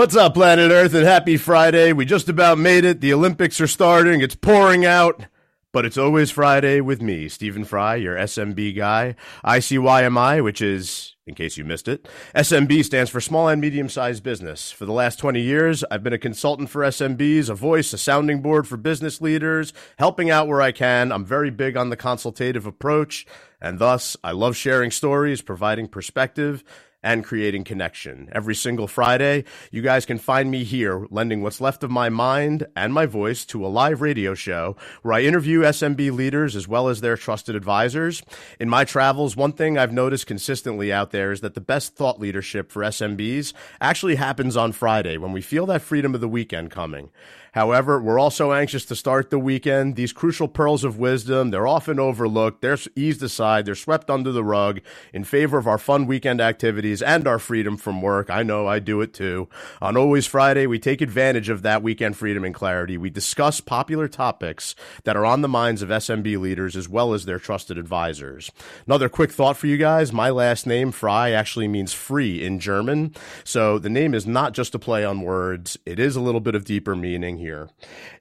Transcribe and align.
What's 0.00 0.16
up, 0.16 0.32
planet 0.32 0.70
Earth, 0.70 0.94
and 0.94 1.04
happy 1.04 1.36
Friday. 1.36 1.92
We 1.92 2.06
just 2.06 2.30
about 2.30 2.56
made 2.56 2.86
it. 2.86 3.02
The 3.02 3.12
Olympics 3.12 3.60
are 3.60 3.66
starting. 3.66 4.22
It's 4.22 4.34
pouring 4.34 4.86
out. 4.86 5.26
But 5.72 5.84
it's 5.84 5.98
always 5.98 6.30
Friday 6.30 6.80
with 6.80 7.02
me, 7.02 7.28
Stephen 7.28 7.66
Fry, 7.66 7.96
your 7.96 8.16
SMB 8.16 8.74
guy. 8.74 9.14
ICYMI, 9.44 10.42
which 10.42 10.62
is, 10.62 11.16
in 11.26 11.34
case 11.34 11.58
you 11.58 11.66
missed 11.66 11.86
it, 11.86 12.08
SMB 12.34 12.82
stands 12.82 13.10
for 13.10 13.20
Small 13.20 13.48
and 13.48 13.60
Medium 13.60 13.90
Sized 13.90 14.22
Business. 14.22 14.72
For 14.72 14.86
the 14.86 14.92
last 14.92 15.18
20 15.18 15.38
years, 15.38 15.84
I've 15.90 16.02
been 16.02 16.14
a 16.14 16.18
consultant 16.18 16.70
for 16.70 16.80
SMBs, 16.80 17.50
a 17.50 17.54
voice, 17.54 17.92
a 17.92 17.98
sounding 17.98 18.40
board 18.40 18.66
for 18.66 18.78
business 18.78 19.20
leaders, 19.20 19.74
helping 19.98 20.30
out 20.30 20.48
where 20.48 20.62
I 20.62 20.72
can. 20.72 21.12
I'm 21.12 21.26
very 21.26 21.50
big 21.50 21.76
on 21.76 21.90
the 21.90 21.96
consultative 21.96 22.64
approach, 22.64 23.26
and 23.60 23.78
thus 23.78 24.16
I 24.24 24.32
love 24.32 24.56
sharing 24.56 24.90
stories, 24.92 25.42
providing 25.42 25.88
perspective, 25.88 26.64
and 27.02 27.24
creating 27.24 27.64
connection. 27.64 28.28
Every 28.32 28.54
single 28.54 28.86
Friday, 28.86 29.44
you 29.70 29.82
guys 29.82 30.04
can 30.04 30.18
find 30.18 30.50
me 30.50 30.64
here, 30.64 31.06
lending 31.10 31.42
what's 31.42 31.60
left 31.60 31.82
of 31.82 31.90
my 31.90 32.08
mind 32.08 32.66
and 32.76 32.92
my 32.92 33.06
voice 33.06 33.44
to 33.46 33.64
a 33.64 33.68
live 33.68 34.00
radio 34.00 34.34
show 34.34 34.76
where 35.02 35.14
I 35.14 35.22
interview 35.22 35.62
SMB 35.62 36.12
leaders 36.12 36.56
as 36.56 36.68
well 36.68 36.88
as 36.88 37.00
their 37.00 37.16
trusted 37.16 37.56
advisors. 37.56 38.22
In 38.58 38.68
my 38.68 38.84
travels, 38.84 39.36
one 39.36 39.52
thing 39.52 39.78
I've 39.78 39.92
noticed 39.92 40.26
consistently 40.26 40.92
out 40.92 41.10
there 41.10 41.32
is 41.32 41.40
that 41.40 41.54
the 41.54 41.60
best 41.60 41.96
thought 41.96 42.20
leadership 42.20 42.70
for 42.70 42.82
SMBs 42.82 43.52
actually 43.80 44.16
happens 44.16 44.56
on 44.56 44.72
Friday 44.72 45.16
when 45.16 45.32
we 45.32 45.40
feel 45.40 45.66
that 45.66 45.82
freedom 45.82 46.14
of 46.14 46.20
the 46.20 46.28
weekend 46.28 46.70
coming. 46.70 47.10
However, 47.52 48.00
we're 48.00 48.18
also 48.18 48.52
anxious 48.52 48.84
to 48.86 48.96
start 48.96 49.30
the 49.30 49.38
weekend. 49.38 49.96
These 49.96 50.12
crucial 50.12 50.48
pearls 50.48 50.84
of 50.84 50.98
wisdom, 50.98 51.50
they're 51.50 51.66
often 51.66 51.98
overlooked. 51.98 52.60
They're 52.60 52.78
eased 52.94 53.22
aside. 53.22 53.66
They're 53.66 53.74
swept 53.74 54.08
under 54.08 54.30
the 54.30 54.44
rug 54.44 54.80
in 55.12 55.24
favor 55.24 55.58
of 55.58 55.66
our 55.66 55.78
fun 55.78 56.06
weekend 56.06 56.40
activities 56.40 57.02
and 57.02 57.26
our 57.26 57.38
freedom 57.38 57.76
from 57.76 58.00
work. 58.02 58.30
I 58.30 58.42
know 58.42 58.66
I 58.66 58.78
do 58.78 59.00
it 59.00 59.12
too. 59.12 59.48
On 59.80 59.96
Always 59.96 60.26
Friday, 60.26 60.66
we 60.66 60.78
take 60.78 61.00
advantage 61.00 61.48
of 61.48 61.62
that 61.62 61.82
weekend 61.82 62.16
freedom 62.16 62.44
and 62.44 62.54
clarity. 62.54 62.96
We 62.96 63.10
discuss 63.10 63.60
popular 63.60 64.06
topics 64.06 64.74
that 65.04 65.16
are 65.16 65.24
on 65.26 65.42
the 65.42 65.48
minds 65.48 65.82
of 65.82 65.88
SMB 65.88 66.38
leaders 66.38 66.76
as 66.76 66.88
well 66.88 67.12
as 67.14 67.24
their 67.24 67.38
trusted 67.38 67.78
advisors. 67.78 68.52
Another 68.86 69.08
quick 69.08 69.32
thought 69.32 69.56
for 69.56 69.66
you 69.66 69.76
guys. 69.76 70.12
My 70.12 70.30
last 70.30 70.66
name, 70.66 70.92
Fry, 70.92 71.30
actually 71.30 71.68
means 71.68 71.92
free 71.92 72.44
in 72.44 72.60
German. 72.60 73.14
So 73.42 73.78
the 73.78 73.90
name 73.90 74.14
is 74.14 74.26
not 74.26 74.52
just 74.52 74.74
a 74.74 74.78
play 74.78 75.04
on 75.04 75.22
words. 75.22 75.78
It 75.84 75.98
is 75.98 76.14
a 76.14 76.20
little 76.20 76.40
bit 76.40 76.54
of 76.54 76.64
deeper 76.64 76.94
meaning 76.94 77.39
here. 77.40 77.68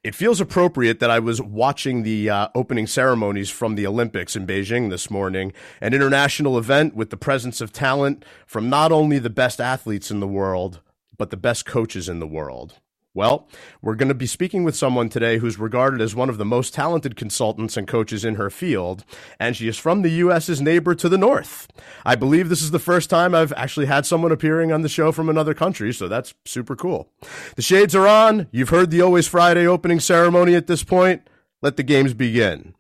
It 0.04 0.16
feels 0.16 0.42
appropriate 0.42 1.00
that 1.00 1.12
I 1.12 1.20
was 1.20 1.42
watching 1.42 2.04
the 2.04 2.30
uh, 2.30 2.48
opening 2.56 2.88
ceremonies 2.88 3.50
from 3.50 3.76
the 3.76 3.86
Olympics 3.86 4.36
in 4.36 4.48
Beijing 4.48 4.90
this 4.90 5.12
morning, 5.12 5.54
an 5.80 5.94
international 5.94 6.58
event 6.58 6.96
with 6.96 7.12
the 7.12 7.18
presence 7.18 7.62
of 7.62 7.72
talent 7.72 8.26
from 8.48 8.70
not 8.70 8.92
only 8.92 9.20
the 9.20 9.30
best 9.30 9.62
athletes 9.62 10.10
in 10.10 10.20
the 10.20 10.28
world, 10.28 10.82
but 11.18 11.30
the 11.30 11.38
best 11.38 11.66
coaches 11.66 12.10
in 12.10 12.20
the 12.20 12.28
world. 12.28 12.80
Well, 13.20 13.50
we're 13.82 13.96
going 13.96 14.08
to 14.08 14.16
be 14.16 14.26
speaking 14.26 14.64
with 14.64 14.78
someone 14.78 15.10
today 15.10 15.40
who's 15.40 15.60
regarded 15.60 16.00
as 16.00 16.16
one 16.16 16.30
of 16.30 16.38
the 16.38 16.46
most 16.46 16.74
talented 16.74 17.18
consultants 17.18 17.76
and 17.76 17.86
coaches 17.86 18.24
in 18.24 18.36
her 18.36 18.50
field, 18.50 19.04
and 19.38 19.58
she 19.58 19.68
is 19.68 19.78
from 19.78 20.04
the 20.04 20.10
U.S.'s 20.10 20.62
neighbor 20.62 20.96
to 20.96 21.10
the 21.10 21.18
north. 21.18 21.68
I 22.06 22.16
believe 22.16 22.48
this 22.48 22.62
is 22.62 22.72
the 22.72 22.80
first 22.80 23.10
time 23.10 23.36
I've 23.36 23.52
actually 23.58 23.88
had 23.88 24.06
someone 24.06 24.32
appearing 24.32 24.72
on 24.72 24.84
the 24.84 24.88
show 24.88 25.12
from 25.12 25.28
another 25.28 25.54
country, 25.54 25.92
so 25.92 26.08
that's 26.08 26.34
super 26.46 26.78
cool. 26.78 27.12
The 27.58 27.62
shades 27.62 27.94
are 27.94 28.08
on. 28.08 28.48
You've 28.54 28.70
heard 28.70 28.90
the 28.90 29.02
Always 29.02 29.28
Friday 29.28 29.68
opening 29.68 30.00
ceremony 30.00 30.56
at 30.56 30.68
this 30.68 30.86
point. 30.86 31.28
Let 31.62 31.76
the 31.76 31.84
games 31.84 32.14
begin. 32.14 32.74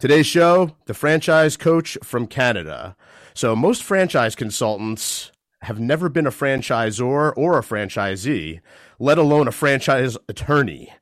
Today's 0.00 0.26
show, 0.26 0.74
the 0.86 0.94
franchise 0.94 1.56
coach 1.56 1.96
from 2.02 2.26
Canada. 2.26 2.96
So 3.32 3.54
most 3.54 3.84
franchise 3.84 4.34
consultants 4.34 5.30
have 5.64 5.80
never 5.80 6.08
been 6.08 6.26
a 6.26 6.30
franchisor 6.30 7.32
or 7.36 7.58
a 7.58 7.62
franchisee, 7.62 8.60
let 8.98 9.18
alone 9.18 9.48
a 9.48 9.52
franchise 9.52 10.16
attorney. 10.28 10.92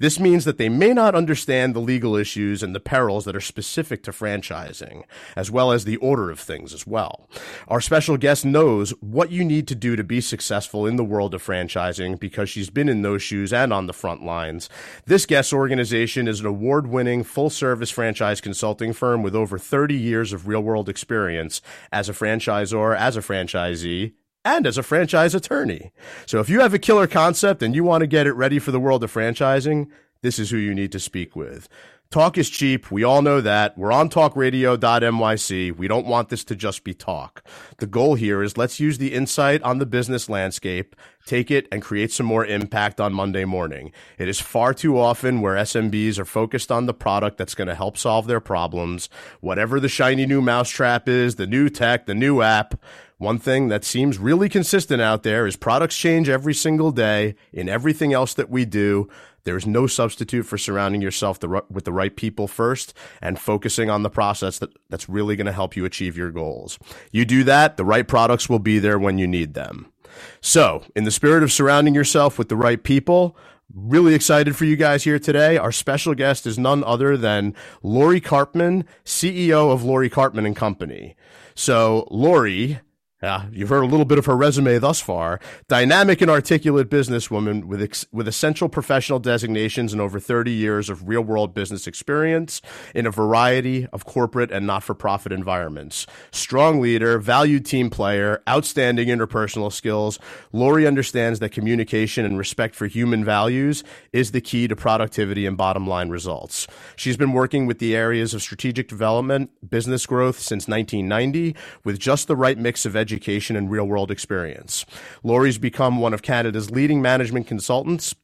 This 0.00 0.20
means 0.20 0.44
that 0.44 0.58
they 0.58 0.68
may 0.68 0.92
not 0.92 1.16
understand 1.16 1.74
the 1.74 1.80
legal 1.80 2.14
issues 2.14 2.62
and 2.62 2.72
the 2.72 2.80
perils 2.80 3.24
that 3.24 3.34
are 3.34 3.40
specific 3.40 4.04
to 4.04 4.12
franchising, 4.12 5.02
as 5.34 5.50
well 5.50 5.72
as 5.72 5.84
the 5.84 5.96
order 5.96 6.30
of 6.30 6.38
things 6.38 6.72
as 6.72 6.86
well. 6.86 7.28
Our 7.66 7.80
special 7.80 8.16
guest 8.16 8.44
knows 8.44 8.90
what 9.00 9.32
you 9.32 9.44
need 9.44 9.66
to 9.68 9.74
do 9.74 9.96
to 9.96 10.04
be 10.04 10.20
successful 10.20 10.86
in 10.86 10.96
the 10.96 11.04
world 11.04 11.34
of 11.34 11.42
franchising 11.44 12.20
because 12.20 12.48
she's 12.48 12.70
been 12.70 12.88
in 12.88 13.02
those 13.02 13.22
shoes 13.22 13.52
and 13.52 13.72
on 13.72 13.86
the 13.86 13.92
front 13.92 14.24
lines. 14.24 14.68
This 15.06 15.26
guest 15.26 15.52
organization 15.52 16.28
is 16.28 16.40
an 16.40 16.46
award 16.46 16.86
winning 16.86 17.24
full 17.24 17.50
service 17.50 17.90
franchise 17.90 18.40
consulting 18.40 18.92
firm 18.92 19.24
with 19.24 19.34
over 19.34 19.58
30 19.58 19.96
years 19.96 20.32
of 20.32 20.46
real 20.46 20.60
world 20.60 20.88
experience 20.88 21.60
as 21.90 22.08
a 22.08 22.12
franchisor, 22.12 22.96
as 22.96 23.16
a 23.16 23.20
franchisee, 23.20 24.12
and 24.48 24.66
as 24.66 24.78
a 24.78 24.82
franchise 24.82 25.34
attorney. 25.34 25.92
So 26.26 26.40
if 26.40 26.48
you 26.48 26.60
have 26.60 26.72
a 26.72 26.78
killer 26.78 27.06
concept 27.06 27.62
and 27.62 27.74
you 27.74 27.84
want 27.84 28.00
to 28.00 28.06
get 28.06 28.26
it 28.26 28.32
ready 28.32 28.58
for 28.58 28.70
the 28.70 28.80
world 28.80 29.04
of 29.04 29.12
franchising, 29.12 29.88
this 30.22 30.38
is 30.38 30.50
who 30.50 30.56
you 30.56 30.74
need 30.74 30.92
to 30.92 31.00
speak 31.00 31.36
with. 31.36 31.68
Talk 32.10 32.38
is 32.38 32.48
cheap. 32.48 32.90
We 32.90 33.04
all 33.04 33.20
know 33.20 33.42
that. 33.42 33.76
We're 33.76 33.92
on 33.92 34.08
talkradio.nyc. 34.08 35.76
We 35.76 35.88
don't 35.88 36.06
want 36.06 36.30
this 36.30 36.42
to 36.44 36.56
just 36.56 36.82
be 36.82 36.94
talk. 36.94 37.44
The 37.76 37.86
goal 37.86 38.14
here 38.14 38.42
is 38.42 38.56
let's 38.56 38.80
use 38.80 38.96
the 38.96 39.12
insight 39.12 39.62
on 39.62 39.76
the 39.76 39.84
business 39.84 40.30
landscape, 40.30 40.96
take 41.26 41.50
it 41.50 41.68
and 41.70 41.82
create 41.82 42.10
some 42.10 42.24
more 42.24 42.46
impact 42.46 42.98
on 42.98 43.12
Monday 43.12 43.44
morning. 43.44 43.92
It 44.16 44.26
is 44.26 44.40
far 44.40 44.72
too 44.72 44.98
often 44.98 45.42
where 45.42 45.56
SMBs 45.56 46.18
are 46.18 46.24
focused 46.24 46.72
on 46.72 46.86
the 46.86 46.94
product 46.94 47.36
that's 47.36 47.54
going 47.54 47.68
to 47.68 47.74
help 47.74 47.98
solve 47.98 48.26
their 48.26 48.40
problems. 48.40 49.10
Whatever 49.42 49.78
the 49.78 49.90
shiny 49.90 50.24
new 50.24 50.40
mousetrap 50.40 51.10
is, 51.10 51.34
the 51.34 51.46
new 51.46 51.68
tech, 51.68 52.06
the 52.06 52.14
new 52.14 52.40
app, 52.40 52.80
one 53.18 53.38
thing 53.38 53.68
that 53.68 53.84
seems 53.84 54.18
really 54.18 54.48
consistent 54.48 55.02
out 55.02 55.24
there 55.24 55.46
is 55.46 55.56
products 55.56 55.96
change 55.96 56.28
every 56.28 56.54
single 56.54 56.92
day 56.92 57.34
in 57.52 57.68
everything 57.68 58.12
else 58.12 58.32
that 58.34 58.48
we 58.48 58.64
do. 58.64 59.08
There's 59.42 59.66
no 59.66 59.86
substitute 59.86 60.44
for 60.44 60.56
surrounding 60.56 61.02
yourself 61.02 61.40
the, 61.40 61.64
with 61.68 61.84
the 61.84 61.92
right 61.92 62.14
people 62.14 62.46
first 62.46 62.94
and 63.20 63.38
focusing 63.38 63.90
on 63.90 64.04
the 64.04 64.10
process 64.10 64.58
that, 64.60 64.70
that's 64.88 65.08
really 65.08 65.36
going 65.36 65.46
to 65.46 65.52
help 65.52 65.76
you 65.76 65.84
achieve 65.84 66.16
your 66.16 66.30
goals. 66.30 66.78
You 67.10 67.24
do 67.24 67.42
that, 67.44 67.76
the 67.76 67.84
right 67.84 68.06
products 68.06 68.48
will 68.48 68.60
be 68.60 68.78
there 68.78 68.98
when 68.98 69.18
you 69.18 69.26
need 69.26 69.54
them. 69.54 69.92
So, 70.40 70.84
in 70.94 71.04
the 71.04 71.10
spirit 71.10 71.42
of 71.42 71.52
surrounding 71.52 71.94
yourself 71.94 72.38
with 72.38 72.48
the 72.48 72.56
right 72.56 72.82
people, 72.82 73.36
Really 73.74 74.14
excited 74.14 74.56
for 74.56 74.64
you 74.64 74.76
guys 74.76 75.04
here 75.04 75.18
today. 75.18 75.58
Our 75.58 75.72
special 75.72 76.14
guest 76.14 76.46
is 76.46 76.58
none 76.58 76.82
other 76.84 77.18
than 77.18 77.54
Lori 77.82 78.18
Karpman, 78.18 78.84
CEO 79.04 79.70
of 79.70 79.84
Lori 79.84 80.08
Karpman 80.08 80.46
and 80.46 80.56
Company. 80.56 81.14
So, 81.54 82.08
Lori 82.10 82.80
yeah, 83.20 83.46
you've 83.50 83.68
heard 83.68 83.82
a 83.82 83.86
little 83.86 84.04
bit 84.04 84.18
of 84.18 84.26
her 84.26 84.36
resume 84.36 84.78
thus 84.78 85.00
far. 85.00 85.40
Dynamic 85.66 86.20
and 86.20 86.30
articulate 86.30 86.88
businesswoman 86.88 87.64
with 87.64 87.82
ex- 87.82 88.06
with 88.12 88.28
essential 88.28 88.68
professional 88.68 89.18
designations 89.18 89.92
and 89.92 90.00
over 90.00 90.20
30 90.20 90.52
years 90.52 90.88
of 90.88 91.08
real 91.08 91.22
world 91.22 91.52
business 91.52 91.88
experience 91.88 92.62
in 92.94 93.06
a 93.06 93.10
variety 93.10 93.88
of 93.88 94.04
corporate 94.04 94.52
and 94.52 94.68
not 94.68 94.84
for 94.84 94.94
profit 94.94 95.32
environments. 95.32 96.06
Strong 96.30 96.80
leader, 96.80 97.18
valued 97.18 97.66
team 97.66 97.90
player, 97.90 98.40
outstanding 98.48 99.08
interpersonal 99.08 99.72
skills. 99.72 100.20
Lori 100.52 100.86
understands 100.86 101.40
that 101.40 101.50
communication 101.50 102.24
and 102.24 102.38
respect 102.38 102.76
for 102.76 102.86
human 102.86 103.24
values 103.24 103.82
is 104.12 104.30
the 104.30 104.40
key 104.40 104.68
to 104.68 104.76
productivity 104.76 105.44
and 105.44 105.56
bottom 105.56 105.88
line 105.88 106.08
results. 106.08 106.68
She's 106.94 107.16
been 107.16 107.32
working 107.32 107.66
with 107.66 107.80
the 107.80 107.96
areas 107.96 108.32
of 108.32 108.42
strategic 108.42 108.86
development, 108.86 109.50
business 109.68 110.06
growth 110.06 110.38
since 110.38 110.68
1990 110.68 111.56
with 111.82 111.98
just 111.98 112.28
the 112.28 112.36
right 112.36 112.56
mix 112.56 112.86
of 112.86 112.94
education 112.94 113.07
education 113.08 113.56
and 113.56 113.70
real 113.70 113.86
world 113.86 114.10
experience. 114.10 114.84
Lori's 115.22 115.58
become 115.58 115.98
one 115.98 116.12
of 116.12 116.20
Canada's 116.20 116.70
leading 116.70 117.00
management 117.00 117.46
consultants 117.46 118.14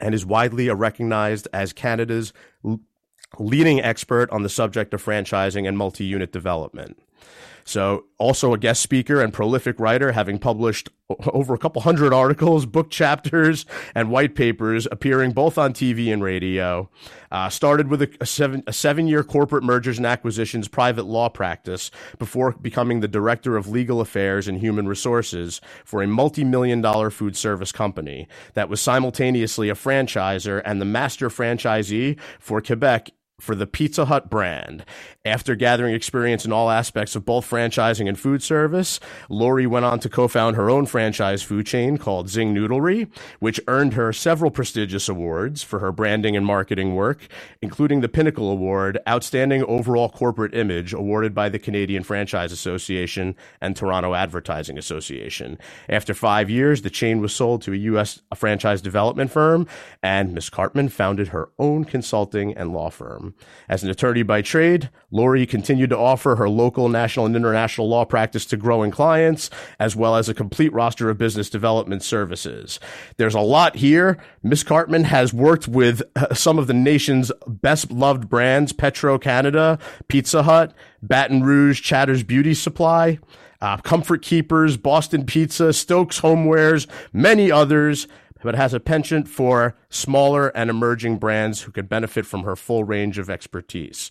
and 0.00 0.14
is 0.14 0.26
widely 0.26 0.68
recognized 0.70 1.46
as 1.52 1.72
Canada's 1.72 2.32
leading 3.38 3.80
expert 3.80 4.30
on 4.30 4.42
the 4.42 4.48
subject 4.48 4.92
of 4.92 5.04
franchising 5.04 5.68
and 5.68 5.78
multi 5.78 6.04
unit 6.04 6.32
development. 6.32 7.00
So, 7.68 8.06
also 8.16 8.54
a 8.54 8.58
guest 8.58 8.80
speaker 8.80 9.20
and 9.20 9.30
prolific 9.30 9.78
writer, 9.78 10.12
having 10.12 10.38
published 10.38 10.88
over 11.26 11.52
a 11.52 11.58
couple 11.58 11.82
hundred 11.82 12.14
articles, 12.14 12.64
book 12.78 12.88
chapters, 12.88 13.66
and 13.94 14.10
white 14.10 14.34
papers 14.34 14.88
appearing 14.90 15.32
both 15.32 15.58
on 15.58 15.74
TV 15.74 16.10
and 16.10 16.22
radio. 16.24 16.88
Uh, 17.30 17.50
started 17.50 17.88
with 17.88 18.00
a, 18.00 18.10
a, 18.22 18.24
seven, 18.26 18.62
a 18.66 18.72
seven 18.72 19.06
year 19.06 19.22
corporate 19.22 19.62
mergers 19.62 19.98
and 19.98 20.06
acquisitions 20.06 20.66
private 20.66 21.04
law 21.04 21.28
practice 21.28 21.90
before 22.18 22.52
becoming 22.52 23.00
the 23.00 23.06
director 23.06 23.54
of 23.58 23.68
legal 23.68 24.00
affairs 24.00 24.48
and 24.48 24.60
human 24.60 24.88
resources 24.88 25.60
for 25.84 26.02
a 26.02 26.06
multi 26.06 26.44
million 26.44 26.80
dollar 26.80 27.10
food 27.10 27.36
service 27.36 27.70
company 27.70 28.26
that 28.54 28.70
was 28.70 28.80
simultaneously 28.80 29.68
a 29.68 29.74
franchisor 29.74 30.62
and 30.64 30.80
the 30.80 30.86
master 30.86 31.28
franchisee 31.28 32.18
for 32.38 32.62
Quebec 32.62 33.10
for 33.40 33.54
the 33.54 33.66
Pizza 33.66 34.06
Hut 34.06 34.28
brand. 34.28 34.84
After 35.24 35.54
gathering 35.54 35.94
experience 35.94 36.44
in 36.44 36.52
all 36.52 36.70
aspects 36.70 37.14
of 37.14 37.24
both 37.24 37.48
franchising 37.48 38.08
and 38.08 38.18
food 38.18 38.42
service, 38.42 38.98
Lori 39.28 39.66
went 39.66 39.84
on 39.84 40.00
to 40.00 40.08
co-found 40.08 40.56
her 40.56 40.70
own 40.70 40.86
franchise 40.86 41.42
food 41.42 41.66
chain 41.66 41.98
called 41.98 42.28
Zing 42.28 42.54
Noodlery, 42.54 43.10
which 43.38 43.60
earned 43.68 43.94
her 43.94 44.12
several 44.12 44.50
prestigious 44.50 45.08
awards 45.08 45.62
for 45.62 45.78
her 45.78 45.92
branding 45.92 46.36
and 46.36 46.46
marketing 46.46 46.94
work, 46.94 47.28
including 47.62 48.00
the 48.00 48.08
Pinnacle 48.08 48.50
Award, 48.50 48.98
Outstanding 49.06 49.62
Overall 49.64 50.08
Corporate 50.08 50.54
Image, 50.54 50.92
awarded 50.92 51.34
by 51.34 51.48
the 51.48 51.58
Canadian 51.58 52.02
Franchise 52.02 52.52
Association 52.52 53.36
and 53.60 53.76
Toronto 53.76 54.14
Advertising 54.14 54.78
Association. 54.78 55.58
After 55.88 56.14
five 56.14 56.50
years, 56.50 56.82
the 56.82 56.90
chain 56.90 57.20
was 57.20 57.34
sold 57.34 57.62
to 57.62 57.72
a 57.72 57.76
U.S. 57.76 58.20
franchise 58.34 58.80
development 58.80 59.30
firm, 59.30 59.66
and 60.02 60.32
Ms. 60.32 60.50
Karpman 60.50 60.90
founded 60.90 61.28
her 61.28 61.50
own 61.58 61.84
consulting 61.84 62.56
and 62.56 62.72
law 62.72 62.90
firm. 62.90 63.27
As 63.68 63.82
an 63.82 63.90
attorney 63.90 64.22
by 64.22 64.42
trade, 64.42 64.90
Lori 65.10 65.46
continued 65.46 65.90
to 65.90 65.98
offer 65.98 66.36
her 66.36 66.48
local, 66.48 66.88
national, 66.88 67.26
and 67.26 67.36
international 67.36 67.88
law 67.88 68.04
practice 68.04 68.44
to 68.46 68.56
growing 68.56 68.90
clients, 68.90 69.50
as 69.78 69.94
well 69.96 70.16
as 70.16 70.28
a 70.28 70.34
complete 70.34 70.72
roster 70.72 71.10
of 71.10 71.18
business 71.18 71.50
development 71.50 72.02
services. 72.02 72.80
There's 73.16 73.34
a 73.34 73.40
lot 73.40 73.76
here. 73.76 74.18
Ms. 74.42 74.64
Karpman 74.64 75.04
has 75.04 75.32
worked 75.32 75.68
with 75.68 76.02
uh, 76.16 76.34
some 76.34 76.58
of 76.58 76.66
the 76.66 76.74
nation's 76.74 77.30
best 77.46 77.90
loved 77.90 78.28
brands, 78.28 78.72
Petro 78.72 79.18
Canada, 79.18 79.78
Pizza 80.08 80.42
Hut, 80.42 80.74
Baton 81.02 81.42
Rouge, 81.42 81.80
Chatter's 81.80 82.22
Beauty 82.22 82.54
Supply, 82.54 83.18
uh, 83.60 83.76
Comfort 83.78 84.22
Keepers, 84.22 84.76
Boston 84.76 85.26
Pizza, 85.26 85.72
Stokes 85.72 86.20
Homewares, 86.20 86.86
many 87.12 87.50
others 87.50 88.06
but 88.42 88.54
has 88.54 88.74
a 88.74 88.80
penchant 88.80 89.28
for 89.28 89.76
smaller 89.90 90.48
and 90.48 90.70
emerging 90.70 91.18
brands 91.18 91.62
who 91.62 91.72
could 91.72 91.88
benefit 91.88 92.26
from 92.26 92.44
her 92.44 92.56
full 92.56 92.84
range 92.84 93.18
of 93.18 93.30
expertise. 93.30 94.10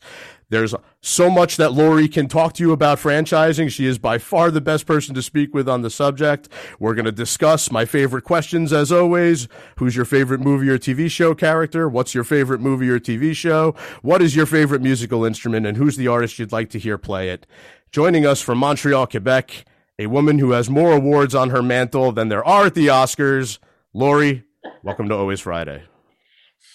There's 0.50 0.74
so 1.02 1.30
much 1.30 1.58
that 1.58 1.74
Lori 1.74 2.08
can 2.08 2.28
talk 2.28 2.54
to 2.54 2.64
you 2.64 2.72
about 2.72 3.00
franchising. 3.00 3.70
She 3.70 3.86
is 3.86 3.98
by 3.98 4.18
far 4.18 4.50
the 4.50 4.62
best 4.62 4.86
person 4.86 5.14
to 5.16 5.22
speak 5.22 5.54
with 5.54 5.68
on 5.68 5.82
the 5.82 5.90
subject. 5.90 6.48
We're 6.80 6.94
going 6.94 7.06
to 7.06 7.12
discuss 7.12 7.70
my 7.70 7.84
favorite 7.84 8.24
questions 8.24 8.72
as 8.72 8.90
always. 8.92 9.50
Who's 9.78 9.96
your 9.96 10.06
favorite 10.06 10.40
movie 10.40 10.70
or 10.70 10.78
TV 10.78 11.12
show 11.12 11.36
character? 11.36 11.90
What's 11.90 12.16
your 12.16 12.24
favorite 12.24 12.62
movie 12.62 12.90
or 12.90 13.00
TV 13.00 13.36
show? 13.36 13.76
What 14.02 14.22
is 14.22 14.38
your 14.38 14.46
favorite 14.46 14.82
musical 14.82 15.26
instrument? 15.26 15.66
And 15.66 15.76
who's 15.76 15.98
the 15.98 16.08
artist 16.08 16.40
you'd 16.40 16.54
like 16.54 16.70
to 16.70 16.80
hear 16.80 16.98
play 16.98 17.30
it? 17.30 17.46
Joining 17.92 18.26
us 18.26 18.42
from 18.42 18.58
Montreal, 18.58 19.08
Quebec, 19.08 19.66
a 20.00 20.08
woman 20.08 20.40
who 20.40 20.52
has 20.52 20.70
more 20.70 20.94
awards 20.94 21.36
on 21.36 21.50
her 21.50 21.62
mantle 21.62 22.12
than 22.12 22.30
there 22.30 22.46
are 22.46 22.68
at 22.68 22.74
the 22.74 22.88
Oscars. 22.88 23.60
Lori, 23.98 24.44
welcome 24.84 25.10
to 25.10 25.16
Always 25.16 25.40
Friday. 25.40 25.82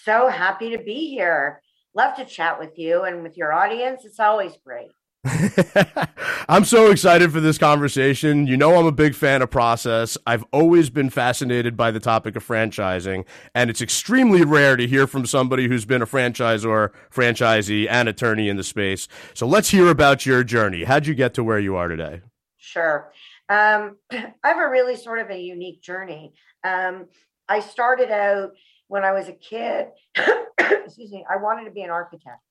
So 0.03 0.27
happy 0.27 0.71
to 0.71 0.77
be 0.77 1.09
here. 1.09 1.61
Love 1.95 2.17
to 2.17 2.25
chat 2.25 2.59
with 2.59 2.77
you 2.77 3.03
and 3.03 3.23
with 3.23 3.37
your 3.37 3.53
audience. 3.53 4.03
It's 4.03 4.19
always 4.19 4.57
great. 4.57 4.91
I'm 6.49 6.65
so 6.65 6.91
excited 6.91 7.31
for 7.31 7.39
this 7.39 7.57
conversation. 7.57 8.45
You 8.45 8.57
know, 8.57 8.77
I'm 8.77 8.87
a 8.87 8.91
big 8.91 9.15
fan 9.15 9.41
of 9.41 9.49
process. 9.49 10.17
I've 10.27 10.43
always 10.51 10.89
been 10.89 11.09
fascinated 11.09 11.77
by 11.77 11.91
the 11.91 12.01
topic 12.01 12.35
of 12.35 12.45
franchising, 12.45 13.23
and 13.55 13.69
it's 13.69 13.81
extremely 13.81 14.43
rare 14.43 14.75
to 14.75 14.85
hear 14.85 15.07
from 15.07 15.25
somebody 15.25 15.69
who's 15.69 15.85
been 15.85 16.01
a 16.01 16.05
franchisor, 16.05 16.89
franchisee, 17.09 17.87
and 17.89 18.09
attorney 18.09 18.49
in 18.49 18.57
the 18.57 18.65
space. 18.65 19.07
So 19.33 19.47
let's 19.47 19.69
hear 19.69 19.87
about 19.87 20.25
your 20.25 20.43
journey. 20.43 20.83
How'd 20.83 21.07
you 21.07 21.15
get 21.15 21.33
to 21.35 21.43
where 21.45 21.59
you 21.59 21.77
are 21.77 21.87
today? 21.87 22.19
Sure. 22.57 23.13
Um, 23.47 23.97
I 24.11 24.33
have 24.43 24.57
a 24.57 24.69
really 24.69 24.97
sort 24.97 25.19
of 25.19 25.29
a 25.29 25.39
unique 25.39 25.81
journey. 25.81 26.33
Um, 26.63 27.07
I 27.47 27.59
started 27.59 28.11
out 28.11 28.51
when 28.87 29.03
I 29.03 29.11
was 29.11 29.27
a 29.27 29.33
kid. 29.33 29.87
excuse 30.57 31.11
me. 31.11 31.25
I 31.29 31.37
wanted 31.37 31.65
to 31.65 31.71
be 31.71 31.81
an 31.81 31.89
architect, 31.89 32.41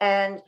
and 0.00 0.42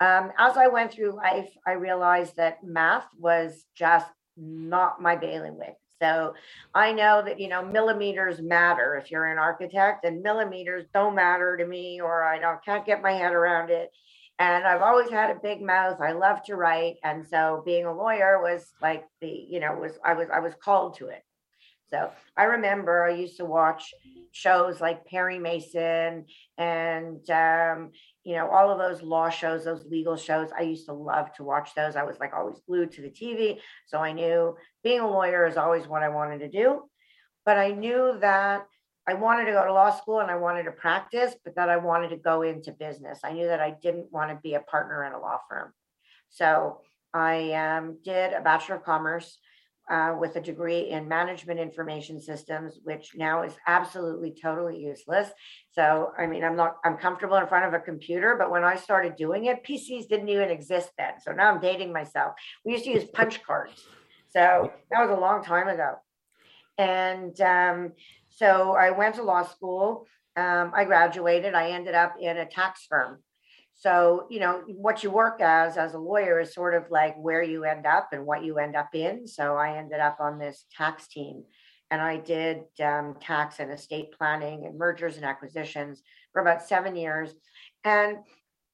um, 0.00 0.32
as 0.38 0.56
I 0.56 0.68
went 0.68 0.92
through 0.92 1.14
life, 1.14 1.50
I 1.66 1.72
realized 1.72 2.36
that 2.36 2.64
math 2.64 3.06
was 3.18 3.66
just 3.74 4.10
not 4.36 5.02
my 5.02 5.14
bailiwick. 5.14 5.76
So 6.00 6.34
I 6.74 6.92
know 6.92 7.22
that 7.22 7.38
you 7.38 7.48
know 7.48 7.62
millimeters 7.62 8.40
matter 8.40 8.96
if 8.96 9.10
you're 9.10 9.26
an 9.26 9.38
architect, 9.38 10.04
and 10.04 10.22
millimeters 10.22 10.86
don't 10.94 11.14
matter 11.14 11.56
to 11.58 11.66
me, 11.66 12.00
or 12.00 12.24
I 12.24 12.38
don't 12.38 12.64
can't 12.64 12.86
get 12.86 13.02
my 13.02 13.12
head 13.12 13.32
around 13.32 13.70
it. 13.70 13.90
And 14.38 14.64
I've 14.64 14.80
always 14.80 15.10
had 15.10 15.30
a 15.30 15.40
big 15.40 15.60
mouth. 15.60 16.00
I 16.00 16.12
love 16.12 16.42
to 16.44 16.56
write, 16.56 16.96
and 17.04 17.26
so 17.26 17.62
being 17.66 17.84
a 17.84 17.94
lawyer 17.94 18.40
was 18.40 18.66
like 18.80 19.04
the 19.20 19.28
you 19.28 19.60
know 19.60 19.74
was 19.74 19.98
I 20.02 20.14
was 20.14 20.28
I 20.32 20.40
was 20.40 20.54
called 20.54 20.96
to 20.96 21.08
it. 21.08 21.22
So 21.92 22.10
I 22.36 22.44
remember 22.44 23.04
I 23.04 23.10
used 23.14 23.36
to 23.38 23.44
watch 23.44 23.92
shows 24.32 24.80
like 24.80 25.06
Perry 25.06 25.38
Mason 25.38 26.26
and 26.56 27.30
um, 27.30 27.90
you 28.22 28.36
know 28.36 28.48
all 28.48 28.70
of 28.70 28.78
those 28.78 29.02
law 29.02 29.28
shows, 29.28 29.64
those 29.64 29.84
legal 29.86 30.16
shows. 30.16 30.50
I 30.56 30.62
used 30.62 30.86
to 30.86 30.92
love 30.92 31.32
to 31.34 31.44
watch 31.44 31.74
those. 31.74 31.96
I 31.96 32.04
was 32.04 32.18
like 32.20 32.32
always 32.32 32.60
glued 32.66 32.92
to 32.92 33.02
the 33.02 33.10
TV, 33.10 33.58
so 33.86 33.98
I 33.98 34.12
knew 34.12 34.56
being 34.84 35.00
a 35.00 35.10
lawyer 35.10 35.46
is 35.46 35.56
always 35.56 35.88
what 35.88 36.02
I 36.02 36.08
wanted 36.10 36.38
to 36.40 36.48
do. 36.48 36.82
But 37.44 37.58
I 37.58 37.72
knew 37.72 38.18
that 38.20 38.66
I 39.08 39.14
wanted 39.14 39.46
to 39.46 39.52
go 39.52 39.64
to 39.64 39.72
law 39.72 39.90
school 39.90 40.20
and 40.20 40.30
I 40.30 40.36
wanted 40.36 40.64
to 40.64 40.72
practice, 40.72 41.34
but 41.44 41.56
that 41.56 41.68
I 41.68 41.78
wanted 41.78 42.10
to 42.10 42.16
go 42.16 42.42
into 42.42 42.70
business. 42.70 43.20
I 43.24 43.32
knew 43.32 43.46
that 43.48 43.60
I 43.60 43.74
didn't 43.82 44.12
want 44.12 44.30
to 44.30 44.38
be 44.40 44.54
a 44.54 44.60
partner 44.60 45.04
in 45.04 45.12
a 45.12 45.18
law 45.18 45.38
firm. 45.48 45.72
So 46.28 46.82
I 47.12 47.52
um, 47.54 47.98
did 48.04 48.32
a 48.32 48.40
Bachelor 48.40 48.76
of 48.76 48.84
Commerce 48.84 49.38
uh, 49.90 50.14
with 50.18 50.36
a 50.36 50.40
degree 50.40 50.90
in 50.90 51.08
management 51.08 51.58
information 51.58 52.20
systems, 52.20 52.78
which 52.84 53.12
now 53.16 53.42
is 53.42 53.52
absolutely 53.66 54.32
totally 54.40 54.78
useless. 54.78 55.28
So, 55.72 56.12
I 56.16 56.26
mean, 56.26 56.44
I'm 56.44 56.56
not, 56.56 56.76
I'm 56.84 56.96
comfortable 56.96 57.36
in 57.36 57.46
front 57.48 57.66
of 57.66 57.74
a 57.74 57.84
computer, 57.84 58.36
but 58.38 58.50
when 58.50 58.62
I 58.62 58.76
started 58.76 59.16
doing 59.16 59.46
it, 59.46 59.64
PCs 59.64 60.08
didn't 60.08 60.28
even 60.28 60.48
exist 60.48 60.90
then. 60.96 61.14
So 61.20 61.32
now 61.32 61.52
I'm 61.52 61.60
dating 61.60 61.92
myself. 61.92 62.34
We 62.64 62.72
used 62.72 62.84
to 62.84 62.90
use 62.90 63.04
punch 63.04 63.42
cards. 63.42 63.82
So 64.28 64.72
that 64.90 65.00
was 65.00 65.10
a 65.10 65.20
long 65.20 65.42
time 65.42 65.66
ago. 65.66 65.94
And 66.78 67.38
um, 67.40 67.92
so 68.30 68.76
I 68.76 68.90
went 68.90 69.16
to 69.16 69.24
law 69.24 69.42
school. 69.42 70.06
Um, 70.36 70.70
I 70.74 70.84
graduated. 70.84 71.54
I 71.54 71.70
ended 71.70 71.96
up 71.96 72.14
in 72.20 72.36
a 72.36 72.46
tax 72.46 72.86
firm 72.88 73.18
so, 73.80 74.26
you 74.28 74.40
know, 74.40 74.62
what 74.66 75.02
you 75.02 75.10
work 75.10 75.40
as 75.40 75.78
as 75.78 75.94
a 75.94 75.98
lawyer 75.98 76.38
is 76.38 76.52
sort 76.52 76.74
of 76.74 76.90
like 76.90 77.16
where 77.16 77.42
you 77.42 77.64
end 77.64 77.86
up 77.86 78.10
and 78.12 78.26
what 78.26 78.44
you 78.44 78.58
end 78.58 78.76
up 78.76 78.94
in. 78.94 79.26
So 79.26 79.56
I 79.56 79.78
ended 79.78 80.00
up 80.00 80.18
on 80.20 80.38
this 80.38 80.66
tax 80.76 81.08
team 81.08 81.44
and 81.90 82.02
I 82.02 82.18
did 82.18 82.58
um, 82.84 83.16
tax 83.22 83.58
and 83.58 83.72
estate 83.72 84.12
planning 84.12 84.66
and 84.66 84.76
mergers 84.76 85.16
and 85.16 85.24
acquisitions 85.24 86.02
for 86.34 86.42
about 86.42 86.62
seven 86.62 86.94
years. 86.94 87.32
And 87.82 88.18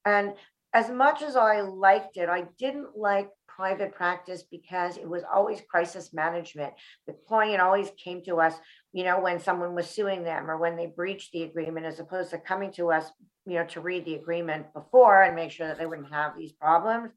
and 0.04 0.34
as 0.74 0.90
much 0.90 1.22
as 1.22 1.36
I 1.36 1.60
liked 1.60 2.16
it, 2.16 2.28
I 2.28 2.46
didn't 2.58 2.98
like 2.98 3.28
private 3.56 3.94
practice 3.94 4.44
because 4.50 4.98
it 4.98 5.08
was 5.08 5.22
always 5.32 5.62
crisis 5.68 6.12
management. 6.12 6.74
The 7.06 7.16
client 7.26 7.60
always 7.60 7.90
came 7.96 8.22
to 8.24 8.36
us, 8.36 8.54
you 8.92 9.02
know, 9.02 9.18
when 9.18 9.40
someone 9.40 9.74
was 9.74 9.88
suing 9.88 10.22
them 10.22 10.50
or 10.50 10.58
when 10.58 10.76
they 10.76 10.86
breached 10.86 11.32
the 11.32 11.44
agreement, 11.44 11.86
as 11.86 11.98
opposed 11.98 12.30
to 12.30 12.38
coming 12.38 12.70
to 12.72 12.92
us 12.92 13.10
you 13.46 13.54
know, 13.54 13.64
to 13.66 13.80
read 13.80 14.04
the 14.04 14.16
agreement 14.16 14.66
before 14.74 15.22
and 15.22 15.34
make 15.34 15.52
sure 15.52 15.68
that 15.68 15.78
they 15.78 15.86
wouldn't 15.86 16.12
have 16.12 16.36
these 16.36 16.52
problems. 16.52 17.12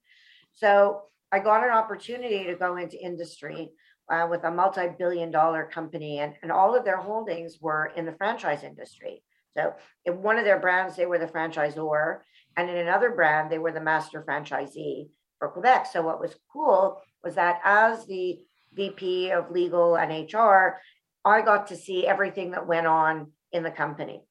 So 0.53 1.01
I 1.31 1.39
got 1.39 1.63
an 1.63 1.71
opportunity 1.71 2.45
to 2.45 2.55
go 2.55 2.77
into 2.77 3.03
industry 3.03 3.69
uh, 4.09 4.27
with 4.29 4.43
a 4.43 4.51
multi-billion 4.51 5.31
dollar 5.31 5.69
company 5.71 6.19
and, 6.19 6.33
and 6.41 6.51
all 6.51 6.75
of 6.75 6.85
their 6.85 6.97
holdings 6.97 7.57
were 7.59 7.91
in 7.95 8.05
the 8.05 8.13
franchise 8.13 8.63
industry. 8.63 9.23
So 9.57 9.73
in 10.05 10.21
one 10.21 10.37
of 10.37 10.45
their 10.45 10.59
brands, 10.59 10.95
they 10.95 11.07
were 11.07 11.17
the 11.17 11.25
franchisor, 11.25 12.19
and 12.55 12.69
in 12.69 12.77
another 12.77 13.09
brand, 13.11 13.51
they 13.51 13.57
were 13.57 13.71
the 13.71 13.81
master 13.81 14.23
franchisee 14.27 15.07
for 15.39 15.49
Quebec. 15.49 15.87
So 15.91 16.01
what 16.01 16.19
was 16.19 16.35
cool 16.51 17.01
was 17.23 17.35
that 17.35 17.59
as 17.63 18.05
the 18.05 18.39
VP 18.73 19.31
of 19.31 19.51
legal 19.51 19.95
and 19.95 20.31
HR, 20.31 20.77
I 21.25 21.41
got 21.41 21.67
to 21.67 21.75
see 21.75 22.05
everything 22.05 22.51
that 22.51 22.67
went 22.67 22.87
on 22.87 23.31
in 23.51 23.63
the 23.63 23.71
company. 23.71 24.21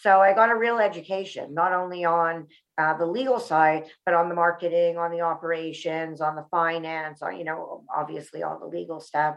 So 0.00 0.20
I 0.20 0.32
got 0.32 0.50
a 0.50 0.56
real 0.56 0.78
education, 0.78 1.54
not 1.54 1.72
only 1.72 2.04
on 2.04 2.46
uh, 2.78 2.96
the 2.96 3.06
legal 3.06 3.40
side, 3.40 3.84
but 4.04 4.14
on 4.14 4.28
the 4.28 4.34
marketing, 4.34 4.96
on 4.96 5.10
the 5.10 5.20
operations, 5.20 6.20
on 6.20 6.36
the 6.36 6.46
finance, 6.50 7.20
on, 7.22 7.36
you 7.36 7.44
know, 7.44 7.84
obviously 7.94 8.42
all 8.42 8.58
the 8.58 8.66
legal 8.66 9.00
stuff. 9.00 9.36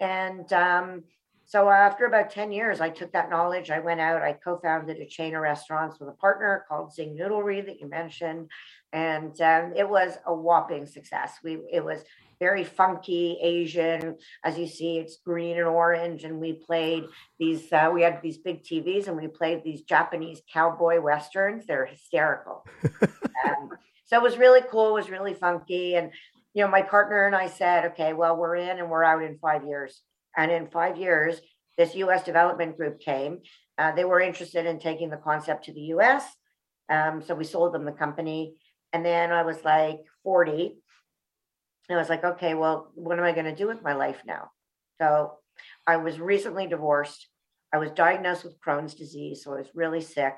And 0.00 0.50
um, 0.52 1.04
so 1.46 1.68
after 1.68 2.06
about 2.06 2.30
10 2.30 2.52
years, 2.52 2.80
I 2.80 2.90
took 2.90 3.12
that 3.12 3.30
knowledge. 3.30 3.70
I 3.70 3.80
went 3.80 4.00
out, 4.00 4.22
I 4.22 4.32
co 4.32 4.58
founded 4.58 4.98
a 4.98 5.06
chain 5.06 5.34
of 5.34 5.42
restaurants 5.42 6.00
with 6.00 6.08
a 6.08 6.12
partner 6.12 6.64
called 6.68 6.94
Zing 6.94 7.16
Noodlery 7.16 7.64
that 7.66 7.80
you 7.80 7.88
mentioned. 7.88 8.50
And 8.92 9.38
um, 9.40 9.72
it 9.76 9.88
was 9.88 10.16
a 10.26 10.34
whopping 10.34 10.86
success. 10.86 11.34
We 11.42 11.58
It 11.70 11.84
was 11.84 12.02
very 12.40 12.64
funky 12.64 13.38
Asian. 13.42 14.16
As 14.42 14.58
you 14.58 14.66
see, 14.66 14.98
it's 14.98 15.18
green 15.24 15.58
and 15.58 15.66
orange. 15.66 16.24
And 16.24 16.40
we 16.40 16.54
played 16.54 17.04
these, 17.38 17.72
uh, 17.72 17.90
we 17.92 18.02
had 18.02 18.22
these 18.22 18.38
big 18.38 18.62
TVs 18.62 19.06
and 19.08 19.16
we 19.16 19.28
played 19.28 19.62
these 19.64 19.82
Japanese 19.82 20.40
cowboy 20.52 21.00
westerns. 21.00 21.66
They're 21.66 21.86
hysterical. 21.86 22.64
um, 23.02 23.70
so 24.06 24.16
it 24.16 24.22
was 24.22 24.38
really 24.38 24.62
cool. 24.70 24.90
It 24.90 25.00
was 25.00 25.10
really 25.10 25.34
funky. 25.34 25.94
And, 25.94 26.10
you 26.54 26.64
know, 26.64 26.70
my 26.70 26.82
partner 26.82 27.26
and 27.26 27.36
I 27.36 27.48
said, 27.48 27.86
okay, 27.86 28.12
well, 28.12 28.36
we're 28.36 28.56
in 28.56 28.78
and 28.78 28.88
we're 28.88 29.04
out 29.04 29.22
in 29.22 29.38
five 29.38 29.64
years. 29.64 30.00
And 30.36 30.50
in 30.50 30.68
five 30.68 30.96
years, 30.96 31.40
this 31.76 31.94
US 31.96 32.24
development 32.24 32.76
group 32.76 33.00
came. 33.00 33.40
Uh, 33.78 33.92
they 33.92 34.04
were 34.04 34.20
interested 34.20 34.66
in 34.66 34.78
taking 34.78 35.10
the 35.10 35.16
concept 35.16 35.64
to 35.64 35.72
the 35.72 35.92
US. 35.96 36.24
Um, 36.88 37.22
so 37.22 37.34
we 37.34 37.44
sold 37.44 37.74
them 37.74 37.84
the 37.84 37.92
company. 37.92 38.54
And 38.92 39.04
then 39.04 39.32
I 39.32 39.42
was 39.42 39.64
like 39.64 40.00
40. 40.22 40.76
And 41.88 41.96
I 41.96 42.00
was 42.00 42.08
like, 42.08 42.24
okay, 42.24 42.54
well, 42.54 42.90
what 42.94 43.18
am 43.18 43.24
I 43.24 43.32
going 43.32 43.44
to 43.46 43.54
do 43.54 43.66
with 43.66 43.82
my 43.82 43.94
life 43.94 44.22
now? 44.26 44.50
So 45.00 45.32
I 45.86 45.96
was 45.96 46.20
recently 46.20 46.66
divorced. 46.66 47.28
I 47.72 47.78
was 47.78 47.90
diagnosed 47.90 48.44
with 48.44 48.60
Crohn's 48.60 48.94
disease. 48.94 49.42
So 49.42 49.52
I 49.52 49.58
was 49.58 49.68
really 49.74 50.00
sick. 50.00 50.34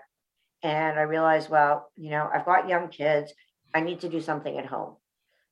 And 0.62 0.98
I 0.98 1.02
realized, 1.02 1.50
well, 1.50 1.90
you 1.96 2.10
know, 2.10 2.28
I've 2.32 2.46
got 2.46 2.68
young 2.68 2.88
kids. 2.88 3.32
I 3.74 3.80
need 3.80 4.00
to 4.00 4.08
do 4.08 4.20
something 4.20 4.58
at 4.58 4.66
home. 4.66 4.96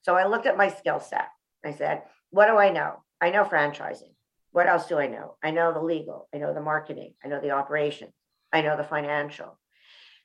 So 0.02 0.14
I 0.16 0.26
looked 0.26 0.46
at 0.46 0.56
my 0.56 0.68
skill 0.68 1.00
set. 1.00 1.28
I 1.64 1.72
said, 1.72 2.02
what 2.30 2.46
do 2.46 2.56
I 2.56 2.70
know? 2.70 3.02
I 3.20 3.30
know 3.30 3.44
franchising. 3.44 4.13
What 4.54 4.68
else 4.68 4.86
do 4.86 5.00
I 5.00 5.08
know? 5.08 5.34
I 5.42 5.50
know 5.50 5.72
the 5.72 5.82
legal, 5.82 6.28
I 6.32 6.38
know 6.38 6.54
the 6.54 6.60
marketing, 6.60 7.14
I 7.24 7.26
know 7.26 7.40
the 7.40 7.50
operations, 7.50 8.12
I 8.52 8.62
know 8.62 8.76
the 8.76 8.84
financial. 8.84 9.58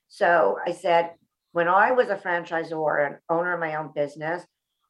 So 0.07 0.59
I 0.63 0.71
said, 0.71 1.15
when 1.51 1.67
I 1.67 1.93
was 1.93 2.09
a 2.09 2.15
franchisor 2.15 3.07
and 3.07 3.15
owner 3.27 3.55
of 3.55 3.59
my 3.59 3.73
own 3.73 3.91
business, 3.95 4.45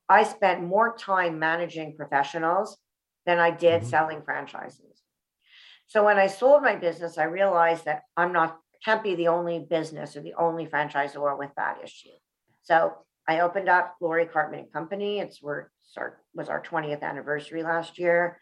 I 0.10 0.26
spent 0.26 0.62
more 0.62 0.98
time 0.98 1.40
managing 1.40 1.96
professionals 1.96 2.78
than 3.26 3.40
I 3.40 3.52
did 3.52 3.80
mm-hmm. 3.80 3.90
selling 3.90 4.22
franchises. 4.24 5.04
So 5.88 6.04
when 6.04 6.18
I 6.18 6.28
sold 6.28 6.62
my 6.62 6.76
business, 6.76 7.18
I 7.18 7.24
realized 7.24 7.86
that 7.86 8.02
I'm 8.18 8.34
not 8.34 8.58
can't 8.84 9.04
be 9.04 9.16
the 9.16 9.30
only 9.30 9.66
business 9.70 10.18
or 10.18 10.22
the 10.22 10.34
only 10.38 10.66
franchisor 10.66 11.40
with 11.40 11.52
that 11.56 11.78
issue. 11.82 12.10
So 12.64 12.94
I 13.26 13.40
opened 13.40 13.70
up 13.70 13.96
Lori 14.02 14.26
Karpman 14.26 14.60
and 14.60 14.74
Company. 14.74 15.20
It's 15.20 15.42
where 15.42 15.72
was 16.34 16.50
our 16.50 16.62
20th 16.62 17.04
anniversary 17.04 17.64
last 17.64 17.98
year. 17.98 18.40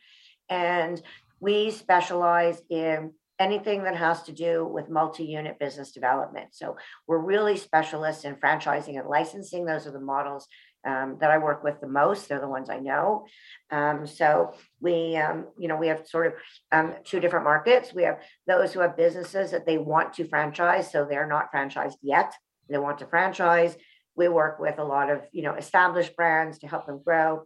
And 0.50 1.02
we 1.40 1.72
specialize 1.72 2.62
in 2.70 3.14
anything 3.40 3.84
that 3.84 3.96
has 3.96 4.24
to 4.24 4.32
do 4.32 4.66
with 4.66 4.90
multi-unit 4.90 5.60
business 5.60 5.92
development. 5.92 6.48
So 6.52 6.76
we're 7.08 7.20
really 7.20 7.56
specialists 7.56 8.26
in 8.26 8.36
franchising 8.36 9.00
and 9.00 9.08
licensing. 9.08 9.66
Those 9.66 9.86
are 9.86 9.92
the 9.92 10.00
models 10.00 10.48
um, 10.88 11.18
that 11.20 11.30
I 11.30 11.38
work 11.38 11.64
with 11.64 11.80
the 11.80 11.88
most. 11.88 12.28
They're 12.28 12.40
the 12.40 12.48
ones 12.48 12.70
I 12.70 12.80
know. 12.80 13.26
Um, 13.70 14.08
so 14.08 14.54
we, 14.80 15.18
um, 15.18 15.48
you 15.60 15.68
know, 15.68 15.76
we 15.76 15.88
have 15.90 16.08
sort 16.08 16.28
of 16.28 16.34
um, 16.72 16.96
two 17.04 17.20
different 17.20 17.46
markets. 17.46 17.94
We 17.94 18.04
have 18.04 18.20
those 18.48 18.74
who 18.74 18.80
have 18.80 18.98
businesses 18.98 19.52
that 19.52 19.66
they 19.66 19.78
want 19.78 20.14
to 20.14 20.28
franchise, 20.28 20.92
so 20.92 21.06
they're 21.06 21.28
not 21.28 21.52
franchised 21.54 21.98
yet. 22.02 22.34
They 22.70 22.78
want 22.78 23.00
to 23.00 23.08
franchise. 23.08 23.76
We 24.16 24.30
work 24.30 24.60
with 24.60 24.80
a 24.80 24.84
lot 24.84 25.12
of, 25.12 25.22
you 25.32 25.44
know, 25.44 25.54
established 25.54 26.16
brands 26.16 26.60
to 26.60 26.68
help 26.68 26.88
them 26.88 27.02
grow. 27.04 27.44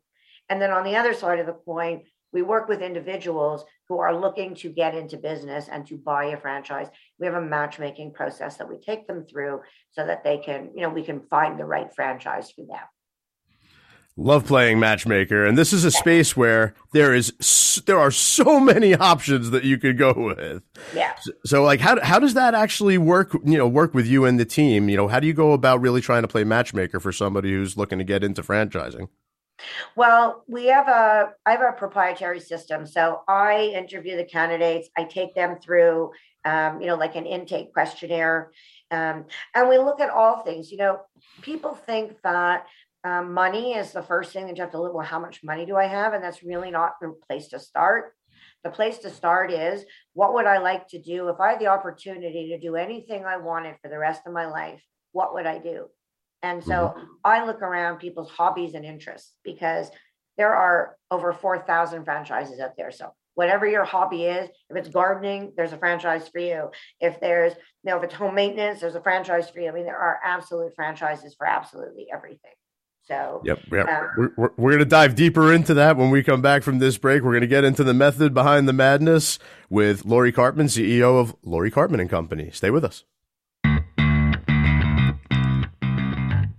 And 0.47 0.61
then 0.61 0.71
on 0.71 0.83
the 0.83 0.95
other 0.95 1.13
side 1.13 1.39
of 1.39 1.47
the 1.47 1.53
coin, 1.65 2.03
we 2.33 2.41
work 2.41 2.67
with 2.67 2.81
individuals 2.81 3.65
who 3.87 3.99
are 3.99 4.17
looking 4.17 4.55
to 4.55 4.69
get 4.69 4.95
into 4.95 5.17
business 5.17 5.67
and 5.69 5.85
to 5.87 5.97
buy 5.97 6.25
a 6.25 6.37
franchise. 6.37 6.87
We 7.19 7.25
have 7.25 7.35
a 7.35 7.41
matchmaking 7.41 8.13
process 8.13 8.57
that 8.57 8.69
we 8.69 8.77
take 8.77 9.07
them 9.07 9.25
through 9.25 9.61
so 9.91 10.05
that 10.05 10.23
they 10.23 10.37
can, 10.37 10.71
you 10.75 10.81
know, 10.81 10.89
we 10.89 11.03
can 11.03 11.21
find 11.29 11.59
the 11.59 11.65
right 11.65 11.93
franchise 11.93 12.51
for 12.51 12.65
them. 12.65 12.85
Love 14.17 14.45
playing 14.45 14.77
matchmaker, 14.77 15.45
and 15.45 15.57
this 15.57 15.71
is 15.71 15.85
a 15.85 15.89
space 15.89 16.35
where 16.35 16.75
there 16.91 17.13
is 17.13 17.33
there 17.85 17.97
are 17.97 18.11
so 18.11 18.59
many 18.73 18.93
options 18.93 19.51
that 19.51 19.63
you 19.63 19.77
could 19.77 19.97
go 19.97 20.13
with. 20.13 20.63
Yeah. 20.93 21.15
So, 21.21 21.31
so, 21.45 21.63
like, 21.63 21.79
how 21.79 21.99
how 22.01 22.19
does 22.19 22.33
that 22.33 22.53
actually 22.53 22.97
work? 22.97 23.33
You 23.45 23.57
know, 23.57 23.69
work 23.69 23.93
with 23.93 24.05
you 24.05 24.25
and 24.25 24.37
the 24.37 24.43
team. 24.45 24.89
You 24.89 24.97
know, 24.97 25.07
how 25.07 25.21
do 25.21 25.27
you 25.27 25.33
go 25.33 25.53
about 25.53 25.79
really 25.79 26.01
trying 26.01 26.23
to 26.23 26.27
play 26.27 26.43
matchmaker 26.43 26.99
for 26.99 27.13
somebody 27.13 27.51
who's 27.51 27.77
looking 27.77 27.99
to 27.99 28.03
get 28.03 28.21
into 28.21 28.43
franchising? 28.43 29.07
Well, 29.95 30.43
we 30.47 30.67
have 30.67 30.87
a 30.87 31.31
I 31.45 31.51
have 31.51 31.61
a 31.61 31.71
proprietary 31.77 32.39
system. 32.39 32.85
So 32.85 33.21
I 33.27 33.73
interview 33.75 34.17
the 34.17 34.25
candidates. 34.25 34.89
I 34.97 35.03
take 35.03 35.35
them 35.35 35.57
through, 35.59 36.11
um, 36.45 36.81
you 36.81 36.87
know, 36.87 36.95
like 36.95 37.15
an 37.15 37.25
intake 37.25 37.73
questionnaire, 37.73 38.51
um, 38.91 39.25
and 39.55 39.69
we 39.69 39.77
look 39.77 39.99
at 39.99 40.09
all 40.09 40.43
things. 40.43 40.71
You 40.71 40.77
know, 40.77 40.99
people 41.41 41.75
think 41.75 42.21
that 42.23 42.65
um, 43.03 43.33
money 43.33 43.73
is 43.73 43.91
the 43.91 44.03
first 44.03 44.31
thing 44.31 44.47
that 44.47 44.57
you 44.57 44.63
have 44.63 44.71
to 44.71 44.81
look. 44.81 44.93
Well, 44.93 45.05
how 45.05 45.19
much 45.19 45.43
money 45.43 45.65
do 45.65 45.75
I 45.75 45.85
have? 45.85 46.13
And 46.13 46.23
that's 46.23 46.43
really 46.43 46.71
not 46.71 46.93
the 47.01 47.15
place 47.27 47.47
to 47.49 47.59
start. 47.59 48.13
The 48.63 48.69
place 48.69 48.99
to 48.99 49.09
start 49.09 49.51
is 49.51 49.85
what 50.13 50.33
would 50.35 50.45
I 50.45 50.59
like 50.59 50.87
to 50.89 51.01
do 51.01 51.29
if 51.29 51.39
I 51.39 51.51
had 51.51 51.59
the 51.59 51.67
opportunity 51.67 52.49
to 52.49 52.59
do 52.59 52.75
anything 52.75 53.25
I 53.25 53.37
wanted 53.37 53.75
for 53.81 53.89
the 53.89 53.97
rest 53.97 54.21
of 54.27 54.33
my 54.33 54.45
life? 54.45 54.83
What 55.13 55.33
would 55.33 55.47
I 55.47 55.57
do? 55.57 55.87
And 56.43 56.63
so 56.63 56.71
mm-hmm. 56.71 57.05
I 57.23 57.45
look 57.45 57.61
around 57.61 57.97
people's 57.97 58.29
hobbies 58.29 58.73
and 58.73 58.85
interests 58.85 59.33
because 59.43 59.89
there 60.37 60.53
are 60.55 60.97
over 61.11 61.33
4,000 61.33 62.03
franchises 62.03 62.59
out 62.59 62.71
there. 62.77 62.91
So 62.91 63.13
whatever 63.35 63.67
your 63.67 63.83
hobby 63.83 64.25
is, 64.25 64.49
if 64.69 64.75
it's 64.75 64.89
gardening, 64.89 65.53
there's 65.55 65.73
a 65.73 65.77
franchise 65.77 66.27
for 66.27 66.39
you. 66.39 66.69
If 66.99 67.19
there's, 67.19 67.53
you 67.53 67.91
know, 67.91 67.97
if 67.97 68.03
it's 68.03 68.13
home 68.13 68.35
maintenance, 68.35 68.81
there's 68.81 68.95
a 68.95 69.01
franchise 69.01 69.49
for 69.49 69.59
you. 69.59 69.69
I 69.69 69.71
mean, 69.71 69.85
there 69.85 69.97
are 69.97 70.19
absolute 70.23 70.73
franchises 70.75 71.35
for 71.37 71.47
absolutely 71.47 72.07
everything. 72.13 72.51
So, 73.03 73.41
yep, 73.43 73.59
yep. 73.71 73.87
Um, 73.87 74.07
we're, 74.17 74.31
we're, 74.37 74.51
we're 74.57 74.69
going 74.71 74.79
to 74.79 74.85
dive 74.85 75.15
deeper 75.15 75.51
into 75.51 75.73
that 75.73 75.97
when 75.97 76.11
we 76.11 76.23
come 76.23 76.41
back 76.41 76.63
from 76.63 76.79
this 76.79 76.97
break. 76.97 77.23
We're 77.23 77.31
going 77.31 77.41
to 77.41 77.47
get 77.47 77.63
into 77.63 77.83
the 77.83 77.93
method 77.93 78.33
behind 78.33 78.67
the 78.67 78.73
madness 78.73 79.39
with 79.69 80.05
Lori 80.05 80.31
Karpman, 80.31 80.65
CEO 80.65 81.19
of 81.19 81.35
Lori 81.43 81.71
Karpman 81.71 81.99
and 81.99 82.09
Company. 82.09 82.51
Stay 82.51 82.69
with 82.69 82.85
us. 82.85 83.03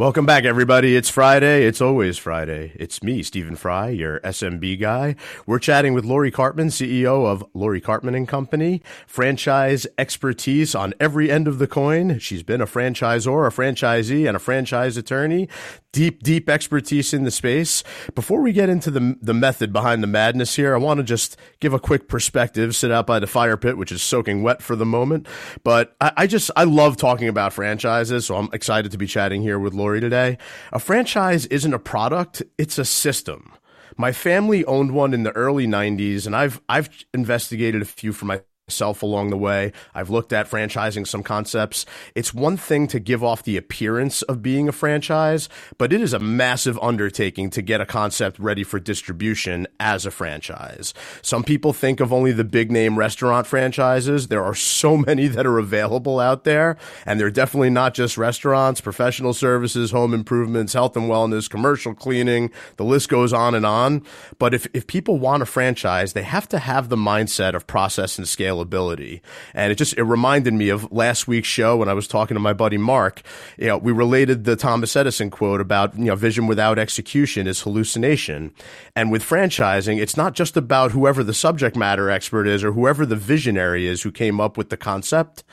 Welcome 0.00 0.24
back, 0.24 0.44
everybody. 0.44 0.96
It's 0.96 1.10
Friday. 1.10 1.66
It's 1.66 1.82
always 1.82 2.16
Friday. 2.16 2.72
It's 2.76 3.02
me, 3.02 3.22
Stephen 3.22 3.54
Fry, 3.54 3.90
your 3.90 4.18
SMB 4.20 4.80
guy. 4.80 5.14
We're 5.44 5.58
chatting 5.58 5.92
with 5.92 6.06
Lori 6.06 6.32
Karpman, 6.32 6.68
CEO 6.68 7.26
of 7.26 7.44
Lori 7.52 7.82
Karpman 7.82 8.16
and 8.16 8.26
Company, 8.26 8.80
franchise 9.06 9.86
expertise 9.98 10.74
on 10.74 10.94
every 10.98 11.30
end 11.30 11.46
of 11.46 11.58
the 11.58 11.66
coin. 11.66 12.18
She's 12.18 12.42
been 12.42 12.62
a 12.62 12.66
franchisor, 12.66 13.46
a 13.46 13.50
franchisee, 13.50 14.26
and 14.26 14.34
a 14.34 14.40
franchise 14.40 14.96
attorney. 14.96 15.50
Deep, 15.92 16.22
deep 16.22 16.48
expertise 16.48 17.12
in 17.12 17.24
the 17.24 17.32
space. 17.32 17.82
Before 18.14 18.40
we 18.40 18.52
get 18.52 18.68
into 18.68 18.92
the 18.92 19.18
the 19.20 19.34
method 19.34 19.72
behind 19.72 20.04
the 20.04 20.06
madness 20.06 20.54
here, 20.54 20.72
I 20.72 20.78
want 20.78 20.98
to 20.98 21.04
just 21.04 21.36
give 21.58 21.74
a 21.74 21.80
quick 21.80 22.06
perspective. 22.06 22.76
Sit 22.76 22.92
out 22.92 23.08
by 23.08 23.18
the 23.18 23.26
fire 23.26 23.56
pit, 23.56 23.76
which 23.76 23.90
is 23.90 24.00
soaking 24.00 24.44
wet 24.44 24.62
for 24.62 24.76
the 24.76 24.86
moment, 24.86 25.26
but 25.64 25.96
I, 26.00 26.12
I 26.16 26.26
just 26.28 26.48
I 26.54 26.62
love 26.62 26.96
talking 26.96 27.26
about 27.26 27.52
franchises, 27.52 28.24
so 28.26 28.36
I'm 28.36 28.48
excited 28.52 28.92
to 28.92 28.98
be 28.98 29.08
chatting 29.08 29.42
here 29.42 29.58
with 29.58 29.74
Lori 29.74 29.89
story 29.90 30.00
today. 30.00 30.38
A 30.72 30.78
franchise 30.78 31.46
isn't 31.46 31.74
a 31.74 31.78
product, 31.80 32.44
it's 32.56 32.78
a 32.78 32.84
system. 32.84 33.52
My 33.96 34.12
family 34.12 34.64
owned 34.64 34.92
one 34.92 35.12
in 35.12 35.24
the 35.24 35.32
early 35.32 35.66
90s 35.66 36.26
and 36.26 36.36
I've 36.36 36.60
I've 36.68 36.88
investigated 37.12 37.82
a 37.82 37.84
few 37.84 38.12
for 38.12 38.24
my 38.24 38.40
myself 38.70 39.02
along 39.02 39.30
the 39.30 39.36
way. 39.36 39.72
I've 39.96 40.10
looked 40.10 40.32
at 40.32 40.48
franchising 40.48 41.04
some 41.04 41.24
concepts. 41.24 41.84
It's 42.14 42.32
one 42.32 42.56
thing 42.56 42.86
to 42.86 43.00
give 43.00 43.24
off 43.24 43.42
the 43.42 43.56
appearance 43.56 44.22
of 44.22 44.42
being 44.42 44.68
a 44.68 44.72
franchise, 44.72 45.48
but 45.76 45.92
it 45.92 46.00
is 46.00 46.12
a 46.12 46.20
massive 46.20 46.78
undertaking 46.80 47.50
to 47.50 47.62
get 47.62 47.80
a 47.80 47.84
concept 47.84 48.38
ready 48.38 48.62
for 48.62 48.78
distribution 48.78 49.66
as 49.80 50.06
a 50.06 50.12
franchise. 50.12 50.94
Some 51.20 51.42
people 51.42 51.72
think 51.72 51.98
of 51.98 52.12
only 52.12 52.30
the 52.30 52.44
big 52.44 52.70
name 52.70 52.96
restaurant 52.96 53.48
franchises. 53.48 54.28
There 54.28 54.44
are 54.44 54.54
so 54.54 54.96
many 55.08 55.26
that 55.26 55.46
are 55.46 55.58
available 55.58 56.20
out 56.20 56.44
there, 56.44 56.76
and 57.04 57.18
they're 57.18 57.28
definitely 57.28 57.70
not 57.70 57.92
just 57.92 58.16
restaurants, 58.16 58.80
professional 58.80 59.34
services, 59.34 59.90
home 59.90 60.14
improvements, 60.14 60.74
health 60.74 60.96
and 60.96 61.10
wellness, 61.10 61.50
commercial 61.50 61.92
cleaning. 61.92 62.52
The 62.76 62.84
list 62.84 63.08
goes 63.08 63.32
on 63.32 63.56
and 63.56 63.66
on. 63.66 64.04
But 64.38 64.54
if, 64.54 64.68
if 64.72 64.86
people 64.86 65.18
want 65.18 65.42
a 65.42 65.46
franchise, 65.46 66.12
they 66.12 66.22
have 66.22 66.48
to 66.50 66.60
have 66.60 66.88
the 66.88 66.96
mindset 66.96 67.54
of 67.54 67.66
process 67.66 68.16
and 68.16 68.28
scale 68.28 68.59
availability. 68.60 69.22
And 69.54 69.72
it 69.72 69.76
just, 69.76 69.96
it 69.96 70.04
reminded 70.04 70.54
me 70.54 70.68
of 70.68 70.90
last 70.92 71.26
week's 71.26 71.48
show 71.48 71.76
when 71.76 71.88
I 71.88 71.94
was 71.94 72.06
talking 72.06 72.34
to 72.34 72.40
my 72.40 72.52
buddy 72.52 72.78
Mark. 72.78 73.22
You 73.58 73.68
know, 73.68 73.78
we 73.78 73.92
related 73.92 74.44
the 74.44 74.56
Thomas 74.56 74.94
Edison 74.96 75.30
quote 75.30 75.60
about, 75.60 75.98
you 75.98 76.06
know, 76.06 76.16
vision 76.16 76.46
without 76.46 76.78
execution 76.78 77.46
is 77.46 77.62
hallucination. 77.62 78.52
And 78.94 79.10
with 79.10 79.22
franchising, 79.22 80.00
it's 80.00 80.16
not 80.16 80.34
just 80.34 80.56
about 80.56 80.92
whoever 80.92 81.24
the 81.24 81.34
subject 81.34 81.76
matter 81.76 82.10
expert 82.10 82.46
is 82.46 82.62
or 82.62 82.72
whoever 82.72 83.06
the 83.06 83.16
visionary 83.16 83.86
is 83.86 84.02
who 84.02 84.12
came 84.12 84.40
up 84.40 84.56
with 84.56 84.70
the 84.70 84.76
concept. 84.76 85.44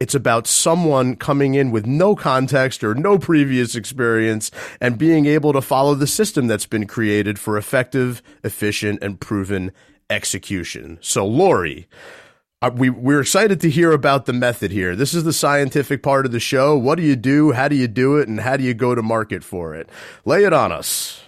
It's 0.00 0.14
about 0.14 0.46
someone 0.48 1.14
coming 1.14 1.54
in 1.54 1.70
with 1.70 1.86
no 1.86 2.16
context 2.16 2.82
or 2.82 2.94
no 2.94 3.16
previous 3.16 3.76
experience 3.76 4.50
and 4.80 4.98
being 4.98 5.26
able 5.26 5.52
to 5.52 5.62
follow 5.62 5.94
the 5.94 6.08
system 6.08 6.48
that's 6.48 6.66
been 6.66 6.86
created 6.86 7.38
for 7.38 7.56
effective, 7.56 8.20
efficient, 8.42 9.02
and 9.02 9.20
proven 9.20 9.70
execution. 10.10 10.98
So, 11.00 11.26
Lori, 11.26 11.86
we 12.68 12.90
we're 12.90 13.20
excited 13.20 13.60
to 13.60 13.70
hear 13.70 13.92
about 13.92 14.26
the 14.26 14.32
method 14.32 14.70
here. 14.70 14.94
This 14.94 15.14
is 15.14 15.24
the 15.24 15.32
scientific 15.32 16.02
part 16.02 16.26
of 16.26 16.32
the 16.32 16.40
show. 16.40 16.76
What 16.76 16.96
do 16.96 17.02
you 17.02 17.16
do? 17.16 17.52
How 17.52 17.68
do 17.68 17.76
you 17.76 17.88
do 17.88 18.16
it? 18.16 18.28
And 18.28 18.40
how 18.40 18.56
do 18.56 18.64
you 18.64 18.74
go 18.74 18.94
to 18.94 19.02
market 19.02 19.42
for 19.42 19.74
it? 19.74 19.88
Lay 20.24 20.44
it 20.44 20.52
on 20.52 20.72
us. 20.72 21.22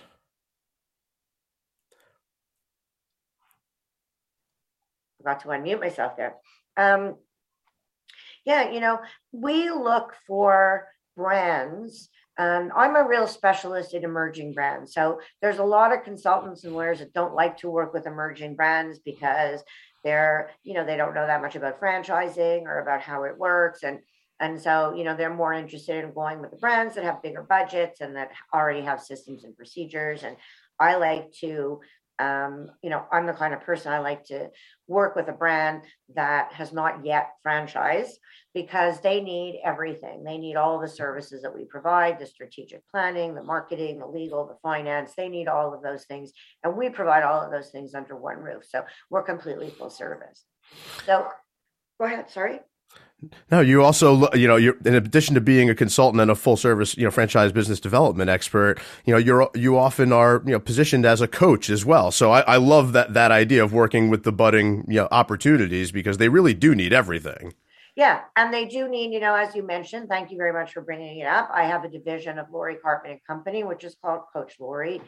Forgot 5.19 5.41
to 5.41 5.49
unmute 5.49 5.81
myself 5.81 6.17
there. 6.17 6.37
Um, 6.77 7.17
yeah, 8.45 8.71
you 8.71 8.79
know, 8.79 9.01
we 9.33 9.71
look 9.71 10.15
for 10.27 10.87
brands. 11.17 12.09
Um, 12.39 12.71
I'm 12.77 12.95
a 12.97 13.09
real 13.09 13.27
specialist 13.27 13.95
in 13.95 14.05
emerging 14.05 14.53
brands. 14.53 14.93
So 14.93 15.21
there's 15.43 15.59
a 15.59 15.65
lot 15.65 15.93
of 15.93 16.05
consultants 16.05 16.65
and 16.65 16.75
lawyers 16.75 17.01
that 17.01 17.15
don't 17.15 17.35
like 17.35 17.57
to 17.59 17.71
work 17.71 17.93
with 17.93 18.07
emerging 18.07 18.55
brands 18.55 18.99
because 18.99 19.65
they're 20.07 20.51
you 20.63 20.75
know 20.75 20.87
they 20.87 20.97
don't 20.97 21.15
know 21.15 21.27
that 21.27 21.43
much 21.43 21.57
about 21.57 21.81
franchising 21.81 22.63
or 22.63 22.79
about 22.79 23.03
how 23.03 23.25
it 23.25 23.37
works. 23.37 23.83
And 23.83 23.99
and 24.41 24.61
so 24.61 24.95
you 24.95 25.05
know 25.05 25.17
they're 25.17 25.35
more 25.35 25.53
interested 25.53 26.03
in 26.03 26.13
going 26.13 26.41
with 26.41 26.53
the 26.53 26.57
brands 26.57 26.95
that 26.95 27.05
have 27.05 27.23
bigger 27.23 27.43
budgets 27.43 28.01
and 28.01 28.17
that 28.17 28.31
already 28.55 28.83
have 28.83 29.03
systems 29.03 29.45
and 29.45 29.57
procedures. 29.57 30.23
And 30.23 30.37
i 30.79 30.97
like 30.97 31.33
to 31.41 31.81
um, 32.19 32.71
you 32.83 32.91
know, 32.91 33.05
I'm 33.13 33.27
the 33.27 33.33
kind 33.33 33.53
of 33.53 33.61
person 33.61 33.93
I 33.93 33.99
like 33.99 34.25
to 34.27 34.49
work 34.87 35.17
with 35.17 35.29
a 35.29 35.33
brand 35.33 35.83
that 36.15 36.53
has 36.55 36.73
not 36.73 37.05
yet 37.05 37.33
franchised 37.47 38.15
because 38.57 39.03
they 39.03 39.21
need 39.21 39.61
everything. 39.63 40.25
They 40.25 40.39
need 40.39 40.57
all 40.57 40.81
the 40.81 40.89
services 40.89 41.43
that 41.43 41.55
we 41.55 41.67
provide 41.67 42.19
the 42.19 42.25
strategic 42.25 42.81
planning, 42.91 43.35
the 43.35 43.43
marketing, 43.43 43.99
the 43.99 44.07
legal, 44.07 44.47
the 44.47 44.57
finance. 44.63 45.13
They 45.15 45.29
need 45.29 45.47
all 45.47 45.75
of 45.75 45.83
those 45.83 46.07
things. 46.07 46.33
And 46.65 46.75
we 46.75 46.89
provide 46.89 47.23
all 47.23 47.43
of 47.43 47.51
those 47.51 47.69
things 47.69 47.93
under 47.93 48.17
one 48.17 48.39
roof. 48.39 48.65
So 48.67 48.83
we're 49.11 49.25
completely 49.25 49.69
full 49.69 49.91
service. 49.91 50.47
So 51.05 51.29
go 52.01 52.07
ahead. 52.07 52.31
Sorry. 52.31 52.61
No, 53.51 53.61
you 53.61 53.83
also, 53.83 54.33
you 54.33 54.49
know, 54.49 54.57
you're 54.57 54.79
in 54.87 54.95
addition 54.95 55.35
to 55.35 55.43
being 55.43 55.69
a 55.69 55.75
consultant 55.75 56.23
and 56.23 56.31
a 56.31 56.35
full 56.35 56.57
service, 56.57 56.97
you 56.97 57.05
know, 57.05 57.11
franchise 57.11 57.53
business 57.53 57.79
development 57.79 58.31
expert, 58.31 58.81
you 59.05 59.13
know, 59.13 59.19
you're 59.19 59.51
you 59.55 59.77
often 59.77 60.13
are, 60.13 60.43
you 60.47 60.53
know, 60.53 60.61
positioned 60.61 61.05
as 61.05 61.21
a 61.21 61.29
coach 61.29 61.69
as 61.69 61.85
well. 61.85 62.11
So 62.11 62.31
I, 62.31 62.41
I 62.41 62.57
love 62.57 62.95
that 62.95 63.13
that 63.13 63.33
idea 63.33 63.63
of 63.63 63.75
working 63.75 64.09
with 64.09 64.23
the 64.23 64.33
budding, 64.33 64.87
you 64.89 64.97
know, 64.97 65.09
opportunities 65.11 65.93
because 65.93 66.17
they 66.17 66.31
really 66.31 66.55
do 66.55 66.75
need 66.75 66.95
everything. 66.95 67.53
Yeah, 67.97 68.21
and 68.37 68.53
they 68.53 68.67
do 68.67 68.89
need, 68.89 69.15
you 69.15 69.21
know, 69.21 69.35
as 69.35 69.55
you 69.57 69.63
mentioned. 69.63 70.11
Thank 70.11 70.31
you 70.31 70.37
very 70.37 70.53
much 70.53 70.75
for 70.75 70.83
bringing 70.83 71.19
it 71.21 71.27
up. 71.27 71.49
I 71.51 71.65
have 71.65 71.83
a 71.83 71.89
division 71.89 72.39
of 72.39 72.51
Lori 72.53 72.77
Karpman 72.77 73.13
and 73.13 73.21
Company, 73.27 73.65
which 73.65 73.85
is 73.85 73.97
called 74.03 74.21
Coach 74.31 74.57
Lori, 74.61 75.01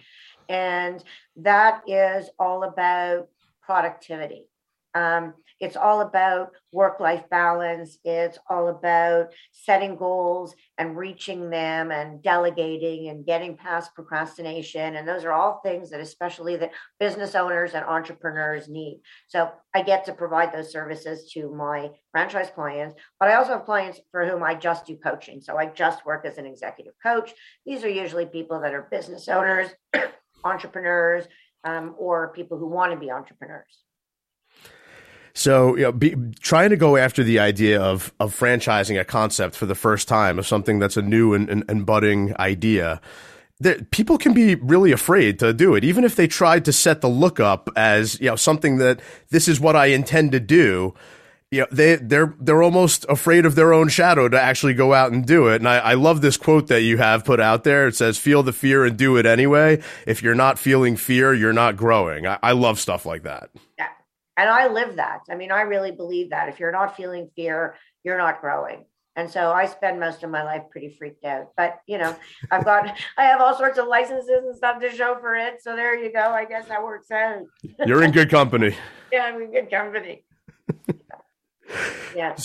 and 0.48 1.04
that 1.36 1.82
is 1.86 2.30
all 2.38 2.64
about 2.64 3.28
productivity. 3.62 4.46
Um, 4.94 5.34
it's 5.60 5.76
all 5.76 6.00
about 6.00 6.52
work 6.72 7.00
life 7.00 7.24
balance. 7.30 7.98
It's 8.04 8.38
all 8.48 8.68
about 8.68 9.32
setting 9.52 9.96
goals 9.96 10.54
and 10.76 10.96
reaching 10.96 11.50
them 11.50 11.90
and 11.90 12.22
delegating 12.22 13.08
and 13.08 13.26
getting 13.26 13.56
past 13.56 13.94
procrastination. 13.94 14.96
And 14.96 15.08
those 15.08 15.24
are 15.24 15.32
all 15.32 15.60
things 15.64 15.90
that, 15.90 16.00
especially 16.00 16.56
that 16.56 16.72
business 17.00 17.34
owners 17.34 17.74
and 17.74 17.84
entrepreneurs 17.84 18.68
need. 18.68 19.00
So 19.26 19.50
I 19.74 19.82
get 19.82 20.04
to 20.04 20.12
provide 20.12 20.52
those 20.52 20.72
services 20.72 21.30
to 21.32 21.50
my 21.50 21.90
franchise 22.12 22.50
clients, 22.54 22.94
but 23.18 23.28
I 23.28 23.34
also 23.34 23.52
have 23.52 23.64
clients 23.64 24.00
for 24.10 24.26
whom 24.26 24.42
I 24.42 24.54
just 24.54 24.86
do 24.86 24.96
coaching. 24.96 25.40
So 25.40 25.56
I 25.56 25.66
just 25.66 26.06
work 26.06 26.24
as 26.24 26.38
an 26.38 26.46
executive 26.46 26.94
coach. 27.02 27.32
These 27.66 27.84
are 27.84 27.88
usually 27.88 28.26
people 28.26 28.60
that 28.60 28.74
are 28.74 28.88
business 28.90 29.28
owners, 29.28 29.70
entrepreneurs, 30.44 31.26
um, 31.64 31.94
or 31.98 32.32
people 32.32 32.58
who 32.58 32.68
want 32.68 32.92
to 32.92 32.98
be 32.98 33.10
entrepreneurs. 33.10 33.87
So, 35.38 35.76
you 35.76 35.84
know, 35.84 35.92
be, 35.92 36.16
trying 36.40 36.70
to 36.70 36.76
go 36.76 36.96
after 36.96 37.22
the 37.22 37.38
idea 37.38 37.80
of 37.80 38.12
of 38.18 38.36
franchising 38.36 39.00
a 39.00 39.04
concept 39.04 39.54
for 39.54 39.66
the 39.66 39.76
first 39.76 40.08
time 40.08 40.36
of 40.36 40.48
something 40.48 40.80
that's 40.80 40.96
a 40.96 41.02
new 41.02 41.32
and, 41.32 41.48
and, 41.48 41.64
and 41.68 41.86
budding 41.86 42.34
idea. 42.40 43.00
That 43.60 43.92
people 43.92 44.18
can 44.18 44.34
be 44.34 44.56
really 44.56 44.90
afraid 44.90 45.38
to 45.38 45.52
do 45.52 45.76
it, 45.76 45.84
even 45.84 46.02
if 46.02 46.16
they 46.16 46.26
tried 46.26 46.64
to 46.64 46.72
set 46.72 47.02
the 47.02 47.08
look 47.08 47.38
up 47.38 47.70
as 47.76 48.20
you 48.20 48.26
know 48.26 48.34
something 48.34 48.78
that 48.78 49.00
this 49.30 49.46
is 49.46 49.60
what 49.60 49.76
I 49.76 49.86
intend 49.86 50.32
to 50.32 50.40
do. 50.40 50.94
You 51.52 51.60
know, 51.60 51.66
they 51.70 51.94
they're 51.94 52.34
they're 52.40 52.62
almost 52.64 53.06
afraid 53.08 53.46
of 53.46 53.54
their 53.54 53.72
own 53.72 53.88
shadow 53.90 54.28
to 54.28 54.40
actually 54.40 54.74
go 54.74 54.92
out 54.92 55.12
and 55.12 55.24
do 55.24 55.46
it. 55.46 55.60
And 55.60 55.68
I, 55.68 55.78
I 55.78 55.94
love 55.94 56.20
this 56.20 56.36
quote 56.36 56.66
that 56.66 56.82
you 56.82 56.98
have 56.98 57.24
put 57.24 57.38
out 57.38 57.62
there. 57.62 57.86
It 57.86 57.94
says, 57.94 58.18
"Feel 58.18 58.42
the 58.42 58.52
fear 58.52 58.84
and 58.84 58.96
do 58.96 59.16
it 59.16 59.24
anyway." 59.24 59.82
If 60.04 60.20
you're 60.20 60.34
not 60.34 60.58
feeling 60.58 60.96
fear, 60.96 61.32
you're 61.32 61.52
not 61.52 61.76
growing. 61.76 62.26
I, 62.26 62.40
I 62.42 62.52
love 62.52 62.80
stuff 62.80 63.06
like 63.06 63.22
that. 63.22 63.50
Yeah, 63.78 63.86
and 64.38 64.48
I 64.48 64.68
live 64.68 64.96
that. 64.96 65.22
I 65.28 65.34
mean, 65.34 65.50
I 65.50 65.62
really 65.62 65.90
believe 65.90 66.30
that 66.30 66.48
if 66.48 66.60
you're 66.60 66.72
not 66.72 66.96
feeling 66.96 67.28
fear, 67.34 67.74
you're 68.04 68.16
not 68.16 68.40
growing. 68.40 68.84
And 69.16 69.28
so 69.28 69.50
I 69.50 69.66
spend 69.66 69.98
most 69.98 70.22
of 70.22 70.30
my 70.30 70.44
life 70.44 70.62
pretty 70.70 70.90
freaked 70.90 71.24
out. 71.24 71.48
But 71.56 71.80
you 71.88 71.98
know, 71.98 72.14
I've 72.52 72.64
got 72.64 72.96
I 73.16 73.24
have 73.24 73.40
all 73.40 73.58
sorts 73.58 73.76
of 73.76 73.88
licenses 73.88 74.44
and 74.46 74.54
stuff 74.54 74.80
to 74.80 74.92
show 74.92 75.16
for 75.20 75.34
it. 75.34 75.60
So 75.60 75.74
there 75.74 75.98
you 76.00 76.12
go. 76.12 76.20
I 76.20 76.44
guess 76.44 76.68
that 76.68 76.84
works 76.84 77.10
out. 77.10 77.42
You're 77.84 78.04
in 78.04 78.12
good 78.12 78.30
company. 78.30 78.76
yeah, 79.12 79.24
I'm 79.24 79.42
in 79.42 79.50
good 79.50 79.70
company. 79.70 80.24
yeah. 82.14 82.36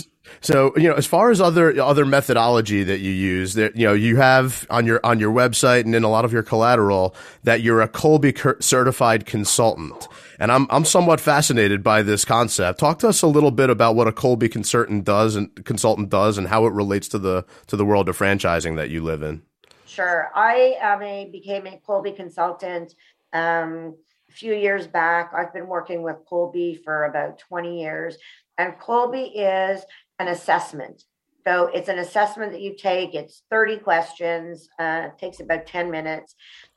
So 0.41 0.73
you 0.75 0.89
know, 0.89 0.95
as 0.95 1.05
far 1.05 1.29
as 1.29 1.39
other 1.39 1.79
other 1.79 2.05
methodology 2.05 2.81
that 2.81 3.01
you 3.01 3.11
use, 3.11 3.53
that 3.53 3.75
you 3.75 3.85
know, 3.85 3.93
you 3.93 4.15
have 4.15 4.65
on 4.71 4.87
your 4.87 4.99
on 5.03 5.19
your 5.19 5.31
website 5.31 5.81
and 5.81 5.93
in 5.93 6.03
a 6.03 6.09
lot 6.09 6.25
of 6.25 6.33
your 6.33 6.43
collateral 6.43 7.15
that 7.43 7.61
you're 7.61 7.81
a 7.81 7.87
Kolbe 7.87 8.63
certified 8.63 9.27
consultant. 9.27 10.07
And 10.43 10.51
I'm 10.51 10.67
I'm 10.69 10.83
somewhat 10.83 11.21
fascinated 11.21 11.83
by 11.83 12.01
this 12.01 12.25
concept. 12.25 12.77
Talk 12.77 12.99
to 12.99 13.07
us 13.07 13.21
a 13.21 13.27
little 13.27 13.49
bit 13.49 13.69
about 13.69 13.95
what 13.95 14.09
a 14.09 14.11
Kolbe 14.11 14.51
consultant 14.51 15.05
does 15.05 15.37
and 15.37 15.63
consultant 15.63 16.09
does 16.09 16.37
and 16.37 16.49
how 16.49 16.65
it 16.65 16.73
relates 16.73 17.07
to 17.09 17.17
the 17.17 17.45
to 17.67 17.77
the 17.77 17.85
world 17.85 18.09
of 18.09 18.17
franchising 18.17 18.75
that 18.75 18.89
you 18.89 19.01
live 19.01 19.23
in. 19.23 19.41
Sure. 19.85 20.29
I 20.35 20.75
am 20.81 21.01
a 21.01 21.29
became 21.31 21.65
a 21.65 21.79
Kolbe 21.87 22.13
consultant 22.13 22.93
um, 23.31 23.95
a 24.29 24.33
few 24.33 24.53
years 24.53 24.85
back. 24.85 25.31
I've 25.33 25.53
been 25.53 25.67
working 25.67 26.01
with 26.01 26.17
Kolbe 26.29 26.83
for 26.83 27.05
about 27.05 27.39
20 27.39 27.79
years. 27.79 28.17
And 28.57 28.73
Kolbe 28.73 29.31
is 29.33 29.81
an 30.19 30.27
assessment. 30.27 31.05
So 31.47 31.67
it's 31.67 31.87
an 31.87 31.99
assessment 31.99 32.51
that 32.51 32.59
you 32.59 32.75
take. 32.75 33.15
It's 33.15 33.43
30 33.49 33.77
questions, 33.77 34.67
uh, 34.77 35.07
takes 35.17 35.39
about 35.39 35.67
10 35.67 35.89
minutes. 35.89 36.35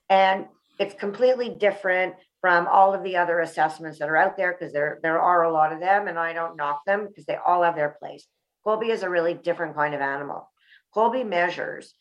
And 0.08 0.46
it's 0.78 0.94
completely 0.94 1.48
different 1.48 2.14
from 2.46 2.68
all 2.68 2.94
of 2.94 3.02
the 3.02 3.16
other 3.16 3.40
assessments 3.40 3.98
that 3.98 4.08
are 4.08 4.16
out 4.16 4.36
there 4.36 4.52
because 4.52 4.72
there, 4.72 5.00
there 5.02 5.20
are 5.20 5.42
a 5.42 5.52
lot 5.52 5.72
of 5.72 5.80
them 5.80 6.06
and 6.06 6.16
I 6.16 6.32
don't 6.32 6.56
knock 6.56 6.84
them 6.86 7.08
because 7.08 7.26
they 7.26 7.36
all 7.44 7.64
have 7.64 7.74
their 7.74 7.96
place. 7.98 8.24
Kolbe 8.64 8.88
is 8.88 9.02
a 9.02 9.10
really 9.10 9.34
different 9.34 9.74
kind 9.74 9.96
of 9.96 10.00
animal. 10.00 10.48
Kolbe 10.94 11.28
measures 11.28 11.92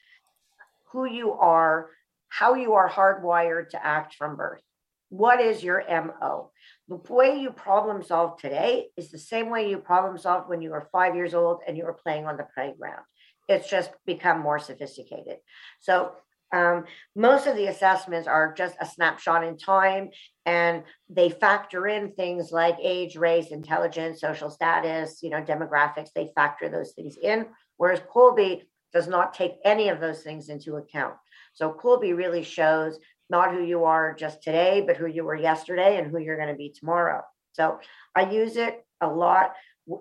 who 0.91 1.05
you 1.05 1.31
are, 1.31 1.89
how 2.29 2.53
you 2.53 2.73
are 2.73 2.87
hardwired 2.87 3.69
to 3.69 3.83
act 3.83 4.13
from 4.13 4.35
birth. 4.35 4.61
What 5.09 5.41
is 5.41 5.63
your 5.63 5.83
MO? 5.89 6.51
The 6.89 6.97
way 7.11 7.39
you 7.39 7.49
problem 7.49 8.03
solve 8.03 8.39
today 8.39 8.89
is 8.95 9.09
the 9.09 9.17
same 9.17 9.49
way 9.49 9.67
you 9.67 9.79
problem 9.79 10.15
solved 10.19 10.47
when 10.47 10.61
you 10.61 10.69
were 10.69 10.87
five 10.91 11.15
years 11.15 11.33
old 11.33 11.61
and 11.67 11.75
you 11.75 11.85
were 11.85 11.97
playing 12.03 12.27
on 12.27 12.37
the 12.37 12.45
playground. 12.53 13.01
It's 13.49 13.67
just 13.67 13.89
become 14.05 14.41
more 14.41 14.59
sophisticated. 14.59 15.37
So 15.79 16.11
um, 16.55 16.85
most 17.17 17.47
of 17.47 17.57
the 17.57 17.67
assessments 17.67 18.29
are 18.29 18.53
just 18.53 18.77
a 18.79 18.85
snapshot 18.85 19.43
in 19.43 19.57
time 19.57 20.09
and 20.45 20.83
they 21.09 21.29
factor 21.29 21.85
in 21.85 22.13
things 22.13 22.51
like 22.51 22.77
age, 22.81 23.17
race, 23.17 23.47
intelligence, 23.47 24.21
social 24.21 24.49
status, 24.49 25.19
you 25.21 25.29
know, 25.29 25.41
demographics. 25.41 26.13
They 26.15 26.31
factor 26.33 26.69
those 26.69 26.93
things 26.93 27.17
in, 27.21 27.47
whereas 27.75 27.99
Kolbe 27.99 28.61
does 28.93 29.07
not 29.09 29.33
take 29.33 29.55
any 29.65 29.89
of 29.89 29.99
those 29.99 30.21
things 30.21 30.47
into 30.47 30.77
account. 30.77 31.15
So 31.53 31.73
Kolbe 31.73 32.15
really 32.15 32.43
shows 32.43 32.97
not 33.29 33.51
who 33.51 33.61
you 33.61 33.83
are 33.83 34.15
just 34.15 34.41
today, 34.41 34.81
but 34.87 34.95
who 34.95 35.07
you 35.07 35.25
were 35.25 35.35
yesterday 35.35 35.97
and 35.97 36.09
who 36.09 36.19
you're 36.19 36.37
going 36.37 36.49
to 36.49 36.55
be 36.55 36.73
tomorrow. 36.73 37.21
So 37.51 37.79
I 38.15 38.31
use 38.31 38.55
it 38.55 38.85
a 39.01 39.07
lot 39.07 39.53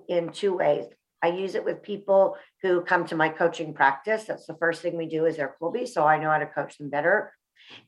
in 0.08 0.30
two 0.30 0.56
ways. 0.56 0.84
I 1.24 1.28
use 1.28 1.54
it 1.54 1.64
with 1.64 1.82
people 1.82 2.36
who 2.60 2.82
come 2.82 3.06
to 3.06 3.16
my 3.16 3.30
coaching 3.30 3.72
practice. 3.72 4.24
That's 4.24 4.44
the 4.46 4.58
first 4.60 4.82
thing 4.82 4.96
we 4.98 5.08
do 5.08 5.24
is 5.24 5.36
their 5.36 5.56
Kolbe, 5.58 5.88
so 5.88 6.04
I 6.04 6.18
know 6.18 6.30
how 6.30 6.38
to 6.38 6.46
coach 6.46 6.76
them 6.76 6.90
better. 6.90 7.32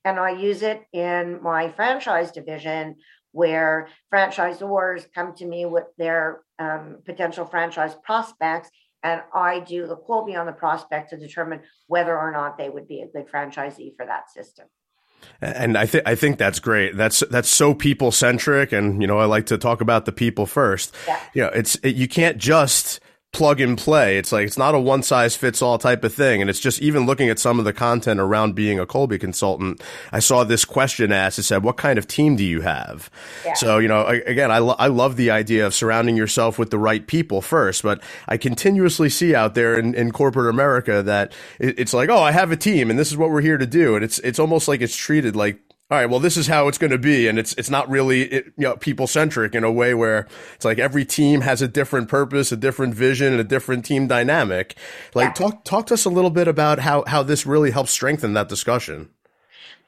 And 0.06 0.18
I 0.18 0.30
use 0.30 0.62
it 0.62 0.82
in 0.94 1.42
my 1.42 1.68
franchise 1.68 2.32
division 2.32 2.96
where 3.32 3.88
franchisors 4.10 5.04
come 5.14 5.34
to 5.34 5.44
me 5.44 5.66
with 5.66 5.84
their 5.98 6.40
um, 6.58 6.98
potential 7.04 7.44
franchise 7.44 7.94
prospects 8.02 8.70
and 9.02 9.20
I 9.34 9.60
do 9.60 9.86
the 9.86 9.96
Kolbe 9.96 10.38
on 10.40 10.46
the 10.46 10.52
prospect 10.52 11.10
to 11.10 11.18
determine 11.18 11.60
whether 11.86 12.18
or 12.18 12.32
not 12.32 12.56
they 12.56 12.70
would 12.70 12.88
be 12.88 13.02
a 13.02 13.06
good 13.06 13.28
franchisee 13.30 13.94
for 13.96 14.06
that 14.06 14.30
system. 14.30 14.66
And 15.40 15.76
I 15.76 15.86
think 15.86 16.04
I 16.06 16.14
think 16.14 16.38
that's 16.38 16.58
great. 16.58 16.96
That's 16.96 17.20
that's 17.30 17.48
so 17.48 17.74
people 17.74 18.10
centric, 18.12 18.72
and 18.72 19.00
you 19.00 19.06
know 19.06 19.18
I 19.18 19.24
like 19.24 19.46
to 19.46 19.58
talk 19.58 19.80
about 19.80 20.04
the 20.04 20.12
people 20.12 20.46
first. 20.46 20.94
Yeah. 21.06 21.20
You 21.34 21.42
know, 21.42 21.48
it's 21.48 21.76
it, 21.76 21.94
you 21.96 22.08
can't 22.08 22.38
just 22.38 23.00
plug 23.32 23.60
and 23.60 23.76
play. 23.76 24.16
It's 24.16 24.32
like 24.32 24.46
it's 24.46 24.56
not 24.56 24.74
a 24.74 24.78
one 24.80 25.02
size 25.02 25.36
fits 25.36 25.60
all 25.60 25.78
type 25.78 26.04
of 26.04 26.14
thing. 26.14 26.40
And 26.40 26.48
it's 26.48 26.60
just 26.60 26.80
even 26.80 27.04
looking 27.06 27.28
at 27.28 27.38
some 27.38 27.58
of 27.58 27.64
the 27.66 27.72
content 27.72 28.18
around 28.18 28.54
being 28.54 28.78
a 28.78 28.86
Kolbe 28.86 29.20
consultant. 29.20 29.82
I 30.10 30.20
saw 30.20 30.42
this 30.44 30.64
question 30.64 31.12
asked. 31.12 31.38
It 31.38 31.42
said, 31.42 31.62
"What 31.62 31.76
kind 31.76 31.98
of 31.98 32.06
team 32.06 32.36
do 32.36 32.44
you 32.44 32.62
have?" 32.62 33.10
Yeah. 33.44 33.54
So 33.54 33.78
you 33.78 33.88
know, 33.88 34.06
again, 34.06 34.50
I 34.50 34.58
lo- 34.58 34.76
I 34.78 34.86
love 34.88 35.16
the 35.16 35.30
idea 35.30 35.66
of 35.66 35.74
surrounding 35.74 36.16
yourself 36.16 36.58
with 36.58 36.70
the 36.70 36.78
right 36.78 37.06
people 37.06 37.42
first. 37.42 37.82
But 37.82 38.02
I 38.26 38.36
continuously 38.38 39.10
see 39.10 39.34
out 39.34 39.54
there 39.54 39.78
in, 39.78 39.94
in 39.94 40.12
corporate 40.12 40.48
America 40.48 41.02
that 41.02 41.32
it, 41.58 41.78
it's 41.78 41.92
like, 41.92 42.08
oh, 42.08 42.22
I 42.22 42.32
have 42.32 42.50
a 42.52 42.56
team, 42.56 42.90
and 42.90 42.98
this 42.98 43.10
is 43.10 43.16
what 43.18 43.30
we're 43.30 43.42
here 43.42 43.58
to 43.58 43.66
do, 43.66 43.96
and 43.96 44.04
it's 44.04 44.18
it's 44.20 44.38
almost 44.38 44.66
like 44.68 44.80
it's 44.80 44.96
treated 44.96 45.36
like 45.36 45.60
all 45.88 45.98
right, 45.98 46.10
well, 46.10 46.18
this 46.18 46.36
is 46.36 46.48
how 46.48 46.66
it's 46.66 46.78
going 46.78 46.90
to 46.90 46.98
be, 46.98 47.28
and 47.28 47.38
it's 47.38 47.52
it's 47.54 47.70
not 47.70 47.88
really 47.88 48.22
it, 48.22 48.46
you 48.56 48.64
know 48.64 48.76
people 48.76 49.06
centric 49.06 49.54
in 49.54 49.62
a 49.62 49.70
way 49.70 49.94
where 49.94 50.26
it's 50.56 50.64
like 50.64 50.80
every 50.80 51.04
team 51.04 51.42
has 51.42 51.62
a 51.62 51.68
different 51.68 52.08
purpose, 52.08 52.50
a 52.50 52.56
different 52.56 52.92
vision, 52.92 53.32
and 53.32 53.40
a 53.40 53.44
different 53.44 53.84
team 53.84 54.08
dynamic. 54.08 54.76
Like, 55.14 55.28
yeah. 55.28 55.48
talk 55.48 55.64
talk 55.64 55.86
to 55.86 55.94
us 55.94 56.04
a 56.04 56.10
little 56.10 56.30
bit 56.30 56.48
about 56.48 56.80
how 56.80 57.04
how 57.06 57.22
this 57.22 57.46
really 57.46 57.70
helps 57.70 57.92
strengthen 57.92 58.32
that 58.32 58.48
discussion. 58.48 59.10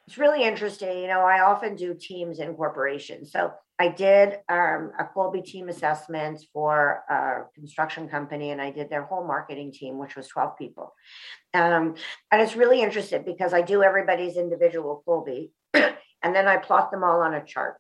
It's 0.07 0.17
really 0.17 0.45
interesting. 0.45 1.01
You 1.01 1.09
know, 1.09 1.21
I 1.21 1.41
often 1.41 1.75
do 1.75 1.95
teams 1.95 2.39
and 2.39 2.57
corporations. 2.57 3.33
So 3.33 3.53
I 3.81 3.89
did 3.89 4.39
um, 4.49 4.91
a 4.99 5.09
Kolbe 5.15 5.45
team 5.45 5.69
assessment 5.69 6.45
for 6.53 7.03
a 7.09 7.45
construction 7.55 8.09
company, 8.09 8.51
and 8.51 8.61
I 8.61 8.73
did 8.73 8.91
their 8.91 9.05
whole 9.05 9.25
marketing 9.25 9.73
team, 9.73 9.99
which 9.99 10.17
was 10.17 10.27
twelve 10.27 10.59
people. 10.59 10.93
Um, 11.55 11.95
and 12.33 12.43
it's 12.43 12.57
really 12.57 12.83
interesting 12.83 13.23
because 13.25 13.55
I 13.55 13.63
do 13.63 13.83
everybody's 13.83 14.37
individual 14.37 15.03
Kolbe, 15.07 15.51
and 15.75 16.35
then 16.35 16.49
I 16.49 16.57
plot 16.57 16.91
them 16.91 17.05
all 17.05 17.21
on 17.21 17.35
a 17.35 17.45
chart. 17.45 17.77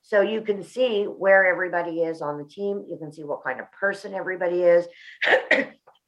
So 0.00 0.20
you 0.20 0.40
can 0.40 0.62
see 0.62 1.02
where 1.04 1.44
everybody 1.46 2.02
is 2.02 2.22
on 2.22 2.38
the 2.38 2.44
team. 2.44 2.84
You 2.88 2.96
can 2.96 3.12
see 3.12 3.24
what 3.24 3.42
kind 3.44 3.60
of 3.60 3.70
person 3.72 4.14
everybody 4.14 4.62
is. 4.62 4.86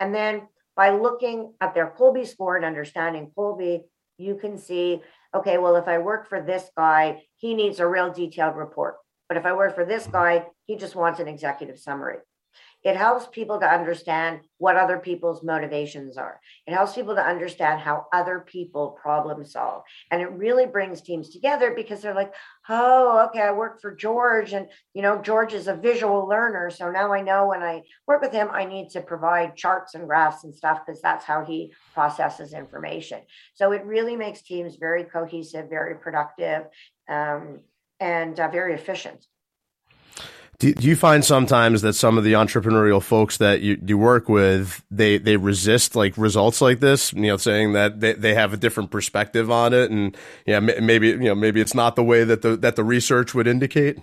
and 0.00 0.14
then 0.14 0.42
by 0.76 0.90
looking 0.90 1.52
at 1.60 1.74
their 1.74 1.92
Kolbe 1.98 2.24
score 2.26 2.54
and 2.54 2.64
understanding 2.64 3.32
Kolbe, 3.36 3.80
you 4.16 4.36
can 4.36 4.56
see, 4.56 5.02
okay, 5.34 5.58
well, 5.58 5.74
if 5.74 5.88
I 5.88 5.98
work 5.98 6.28
for 6.28 6.40
this 6.40 6.70
guy, 6.76 7.22
he 7.36 7.54
needs 7.54 7.80
a 7.80 7.88
real 7.88 8.12
detailed 8.12 8.56
report. 8.56 8.94
But 9.28 9.36
if 9.36 9.46
I 9.46 9.52
work 9.52 9.74
for 9.74 9.84
this 9.84 10.06
guy, 10.06 10.46
he 10.66 10.76
just 10.76 10.96
wants 10.96 11.20
an 11.20 11.28
executive 11.28 11.78
summary. 11.78 12.18
It 12.84 12.96
helps 12.96 13.26
people 13.26 13.58
to 13.58 13.66
understand 13.66 14.40
what 14.58 14.76
other 14.76 14.98
people's 14.98 15.42
motivations 15.42 16.16
are. 16.16 16.40
It 16.64 16.72
helps 16.72 16.94
people 16.94 17.16
to 17.16 17.26
understand 17.26 17.80
how 17.80 18.06
other 18.12 18.44
people 18.46 18.96
problem 19.02 19.44
solve. 19.44 19.82
And 20.12 20.22
it 20.22 20.30
really 20.30 20.66
brings 20.66 21.02
teams 21.02 21.30
together 21.30 21.72
because 21.74 22.00
they're 22.00 22.14
like, 22.14 22.32
oh, 22.68 23.26
okay, 23.26 23.40
I 23.40 23.50
work 23.50 23.80
for 23.80 23.94
George 23.94 24.52
and, 24.52 24.68
you 24.94 25.02
know, 25.02 25.20
George 25.20 25.54
is 25.54 25.66
a 25.66 25.74
visual 25.74 26.28
learner. 26.28 26.70
So 26.70 26.90
now 26.90 27.12
I 27.12 27.20
know 27.20 27.48
when 27.48 27.64
I 27.64 27.82
work 28.06 28.22
with 28.22 28.32
him, 28.32 28.48
I 28.52 28.64
need 28.64 28.90
to 28.90 29.00
provide 29.00 29.56
charts 29.56 29.96
and 29.96 30.06
graphs 30.06 30.44
and 30.44 30.54
stuff 30.54 30.80
because 30.86 31.02
that's 31.02 31.24
how 31.24 31.44
he 31.44 31.72
processes 31.94 32.52
information. 32.52 33.22
So 33.54 33.72
it 33.72 33.84
really 33.84 34.14
makes 34.14 34.42
teams 34.42 34.76
very 34.76 35.02
cohesive, 35.02 35.68
very 35.68 35.96
productive, 35.96 36.66
um, 37.08 37.60
and 38.00 38.38
uh, 38.38 38.48
very 38.48 38.74
efficient. 38.74 39.26
Do, 40.58 40.74
do 40.74 40.88
you 40.88 40.96
find 40.96 41.24
sometimes 41.24 41.82
that 41.82 41.92
some 41.92 42.18
of 42.18 42.24
the 42.24 42.32
entrepreneurial 42.32 43.00
folks 43.00 43.37
that 43.37 43.61
you, 43.61 43.80
you 43.87 43.96
work 43.96 44.28
with, 44.28 44.82
they, 44.90 45.16
they 45.16 45.37
resist 45.37 45.94
like 45.94 46.18
results 46.18 46.61
like 46.61 46.80
this, 46.80 47.12
you 47.12 47.28
know, 47.28 47.37
saying 47.37 47.74
that 47.74 48.00
they, 48.00 48.14
they 48.14 48.34
have 48.34 48.52
a 48.52 48.56
different 48.56 48.90
perspective 48.90 49.52
on 49.52 49.72
it. 49.72 49.92
And 49.92 50.16
yeah, 50.46 50.58
maybe, 50.58 51.08
you 51.08 51.18
know, 51.18 51.37
maybe 51.37 51.61
it's 51.61 51.76
not 51.76 51.94
the 51.94 52.02
way 52.02 52.24
that 52.24 52.42
the, 52.42 52.56
that 52.56 52.74
the 52.74 52.82
research 52.82 53.34
would 53.34 53.46
indicate. 53.46 54.00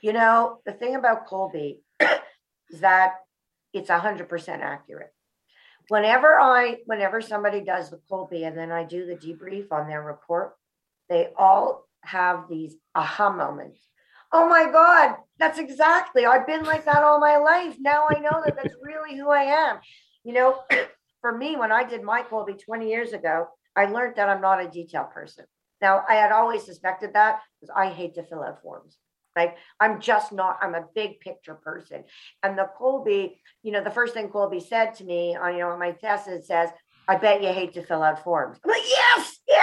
You 0.00 0.12
know, 0.12 0.60
the 0.64 0.72
thing 0.72 0.94
about 0.94 1.26
Kolbe 1.26 1.78
is 2.70 2.80
that 2.80 3.14
it's 3.72 3.90
a 3.90 3.98
hundred 3.98 4.28
percent 4.28 4.62
accurate. 4.62 5.12
Whenever 5.88 6.38
I, 6.38 6.76
whenever 6.86 7.20
somebody 7.20 7.62
does 7.64 7.90
the 7.90 7.98
Kolbe 8.08 8.46
and 8.46 8.56
then 8.56 8.70
I 8.70 8.84
do 8.84 9.06
the 9.06 9.16
debrief 9.16 9.72
on 9.72 9.88
their 9.88 10.02
report, 10.02 10.54
they 11.08 11.30
all 11.36 11.87
have 12.02 12.44
these 12.48 12.76
aha 12.94 13.30
moments 13.30 13.88
oh 14.32 14.48
my 14.48 14.70
God, 14.70 15.16
that's 15.38 15.58
exactly, 15.58 16.26
I've 16.26 16.46
been 16.46 16.64
like 16.64 16.84
that 16.84 17.02
all 17.02 17.20
my 17.20 17.36
life. 17.36 17.76
Now 17.80 18.04
I 18.08 18.20
know 18.20 18.42
that 18.44 18.56
that's 18.56 18.74
really 18.82 19.16
who 19.16 19.30
I 19.30 19.42
am. 19.42 19.78
You 20.24 20.34
know, 20.34 20.58
for 21.20 21.36
me, 21.36 21.56
when 21.56 21.72
I 21.72 21.84
did 21.84 22.02
my 22.02 22.22
Kolbe 22.22 22.62
20 22.62 22.88
years 22.88 23.12
ago, 23.12 23.46
I 23.76 23.86
learned 23.86 24.16
that 24.16 24.28
I'm 24.28 24.40
not 24.40 24.64
a 24.64 24.68
detail 24.68 25.04
person. 25.04 25.44
Now, 25.80 26.02
I 26.08 26.14
had 26.14 26.32
always 26.32 26.64
suspected 26.64 27.12
that 27.14 27.40
because 27.60 27.72
I 27.74 27.90
hate 27.90 28.14
to 28.16 28.24
fill 28.24 28.42
out 28.42 28.62
forms. 28.62 28.96
Like 29.36 29.56
I'm 29.78 30.00
just 30.00 30.32
not, 30.32 30.58
I'm 30.60 30.74
a 30.74 30.86
big 30.96 31.20
picture 31.20 31.54
person. 31.54 32.02
And 32.42 32.58
the 32.58 32.68
Kolbe, 32.78 33.36
you 33.62 33.70
know, 33.70 33.84
the 33.84 33.90
first 33.90 34.12
thing 34.12 34.28
Kolbe 34.28 34.60
said 34.60 34.96
to 34.96 35.04
me 35.04 35.36
on, 35.36 35.52
you 35.52 35.60
know, 35.60 35.68
on 35.68 35.78
my 35.78 35.92
test, 35.92 36.26
it 36.26 36.44
says, 36.44 36.70
I 37.06 37.16
bet 37.16 37.42
you 37.42 37.48
hate 37.48 37.72
to 37.74 37.82
fill 37.82 38.02
out 38.02 38.24
forms. 38.24 38.58
I'm 38.64 38.70
like, 38.70 38.82
yes, 38.86 38.97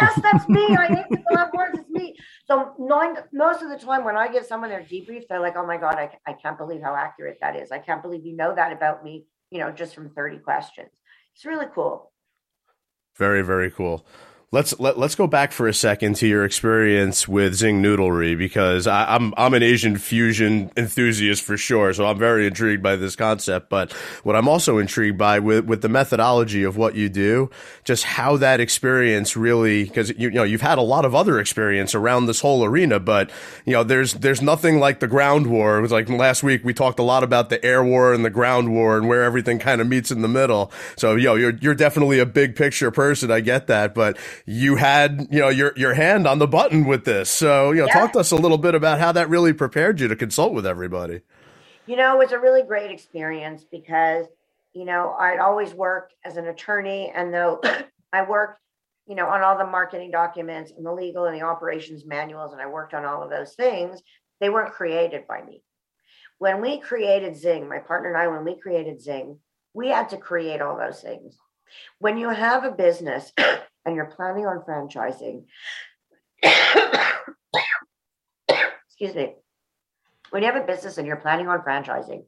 yes, 0.02 0.20
that's 0.22 0.48
me. 0.50 0.76
I 0.76 0.88
hate 0.88 1.06
fill 1.10 1.38
out 1.38 1.52
forms. 1.52 1.80
It's 1.80 1.90
me. 1.90 2.16
So 2.46 2.74
nine, 2.80 3.18
most 3.34 3.62
of 3.62 3.70
the 3.70 3.78
time 3.78 4.04
when 4.04 4.16
I 4.16 4.28
give 4.28 4.46
someone 4.46 4.70
their 4.70 4.84
debrief, 4.84 5.28
they're 5.28 5.40
like, 5.40 5.56
oh 5.56 5.66
my 5.66 5.78
God, 5.78 5.96
I, 5.96 6.12
I 6.28 6.34
can't 6.34 6.58
believe 6.58 6.82
how 6.82 6.96
accurate 6.96 7.38
that 7.42 7.56
is. 7.56 7.72
I 7.72 7.80
can't 7.80 8.02
believe 8.02 8.26
you 8.26 8.36
know 8.36 8.54
that 8.56 8.72
about 8.72 9.04
me, 9.04 9.26
you 9.52 9.60
know, 9.60 9.72
just 9.72 9.96
from 9.96 10.10
30 10.10 10.40
questions. 10.40 10.92
It's 11.36 11.46
really 11.46 11.68
cool. 11.74 12.12
Very, 13.18 13.42
very 13.42 13.72
cool 13.72 14.06
let's 14.56 14.80
let, 14.80 14.98
let's 14.98 15.16
go 15.16 15.28
back 15.28 15.52
for 15.52 15.68
a 15.68 15.74
second 15.74 16.16
to 16.16 16.26
your 16.26 16.46
experience 16.46 17.28
with 17.28 17.54
Zing 17.56 17.84
Noodlery 17.84 18.38
because 18.38 18.88
I, 18.88 19.14
am 19.14 19.34
I'm, 19.36 19.48
I'm 19.48 19.54
an 19.54 19.64
Asian 19.64 19.98
fusion 19.98 20.72
enthusiast 20.78 21.44
for 21.44 21.58
sure, 21.58 21.92
so 21.92 22.06
I'm 22.06 22.18
very 22.18 22.48
intrigued 22.48 22.82
by 22.82 22.96
this 22.96 23.18
concept. 23.18 23.70
But 23.70 23.92
what 24.24 24.38
I'm 24.38 24.48
also 24.48 24.78
intrigued 24.78 25.18
by 25.18 25.40
with 25.40 25.66
with 25.66 25.82
the 25.82 25.90
methodology 25.90 26.64
of 26.64 26.78
what 26.78 26.96
you 26.96 27.10
do, 27.10 27.50
just 27.84 28.06
how 28.06 28.38
that 28.38 28.62
experience 28.62 29.36
really 29.36 29.84
because 29.84 30.10
you, 30.12 30.30
you 30.30 30.32
know 30.32 30.44
you've 30.44 30.62
had 30.62 30.78
a 30.78 30.82
lot 30.82 31.04
of 31.04 31.14
other 31.14 31.38
experience 31.38 31.94
around 31.94 32.28
this 32.28 32.40
whole 32.40 32.64
arena, 32.64 32.98
but 32.98 33.30
you 33.66 33.74
know 33.74 33.84
there's 33.84 34.14
there's 34.14 34.42
nothing 34.42 34.80
like 34.80 35.02
the 35.02 35.08
ground 35.08 35.48
war. 35.48 35.80
It 35.80 35.82
was 35.82 35.92
like 35.92 36.08
last 36.08 36.44
week 36.44 36.64
we 36.64 36.74
talked 36.74 37.00
a 37.00 37.04
lot 37.04 37.26
about 37.26 37.50
the 37.50 37.64
air 37.64 37.84
war 37.84 38.14
and 38.14 38.24
the 38.24 38.30
ground 38.30 38.72
war 38.72 38.98
and 38.98 39.10
where 39.10 39.24
everything 39.24 39.60
kind 39.60 39.82
of 39.82 39.88
meets 39.88 40.12
in 40.12 40.22
the 40.22 40.30
middle. 40.30 40.72
So 40.96 41.18
yo, 41.18 41.36
you're 41.36 41.58
you're 41.58 41.76
definitely 41.76 42.20
a 42.20 42.26
big 42.26 42.56
picture 42.56 42.90
person. 42.90 43.32
I 43.32 43.42
get 43.42 43.68
that, 43.68 43.94
but 43.94 44.18
you 44.46 44.76
had, 44.76 45.28
you 45.32 45.40
know, 45.40 45.50
your, 45.50 45.74
your 45.76 45.94
hand 45.94 46.28
on 46.28 46.40
the 46.40 46.48
button 46.48 46.86
with 46.86 47.04
this. 47.04 47.30
So, 47.30 47.72
you 47.72 47.82
know, 47.82 47.88
yeah. 47.88 47.94
talk 47.94 48.14
to 48.14 48.20
us 48.20 48.32
a 48.32 48.36
little 48.36 48.60
bit 48.60 48.76
about 48.76 49.00
how 49.00 49.12
that 49.12 49.30
really 49.30 49.54
prepared 49.54 50.00
you 50.00 50.08
to 50.08 50.16
consult 50.16 50.54
with 50.54 50.68
everybody. 50.68 51.22
You 51.88 51.96
know, 51.96 52.16
it 52.16 52.26
was 52.26 52.32
a 52.32 52.40
really 52.40 52.64
great 52.64 52.92
experience 52.92 53.64
because, 53.64 54.28
you 54.74 54.86
know, 54.86 55.16
I'd 55.20 55.40
always 55.40 55.74
worked 55.74 56.14
as 56.24 56.38
an 56.38 56.48
attorney, 56.48 57.12
and 57.14 57.34
though 57.34 57.62
I 58.14 58.24
worked, 58.24 58.60
you 59.08 59.16
know, 59.16 59.28
on 59.28 59.42
all 59.42 59.58
the 59.58 59.66
marketing 59.66 60.12
documents 60.12 60.72
and 60.76 60.86
the 60.86 60.92
legal 60.92 61.26
and 61.26 61.36
the 61.36 61.46
operations 61.46 62.06
manuals, 62.06 62.54
and 62.54 62.62
I 62.62 62.68
worked 62.68 62.94
on 62.94 63.06
all 63.06 63.24
of 63.24 63.30
those 63.30 63.54
things, 63.54 64.02
they 64.40 64.50
weren't 64.50 64.74
created 64.74 65.28
by 65.28 65.42
me. 65.42 65.64
When 66.38 66.62
we 66.62 66.80
created 66.80 67.38
Zing, 67.38 67.70
my 67.70 67.80
partner 67.80 68.10
and 68.10 68.18
I, 68.18 68.28
when 68.28 68.44
we 68.44 68.60
created 68.60 69.02
Zing, 69.02 69.40
we 69.74 69.88
had 69.90 70.10
to 70.10 70.18
create 70.18 70.62
all 70.62 70.78
those 70.78 71.02
things. 71.02 71.38
When 72.00 72.18
you 72.18 72.30
have 72.30 72.64
a 72.64 72.72
business 72.72 73.32
and 73.86 73.96
you're 73.96 74.06
planning 74.06 74.46
on 74.46 74.64
franchising, 74.68 75.44
excuse 78.88 79.16
me, 79.16 79.36
when 80.32 80.42
you 80.44 80.52
have 80.52 80.62
a 80.62 80.66
business 80.66 80.98
and 80.98 81.06
you're 81.08 81.16
planning 81.18 81.48
on 81.48 81.62
franchising, 81.62 82.24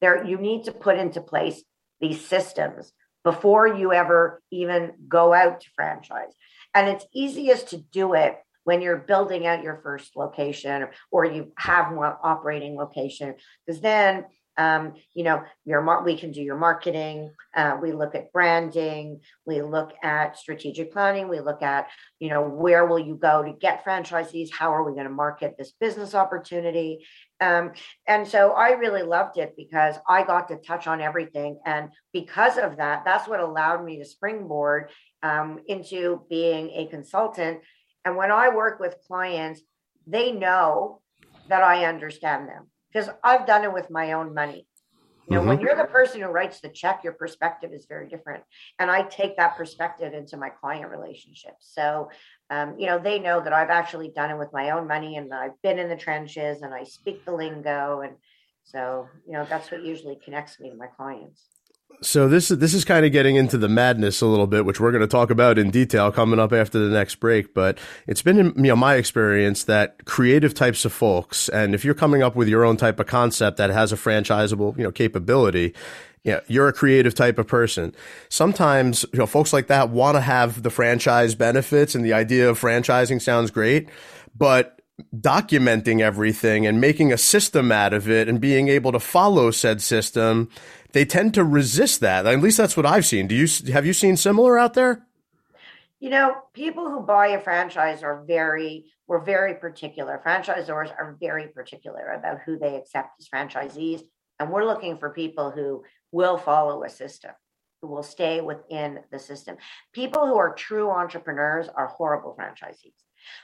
there 0.00 0.24
you 0.24 0.38
need 0.38 0.64
to 0.64 0.72
put 0.72 0.98
into 0.98 1.20
place 1.20 1.62
these 2.00 2.24
systems 2.24 2.92
before 3.24 3.66
you 3.68 3.92
ever 3.92 4.42
even 4.50 4.92
go 5.08 5.32
out 5.32 5.60
to 5.60 5.70
franchise. 5.74 6.32
And 6.74 6.88
it's 6.88 7.06
easiest 7.14 7.68
to 7.68 7.78
do 7.78 8.14
it 8.14 8.36
when 8.64 8.80
you're 8.80 8.96
building 8.96 9.46
out 9.46 9.62
your 9.62 9.80
first 9.82 10.16
location 10.16 10.82
or, 10.82 10.92
or 11.10 11.24
you 11.24 11.52
have 11.56 11.92
one 11.92 12.14
operating 12.22 12.76
location, 12.76 13.34
because 13.66 13.80
then 13.80 14.24
um, 14.56 14.94
you 15.14 15.24
know, 15.24 15.42
your 15.64 16.02
we 16.04 16.16
can 16.16 16.32
do 16.32 16.42
your 16.42 16.58
marketing. 16.58 17.32
Uh, 17.54 17.78
we 17.80 17.92
look 17.92 18.14
at 18.14 18.32
branding. 18.32 19.20
We 19.46 19.62
look 19.62 19.92
at 20.02 20.38
strategic 20.38 20.92
planning. 20.92 21.28
We 21.28 21.40
look 21.40 21.62
at, 21.62 21.88
you 22.18 22.28
know, 22.28 22.42
where 22.42 22.86
will 22.86 22.98
you 22.98 23.14
go 23.14 23.42
to 23.42 23.52
get 23.52 23.84
franchisees? 23.84 24.50
How 24.52 24.74
are 24.74 24.84
we 24.84 24.92
going 24.92 25.06
to 25.06 25.12
market 25.12 25.56
this 25.56 25.72
business 25.80 26.14
opportunity? 26.14 27.06
Um, 27.40 27.72
and 28.06 28.28
so 28.28 28.52
I 28.52 28.70
really 28.70 29.02
loved 29.02 29.38
it 29.38 29.54
because 29.56 29.96
I 30.08 30.22
got 30.22 30.48
to 30.48 30.56
touch 30.56 30.86
on 30.86 31.00
everything. 31.00 31.58
And 31.64 31.90
because 32.12 32.58
of 32.58 32.76
that, 32.76 33.04
that's 33.04 33.28
what 33.28 33.40
allowed 33.40 33.84
me 33.84 33.98
to 33.98 34.04
springboard 34.04 34.90
um, 35.22 35.60
into 35.66 36.22
being 36.28 36.70
a 36.70 36.86
consultant. 36.88 37.60
And 38.04 38.16
when 38.16 38.30
I 38.30 38.50
work 38.50 38.80
with 38.80 38.96
clients, 39.06 39.62
they 40.06 40.32
know 40.32 41.00
that 41.48 41.62
I 41.62 41.86
understand 41.86 42.48
them 42.48 42.68
because 42.92 43.08
I've 43.22 43.46
done 43.46 43.64
it 43.64 43.72
with 43.72 43.90
my 43.90 44.12
own 44.12 44.34
money. 44.34 44.66
You 45.28 45.36
know, 45.36 45.40
mm-hmm. 45.40 45.48
when 45.50 45.60
you're 45.60 45.76
the 45.76 45.84
person 45.84 46.20
who 46.20 46.26
writes 46.26 46.60
the 46.60 46.68
check, 46.68 47.04
your 47.04 47.12
perspective 47.12 47.70
is 47.72 47.86
very 47.88 48.08
different. 48.08 48.42
And 48.78 48.90
I 48.90 49.02
take 49.02 49.36
that 49.36 49.56
perspective 49.56 50.14
into 50.14 50.36
my 50.36 50.50
client 50.50 50.90
relationships. 50.90 51.70
So, 51.72 52.10
um, 52.50 52.74
you 52.78 52.86
know, 52.86 52.98
they 52.98 53.20
know 53.20 53.40
that 53.40 53.52
I've 53.52 53.70
actually 53.70 54.10
done 54.14 54.30
it 54.30 54.38
with 54.38 54.52
my 54.52 54.70
own 54.70 54.88
money 54.88 55.16
and 55.16 55.32
I've 55.32 55.60
been 55.62 55.78
in 55.78 55.88
the 55.88 55.96
trenches 55.96 56.62
and 56.62 56.74
I 56.74 56.82
speak 56.82 57.24
the 57.24 57.32
lingo. 57.32 58.00
And 58.00 58.16
so, 58.64 59.08
you 59.26 59.34
know, 59.34 59.46
that's 59.48 59.70
what 59.70 59.84
usually 59.84 60.18
connects 60.24 60.58
me 60.58 60.70
to 60.70 60.76
my 60.76 60.88
clients. 60.88 61.46
So 62.00 62.28
this 62.28 62.50
is 62.50 62.58
this 62.58 62.74
is 62.74 62.84
kind 62.84 63.06
of 63.06 63.12
getting 63.12 63.36
into 63.36 63.56
the 63.56 63.68
madness 63.68 64.20
a 64.20 64.26
little 64.26 64.46
bit, 64.46 64.64
which 64.64 64.80
we're 64.80 64.90
going 64.90 65.02
to 65.02 65.06
talk 65.06 65.30
about 65.30 65.58
in 65.58 65.70
detail 65.70 66.10
coming 66.10 66.40
up 66.40 66.52
after 66.52 66.78
the 66.78 66.92
next 66.92 67.16
break. 67.16 67.54
But 67.54 67.78
it's 68.06 68.22
been 68.22 68.38
you 68.38 68.52
know 68.54 68.76
my 68.76 68.94
experience 68.94 69.64
that 69.64 70.04
creative 70.04 70.54
types 70.54 70.84
of 70.84 70.92
folks, 70.92 71.48
and 71.48 71.74
if 71.74 71.84
you're 71.84 71.94
coming 71.94 72.22
up 72.22 72.34
with 72.34 72.48
your 72.48 72.64
own 72.64 72.76
type 72.76 72.98
of 72.98 73.06
concept 73.06 73.56
that 73.58 73.70
has 73.70 73.92
a 73.92 73.96
franchisable 73.96 74.76
you 74.76 74.82
know 74.82 74.90
capability, 74.90 75.74
yeah, 76.24 76.40
you're 76.48 76.68
a 76.68 76.72
creative 76.72 77.14
type 77.14 77.38
of 77.38 77.46
person. 77.46 77.94
Sometimes, 78.28 79.04
you 79.12 79.18
know, 79.18 79.26
folks 79.26 79.52
like 79.52 79.66
that 79.68 79.90
want 79.90 80.16
to 80.16 80.20
have 80.20 80.62
the 80.62 80.70
franchise 80.70 81.34
benefits 81.34 81.94
and 81.94 82.04
the 82.04 82.12
idea 82.12 82.48
of 82.48 82.60
franchising 82.60 83.20
sounds 83.20 83.50
great, 83.50 83.88
but 84.36 84.80
documenting 85.16 86.00
everything 86.00 86.66
and 86.66 86.80
making 86.80 87.12
a 87.12 87.18
system 87.18 87.72
out 87.72 87.92
of 87.92 88.08
it 88.08 88.28
and 88.28 88.40
being 88.40 88.68
able 88.68 88.92
to 88.92 89.00
follow 89.00 89.50
said 89.50 89.80
system 89.80 90.48
they 90.92 91.04
tend 91.04 91.34
to 91.34 91.44
resist 91.44 92.00
that. 92.00 92.26
At 92.26 92.40
least 92.40 92.58
that's 92.58 92.76
what 92.76 92.86
I've 92.86 93.06
seen. 93.06 93.26
Do 93.26 93.34
you 93.34 93.72
have 93.72 93.86
you 93.86 93.92
seen 93.92 94.16
similar 94.16 94.58
out 94.58 94.74
there? 94.74 95.06
You 96.00 96.10
know, 96.10 96.34
people 96.52 96.90
who 96.90 97.00
buy 97.00 97.28
a 97.28 97.40
franchise 97.40 98.02
are 98.02 98.24
very 98.26 98.86
we're 99.06 99.24
very 99.24 99.54
particular. 99.54 100.20
Franchisors 100.24 100.90
are 100.90 101.16
very 101.20 101.48
particular 101.48 102.12
about 102.12 102.40
who 102.46 102.58
they 102.58 102.76
accept 102.76 103.10
as 103.20 103.28
franchisees, 103.28 104.02
and 104.38 104.50
we're 104.50 104.64
looking 104.64 104.98
for 104.98 105.10
people 105.10 105.50
who 105.50 105.84
will 106.12 106.38
follow 106.38 106.84
a 106.84 106.88
system, 106.88 107.32
who 107.80 107.88
will 107.88 108.02
stay 108.02 108.40
within 108.40 109.00
the 109.10 109.18
system. 109.18 109.56
People 109.92 110.26
who 110.26 110.36
are 110.36 110.54
true 110.54 110.90
entrepreneurs 110.90 111.68
are 111.68 111.88
horrible 111.88 112.36
franchisees. 112.38 112.94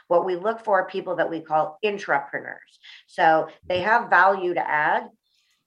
What 0.08 0.24
we 0.24 0.36
look 0.36 0.64
for 0.64 0.80
are 0.80 0.88
people 0.88 1.16
that 1.16 1.30
we 1.30 1.40
call 1.40 1.78
intrapreneurs. 1.84 2.78
So 3.06 3.48
they 3.68 3.80
have 3.80 4.10
value 4.10 4.54
to 4.54 4.68
add, 4.68 5.08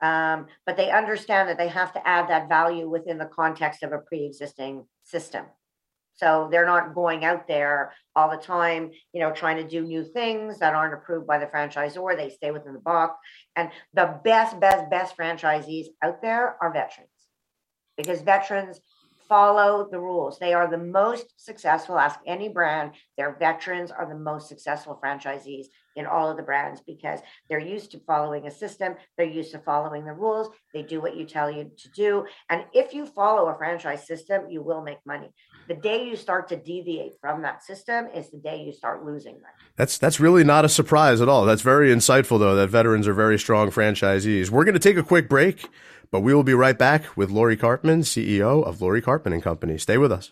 um, 0.02 0.48
but 0.66 0.78
they 0.78 0.90
understand 0.90 1.48
that 1.50 1.58
they 1.58 1.68
have 1.68 1.94
to 1.94 2.08
add 2.08 2.28
that 2.30 2.50
value 2.50 2.90
within 2.90 3.18
the 3.18 3.26
context 3.26 3.84
of 3.84 3.92
a 3.92 4.00
pre-existing 4.00 4.86
system 5.04 5.46
so 6.16 6.48
they're 6.52 6.66
not 6.66 6.94
going 6.94 7.26
out 7.26 7.48
there 7.48 7.94
all 8.16 8.30
the 8.30 8.38
time 8.38 8.92
you 9.14 9.20
know 9.20 9.32
trying 9.32 9.58
to 9.58 9.68
do 9.68 9.82
new 9.82 10.04
things 10.04 10.60
that 10.60 10.74
aren't 10.74 10.94
approved 10.94 11.28
by 11.28 11.38
the 11.38 11.46
franchisor 11.46 12.16
they 12.16 12.30
stay 12.30 12.52
within 12.52 12.74
the 12.74 12.80
box 12.80 13.16
and 13.56 13.70
the 13.94 14.20
best 14.24 14.60
best 14.60 14.90
best 14.90 15.18
franchisees 15.18 15.88
out 16.02 16.22
there 16.22 16.58
are 16.62 16.74
veterans 16.74 17.10
because 17.98 18.22
veterans 18.22 18.80
follow 19.32 19.88
the 19.90 19.98
rules. 19.98 20.38
They 20.40 20.54
are 20.54 20.70
the 20.70 20.78
most 20.78 21.26
successful. 21.38 21.98
Ask 21.98 22.20
any 22.28 22.50
brand, 22.50 22.92
their 23.18 23.38
veterans 23.40 23.90
are 23.90 24.06
the 24.06 24.20
most 24.20 24.50
successful 24.50 25.00
franchisees 25.02 25.68
in 25.96 26.06
all 26.06 26.30
of 26.30 26.38
the 26.38 26.44
brands 26.44 26.82
because 26.82 27.20
they're 27.50 27.60
used 27.60 27.92
to 27.92 28.00
following 28.00 28.48
a 28.48 28.52
system, 28.52 28.96
they're 29.18 29.26
used 29.26 29.52
to 29.52 29.60
following 29.60 30.06
the 30.06 30.14
rules, 30.14 30.50
they 30.74 30.84
do 30.84 31.02
what 31.02 31.16
you 31.16 31.26
tell 31.26 31.52
you 31.52 31.72
to 31.78 31.90
do. 31.90 32.26
And 32.50 32.66
if 32.74 32.94
you 32.94 33.06
follow 33.06 33.48
a 33.50 33.58
franchise 33.58 34.06
system, 34.06 34.50
you 34.50 34.62
will 34.62 34.82
make 34.82 35.00
money. 35.06 35.32
The 35.68 35.76
day 35.76 36.08
you 36.08 36.16
start 36.16 36.48
to 36.50 36.58
deviate 36.58 37.14
from 37.22 37.42
that 37.44 37.64
system 37.64 38.08
is 38.14 38.30
the 38.30 38.38
day 38.38 38.64
you 38.64 38.74
start 38.74 39.06
losing 39.06 39.34
money. 39.34 39.54
That's 39.76 39.98
that's 39.98 40.20
really 40.20 40.44
not 40.44 40.66
a 40.66 40.70
surprise 40.70 41.22
at 41.22 41.30
all. 41.30 41.46
That's 41.46 41.62
very 41.62 41.90
insightful 41.90 42.40
though 42.40 42.56
that 42.56 42.70
veterans 42.70 43.08
are 43.08 43.14
very 43.14 43.40
strong 43.40 43.72
franchisees. 43.72 44.50
We're 44.50 44.66
going 44.66 44.74
to 44.74 44.80
take 44.80 44.98
a 44.98 45.04
quick 45.04 45.30
break. 45.30 45.70
But 46.12 46.22
we 46.22 46.34
will 46.34 46.44
be 46.44 46.54
right 46.54 46.78
back 46.78 47.16
with 47.16 47.32
Lori 47.32 47.56
Karpman, 47.56 48.02
CEO 48.02 48.66
of 48.66 48.82
Lori 48.82 49.02
Karpman 49.02 49.34
and 49.34 49.42
Company. 49.42 49.78
Stay 49.78 49.98
with 49.98 50.12
us. 50.12 50.32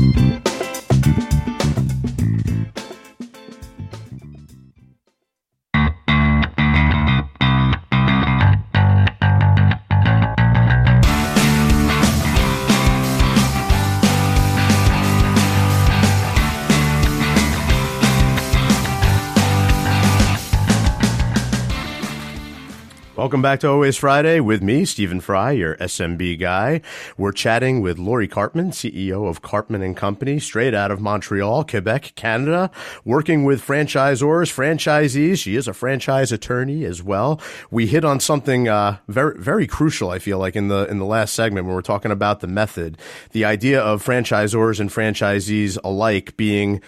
Welcome 23.21 23.43
back 23.43 23.59
to 23.59 23.69
Always 23.69 23.97
Friday 23.97 24.39
with 24.39 24.63
me, 24.63 24.83
Stephen 24.83 25.19
Fry, 25.19 25.51
your 25.51 25.75
SMB 25.75 26.39
guy. 26.39 26.81
We're 27.19 27.31
chatting 27.31 27.79
with 27.79 27.99
Lori 27.99 28.27
Karpman, 28.27 28.69
CEO 28.69 29.29
of 29.29 29.43
Karpman 29.43 29.85
and 29.85 29.95
Company, 29.95 30.39
straight 30.39 30.73
out 30.73 30.89
of 30.89 31.01
Montreal, 31.01 31.65
Quebec, 31.65 32.13
Canada, 32.15 32.71
working 33.05 33.43
with 33.43 33.63
franchisors, 33.63 34.51
franchisees. 34.51 35.37
She 35.37 35.55
is 35.55 35.67
a 35.67 35.73
franchise 35.75 36.31
attorney 36.31 36.83
as 36.83 37.03
well. 37.03 37.39
We 37.69 37.85
hit 37.85 38.03
on 38.03 38.19
something 38.19 38.67
uh, 38.67 38.97
very, 39.07 39.37
very 39.37 39.67
crucial. 39.67 40.09
I 40.09 40.17
feel 40.17 40.39
like 40.39 40.55
in 40.55 40.69
the 40.69 40.87
in 40.87 40.97
the 40.97 41.05
last 41.05 41.35
segment 41.35 41.67
when 41.67 41.75
we're 41.75 41.83
talking 41.83 42.09
about 42.09 42.39
the 42.39 42.47
method, 42.47 42.97
the 43.33 43.45
idea 43.45 43.79
of 43.79 44.03
franchisors 44.03 44.79
and 44.79 44.89
franchisees 44.89 45.77
alike 45.83 46.35
being 46.37 46.81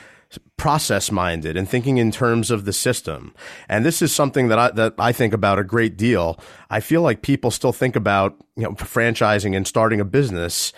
process 0.57 1.11
minded 1.11 1.57
and 1.57 1.67
thinking 1.67 1.97
in 1.97 2.11
terms 2.11 2.51
of 2.51 2.65
the 2.65 2.73
system. 2.73 3.33
And 3.67 3.85
this 3.85 4.01
is 4.01 4.13
something 4.13 4.47
that 4.47 4.59
I, 4.59 4.71
that 4.71 4.93
I 4.97 5.11
think 5.11 5.33
about 5.33 5.59
a 5.59 5.63
great 5.63 5.97
deal. 5.97 6.39
I 6.69 6.79
feel 6.79 7.01
like 7.01 7.21
people 7.21 7.51
still 7.51 7.73
think 7.73 7.95
about, 7.95 8.37
you 8.55 8.63
know, 8.63 8.71
franchising 8.71 9.55
and 9.55 9.67
starting 9.67 9.99
a 9.99 10.05
business 10.05 10.73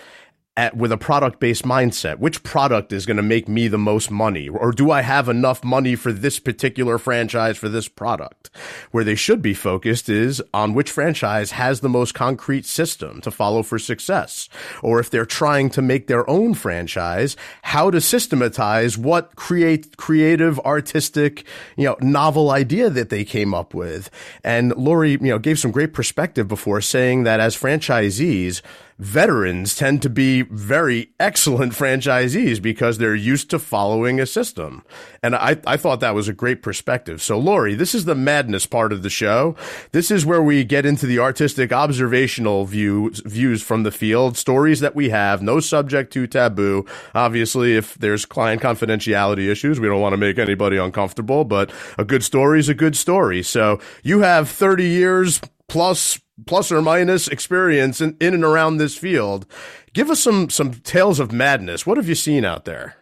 at, 0.57 0.75
with 0.75 0.91
a 0.91 0.97
product 0.97 1.39
based 1.39 1.63
mindset. 1.63 2.19
Which 2.19 2.43
product 2.43 2.93
is 2.93 3.05
going 3.05 3.17
to 3.17 3.23
make 3.23 3.47
me 3.47 3.67
the 3.67 3.77
most 3.77 4.09
money? 4.09 4.47
Or 4.47 4.71
do 4.71 4.91
I 4.91 5.01
have 5.01 5.27
enough 5.27 5.63
money 5.63 5.95
for 5.95 6.13
this 6.13 6.39
particular 6.39 6.97
franchise 6.97 7.57
for 7.57 7.69
this 7.69 7.87
product? 7.87 8.49
Where 8.91 9.03
they 9.03 9.15
should 9.15 9.41
be 9.41 9.53
focused 9.53 10.07
is 10.07 10.41
on 10.53 10.73
which 10.73 10.91
franchise 10.91 11.51
has 11.51 11.81
the 11.81 11.89
most 11.89 12.13
concrete 12.13 12.65
system 12.65 13.21
to 13.21 13.31
follow 13.31 13.63
for 13.63 13.77
success. 13.77 14.47
Or 14.81 14.99
if 14.99 15.09
they're 15.09 15.25
trying 15.25 15.69
to 15.71 15.81
make 15.81 16.07
their 16.07 16.29
own 16.29 16.53
franchise, 16.53 17.35
how 17.63 17.91
to 17.91 17.99
systematize 17.99 18.97
what 18.97 19.35
create 19.35 19.97
creative, 19.97 20.59
artistic, 20.59 21.45
you 21.75 21.85
know, 21.85 21.97
novel 21.99 22.51
idea 22.51 22.89
that 22.89 23.09
they 23.09 23.25
came 23.25 23.53
up 23.53 23.73
with. 23.73 24.09
And 24.43 24.73
Lori, 24.75 25.11
you 25.11 25.19
know, 25.19 25.39
gave 25.39 25.59
some 25.59 25.71
great 25.71 25.93
perspective 25.93 26.47
before 26.47 26.79
saying 26.79 27.23
that 27.23 27.39
as 27.39 27.57
franchisees, 27.57 28.61
veterans 28.97 29.75
tend 29.75 30.01
to 30.01 30.10
be 30.10 30.43
very 30.43 31.10
excellent 31.19 31.73
franchisees 31.73 32.62
because 32.62 32.97
they're 32.97 33.15
used 33.15 33.49
to 33.49 33.60
following 33.60 34.19
a 34.19 34.25
system. 34.25 34.84
And 35.21 35.36
I, 35.36 35.58
I 35.67 35.75
thought 35.77 35.99
that 35.99 36.15
was 36.15 36.27
a 36.27 36.34
great 36.34 36.62
perspective. 36.62 37.21
So, 37.21 37.38
Lori, 37.38 37.75
this 37.75 37.93
is 37.93 38.05
the 38.05 38.15
madness 38.15 38.65
part 38.65 38.93
of 38.93 39.03
the 39.03 39.10
show. 39.10 39.55
This 39.91 40.12
is 40.12 40.25
where 40.25 40.41
we 40.41 40.63
get 40.63 40.86
into 40.86 41.05
the 41.05 41.19
artistic 41.19 41.73
observational 41.73 42.65
views, 42.65 43.21
views 43.25 43.62
from 43.62 43.84
the 43.84 43.91
field, 43.91 44.38
stories 44.38 44.79
that 44.79 44.95
we 44.95 45.10
have, 45.10 45.41
no 45.41 45.60
subject 45.60 46.13
to 46.13 46.27
taboo. 46.27 46.86
Obviously, 47.13 47.75
if 47.75 47.95
there's 47.95 48.25
client 48.25 48.62
confidentiality 48.62 49.49
issues, 49.49 49.79
we 49.79 49.88
don't 49.88 50.01
want 50.01 50.13
to 50.13 50.17
make 50.17 50.39
anybody 50.39 50.77
uncomfortable, 50.77 51.43
but 51.43 51.71
a 51.97 52.05
good 52.05 52.23
story 52.23 52.60
is 52.60 52.69
a 52.69 52.73
good 52.73 52.95
story. 52.95 53.43
So 53.43 53.79
you 54.03 54.19
have 54.19 54.49
30 54.49 54.86
years 54.86 55.41
plus 55.67 56.19
plus 56.45 56.71
or 56.71 56.82
minus 56.82 57.28
experience 57.28 58.02
in, 58.02 58.17
in 58.19 58.34
and 58.34 58.43
around 58.43 58.78
this 58.78 58.98
field. 58.98 59.45
Give 59.93 60.10
us 60.10 60.19
some 60.19 60.50
some 60.50 60.74
tales 60.74 61.19
of 61.19 61.32
madness. 61.32 61.86
What 61.86 61.98
have 61.98 62.10
you 62.10 62.15
seen 62.15 62.45
out 62.45 62.65
there? 62.65 62.98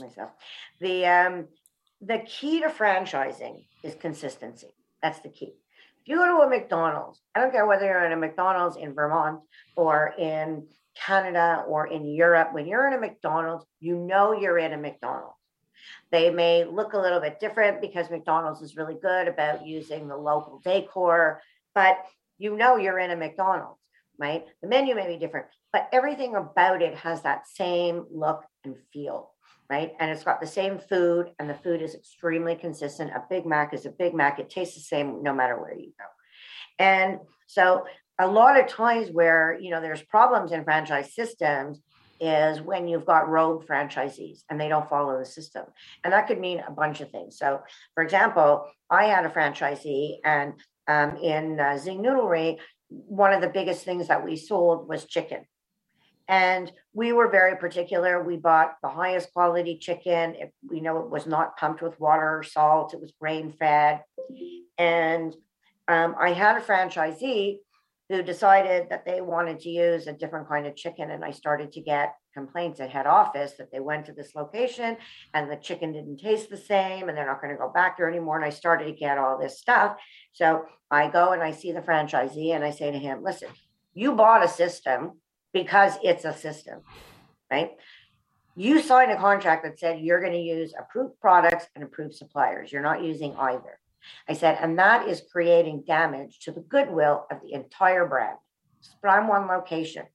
myself. 0.00 0.30
The 0.80 1.06
um, 1.06 1.48
the 2.00 2.18
key 2.26 2.60
to 2.60 2.68
franchising 2.68 3.64
is 3.82 3.94
consistency. 3.94 4.68
That's 5.02 5.20
the 5.20 5.28
key. 5.28 5.54
If 6.02 6.08
you 6.08 6.16
go 6.16 6.26
to 6.26 6.46
a 6.46 6.48
McDonald's, 6.48 7.20
I 7.34 7.40
don't 7.40 7.52
care 7.52 7.66
whether 7.66 7.84
you're 7.84 8.04
in 8.04 8.12
a 8.12 8.16
McDonald's 8.16 8.76
in 8.76 8.94
Vermont 8.94 9.40
or 9.76 10.14
in 10.18 10.66
Canada 10.96 11.64
or 11.66 11.86
in 11.86 12.06
Europe, 12.06 12.52
when 12.52 12.66
you're 12.66 12.86
in 12.88 12.94
a 12.94 13.00
McDonald's, 13.00 13.64
you 13.80 13.96
know 13.96 14.32
you're 14.32 14.58
in 14.58 14.72
a 14.72 14.78
McDonald's. 14.78 15.36
They 16.10 16.30
may 16.30 16.64
look 16.64 16.92
a 16.92 16.98
little 16.98 17.20
bit 17.20 17.40
different 17.40 17.80
because 17.80 18.10
McDonald's 18.10 18.62
is 18.62 18.76
really 18.76 18.96
good 19.00 19.28
about 19.28 19.66
using 19.66 20.08
the 20.08 20.16
local 20.16 20.60
decor, 20.64 21.40
but 21.74 21.98
you 22.38 22.56
know 22.56 22.76
you're 22.76 22.98
in 22.98 23.10
a 23.10 23.16
McDonald's, 23.16 23.80
right? 24.18 24.44
The 24.62 24.68
menu 24.68 24.94
may 24.94 25.06
be 25.06 25.18
different, 25.18 25.46
but 25.72 25.88
everything 25.92 26.36
about 26.36 26.82
it 26.82 26.94
has 26.96 27.22
that 27.22 27.46
same 27.46 28.06
look 28.10 28.44
and 28.64 28.76
feel, 28.92 29.32
right? 29.68 29.92
And 30.00 30.10
it's 30.10 30.24
got 30.24 30.40
the 30.40 30.46
same 30.46 30.78
food, 30.78 31.30
and 31.38 31.48
the 31.48 31.54
food 31.54 31.82
is 31.82 31.94
extremely 31.94 32.56
consistent. 32.56 33.10
A 33.10 33.22
Big 33.28 33.46
Mac 33.46 33.74
is 33.74 33.86
a 33.86 33.90
Big 33.90 34.14
Mac, 34.14 34.38
it 34.38 34.50
tastes 34.50 34.74
the 34.74 34.80
same 34.80 35.22
no 35.22 35.32
matter 35.32 35.60
where 35.60 35.74
you 35.74 35.92
go. 35.98 36.04
And 36.78 37.18
so 37.46 37.84
a 38.18 38.26
lot 38.26 38.60
of 38.60 38.66
times 38.68 39.10
where 39.10 39.58
you 39.60 39.70
know 39.70 39.80
there's 39.80 40.02
problems 40.02 40.52
in 40.52 40.64
franchise 40.64 41.14
systems 41.14 41.80
is 42.20 42.60
when 42.60 42.86
you've 42.86 43.06
got 43.06 43.28
rogue 43.28 43.66
franchisees 43.66 44.42
and 44.48 44.60
they 44.60 44.68
don't 44.68 44.88
follow 44.88 45.18
the 45.18 45.24
system. 45.24 45.64
And 46.04 46.12
that 46.12 46.26
could 46.26 46.38
mean 46.38 46.62
a 46.66 46.70
bunch 46.70 47.00
of 47.00 47.10
things. 47.10 47.38
So, 47.38 47.60
for 47.94 48.02
example, 48.02 48.66
I 48.90 49.04
had 49.04 49.24
a 49.24 49.30
franchisee, 49.30 50.18
and 50.24 50.54
um, 50.86 51.16
in 51.16 51.58
uh, 51.58 51.78
Zyng 51.82 52.00
Noodlery, 52.00 52.58
one 52.88 53.32
of 53.32 53.40
the 53.40 53.48
biggest 53.48 53.84
things 53.84 54.08
that 54.08 54.24
we 54.24 54.36
sold 54.36 54.88
was 54.88 55.04
chicken. 55.04 55.46
And 56.28 56.70
we 56.92 57.12
were 57.12 57.28
very 57.28 57.56
particular. 57.56 58.22
We 58.22 58.36
bought 58.36 58.76
the 58.82 58.88
highest 58.88 59.32
quality 59.32 59.78
chicken. 59.78 60.36
It, 60.36 60.54
we 60.68 60.80
know 60.80 60.98
it 60.98 61.10
was 61.10 61.26
not 61.26 61.56
pumped 61.56 61.82
with 61.82 61.98
water 61.98 62.38
or 62.38 62.42
salt, 62.42 62.94
it 62.94 63.00
was 63.00 63.12
grain 63.20 63.52
fed. 63.52 64.02
And 64.78 65.34
um, 65.88 66.14
I 66.20 66.32
had 66.32 66.56
a 66.56 66.60
franchisee 66.60 67.58
who 68.10 68.24
decided 68.24 68.88
that 68.90 69.06
they 69.06 69.20
wanted 69.20 69.60
to 69.60 69.70
use 69.70 70.08
a 70.08 70.12
different 70.12 70.48
kind 70.48 70.66
of 70.66 70.74
chicken. 70.74 71.12
And 71.12 71.24
I 71.24 71.30
started 71.30 71.70
to 71.72 71.80
get 71.80 72.16
complaints 72.34 72.80
at 72.80 72.90
head 72.90 73.06
office 73.06 73.52
that 73.56 73.70
they 73.70 73.78
went 73.78 74.04
to 74.06 74.12
this 74.12 74.34
location 74.34 74.96
and 75.32 75.48
the 75.48 75.54
chicken 75.54 75.92
didn't 75.92 76.16
taste 76.16 76.50
the 76.50 76.56
same 76.56 77.08
and 77.08 77.16
they're 77.16 77.24
not 77.24 77.40
going 77.40 77.54
to 77.54 77.58
go 77.58 77.70
back 77.72 77.96
there 77.96 78.10
anymore. 78.10 78.34
And 78.34 78.44
I 78.44 78.50
started 78.50 78.86
to 78.86 78.92
get 78.92 79.16
all 79.16 79.38
this 79.38 79.60
stuff. 79.60 79.96
So 80.32 80.64
I 80.90 81.08
go 81.08 81.30
and 81.32 81.40
I 81.40 81.52
see 81.52 81.70
the 81.70 81.82
franchisee 81.82 82.52
and 82.52 82.64
I 82.64 82.72
say 82.72 82.90
to 82.90 82.98
him, 82.98 83.22
listen, 83.22 83.48
you 83.94 84.12
bought 84.16 84.44
a 84.44 84.48
system 84.48 85.20
because 85.52 85.94
it's 86.02 86.24
a 86.24 86.34
system, 86.36 86.80
right? 87.48 87.70
You 88.56 88.82
signed 88.82 89.12
a 89.12 89.16
contract 89.16 89.62
that 89.62 89.78
said 89.78 90.00
you're 90.00 90.20
going 90.20 90.32
to 90.32 90.38
use 90.38 90.74
approved 90.76 91.20
products 91.20 91.66
and 91.76 91.84
approved 91.84 92.14
suppliers. 92.14 92.72
You're 92.72 92.82
not 92.82 93.04
using 93.04 93.36
either. 93.36 93.78
I 94.28 94.34
said, 94.34 94.58
and 94.60 94.78
that 94.78 95.08
is 95.08 95.22
creating 95.32 95.84
damage 95.86 96.40
to 96.40 96.52
the 96.52 96.60
goodwill 96.60 97.26
of 97.30 97.40
the 97.42 97.52
entire 97.54 98.06
brand. 98.06 98.36
But 99.02 99.10
I'm 99.10 99.28
one 99.28 99.46
location. 99.46 100.06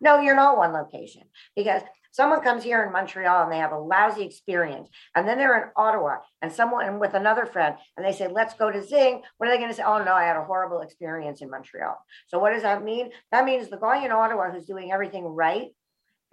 No, 0.00 0.20
you're 0.20 0.34
not 0.34 0.56
one 0.56 0.72
location 0.72 1.24
because 1.54 1.82
someone 2.10 2.40
comes 2.40 2.64
here 2.64 2.82
in 2.82 2.92
Montreal 2.92 3.44
and 3.44 3.52
they 3.52 3.58
have 3.58 3.72
a 3.72 3.78
lousy 3.78 4.24
experience, 4.24 4.88
and 5.14 5.28
then 5.28 5.36
they're 5.38 5.62
in 5.62 5.70
Ottawa 5.76 6.16
and 6.40 6.50
someone 6.50 6.98
with 6.98 7.14
another 7.14 7.46
friend, 7.46 7.76
and 7.96 8.04
they 8.04 8.12
say, 8.12 8.26
"Let's 8.26 8.54
go 8.54 8.70
to 8.70 8.80
Zyng." 8.80 9.22
What 9.36 9.48
are 9.48 9.52
they 9.52 9.58
going 9.58 9.68
to 9.70 9.74
say? 9.74 9.82
Oh 9.82 10.02
no, 10.02 10.14
I 10.14 10.24
had 10.24 10.36
a 10.36 10.44
horrible 10.44 10.80
experience 10.80 11.42
in 11.42 11.50
Montreal. 11.50 11.98
So 12.28 12.38
what 12.38 12.52
does 12.52 12.62
that 12.62 12.82
mean? 12.82 13.10
That 13.30 13.44
means 13.44 13.68
the 13.68 13.76
guy 13.76 14.04
in 14.04 14.10
Ottawa 14.10 14.50
who's 14.50 14.66
doing 14.66 14.90
everything 14.90 15.24
right 15.24 15.68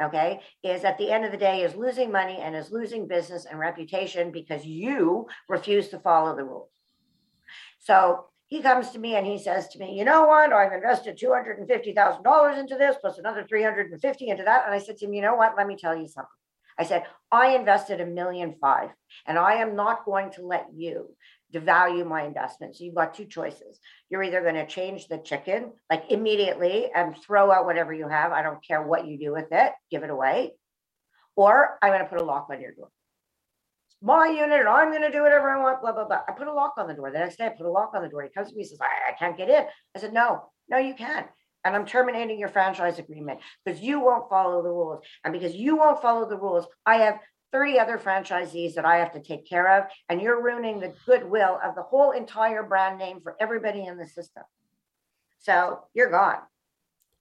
okay, 0.02 0.42
is 0.64 0.84
at 0.84 0.98
the 0.98 1.12
end 1.12 1.26
of 1.26 1.32
the 1.32 1.38
day 1.38 1.64
is 1.64 1.76
losing 1.76 2.12
money 2.12 2.38
and 2.38 2.56
is 2.56 2.72
losing 2.72 3.08
business 3.08 3.46
and 3.46 3.60
reputation 3.60 4.32
because 4.32 4.66
you 4.66 5.28
refuse 5.50 5.90
to 5.90 6.00
follow 6.00 6.36
the 6.36 6.44
rules. 6.44 6.70
So 7.88 8.26
he 8.48 8.62
comes 8.62 8.90
to 8.90 9.00
me 9.00 9.16
and 9.16 9.26
he 9.26 9.38
says 9.38 9.70
to 9.70 9.80
me, 9.80 9.98
you 9.98 10.04
know 10.04 10.28
what? 10.28 10.52
I've 10.52 10.74
invested 10.74 11.18
$250,000 11.18 12.60
into 12.60 12.76
this 12.76 12.98
plus 13.00 13.18
another 13.18 13.46
350 13.48 14.28
into 14.28 14.44
that. 14.44 14.66
And 14.66 14.76
I 14.76 14.80
said 14.80 14.98
to 14.98 15.06
him, 15.06 15.14
you 15.14 15.22
know 15.22 15.36
what? 15.36 15.54
Let 15.56 15.68
me 15.68 15.78
tell 15.78 15.96
you 15.96 16.10
something. 16.10 16.28
I 16.78 16.84
said, 16.84 17.06
I 17.32 17.56
invested 17.56 18.02
a 18.02 18.06
million 18.06 18.56
five, 18.60 18.90
and 19.26 19.38
I 19.38 19.54
am 19.54 19.76
not 19.78 20.06
going 20.06 20.32
to 20.34 20.46
let 20.46 20.68
you 20.76 21.16
devalue 21.52 22.06
my 22.06 22.24
investment. 22.24 22.76
So 22.76 22.84
you've 22.84 22.94
got 22.94 23.14
two 23.14 23.26
choices. 23.26 23.80
You're 24.10 24.22
either 24.22 24.42
going 24.42 24.56
to 24.56 24.68
change 24.68 25.08
the 25.08 25.18
chicken 25.18 25.72
like 25.90 26.04
immediately 26.10 26.90
and 26.94 27.16
throw 27.18 27.52
out 27.52 27.66
whatever 27.66 27.94
you 27.94 28.10
have. 28.10 28.34
I 28.34 28.44
don't 28.44 28.64
care 28.64 28.84
what 28.84 29.08
you 29.08 29.18
do 29.18 29.32
with 29.32 29.48
it, 29.52 29.72
give 29.90 30.04
it 30.04 30.10
away. 30.10 30.52
Or 31.38 31.80
I'm 31.82 31.92
going 31.92 32.04
to 32.04 32.10
put 32.10 32.22
a 32.22 32.26
lock 32.26 32.50
on 32.52 32.62
your 32.62 32.74
door 32.74 32.90
my 34.02 34.28
unit 34.28 34.60
and 34.60 34.70
I'm 34.70 34.90
going 34.92 35.02
to 35.02 35.12
do 35.12 35.24
whatever 35.24 35.50
I 35.50 35.62
want, 35.62 35.82
blah, 35.82 35.92
blah, 35.92 36.06
blah. 36.06 36.22
I 36.28 36.32
put 36.32 36.48
a 36.48 36.54
lock 36.54 36.74
on 36.78 36.88
the 36.88 36.94
door. 36.94 37.12
The 37.12 37.20
next 37.20 37.38
day, 37.38 37.48
I 37.48 37.50
put 37.50 37.66
a 37.66 37.72
lock 37.72 37.92
on 37.96 38.04
the 38.04 38.10
door. 38.10 38.24
He 38.24 38.30
comes 38.30 38.50
to 38.50 38.56
me 38.56 38.62
and 38.62 38.70
says, 38.70 38.80
I, 38.82 39.12
I 39.12 39.18
can't 39.18 39.38
get 39.38 39.50
in. 39.50 39.66
I 39.96 40.00
said, 40.00 40.14
No, 40.14 40.50
no, 40.70 40.78
you 40.78 40.94
can't. 40.94 41.28
And 41.66 41.76
I'm 41.76 41.86
terminating 41.86 42.40
your 42.40 42.50
franchise 42.50 43.00
agreement 43.00 43.40
because 43.66 43.82
you 43.82 44.00
won't 44.00 44.30
follow 44.30 44.62
the 44.62 44.70
rules. 44.70 45.02
And 45.24 45.34
because 45.34 45.56
you 45.56 45.76
won't 45.76 46.02
follow 46.02 46.30
the 46.30 46.38
rules, 46.38 46.66
I 46.86 46.98
have 46.98 47.20
30 47.52 47.80
other 47.80 47.98
franchisees 47.98 48.76
that 48.76 48.86
I 48.86 48.98
have 48.98 49.14
to 49.14 49.22
take 49.22 49.50
care 49.50 49.80
of. 49.80 49.90
And 50.08 50.22
you're 50.22 50.42
ruining 50.42 50.80
the 50.80 50.94
goodwill 51.06 51.60
of 51.64 51.76
the 51.76 51.82
whole 51.82 52.12
entire 52.12 52.64
brand 52.64 53.00
name 53.00 53.20
for 53.22 53.36
everybody 53.40 53.86
in 53.86 53.98
the 53.98 54.08
system. 54.08 54.44
So 55.40 55.80
you're 55.94 56.12
gone. 56.12 56.38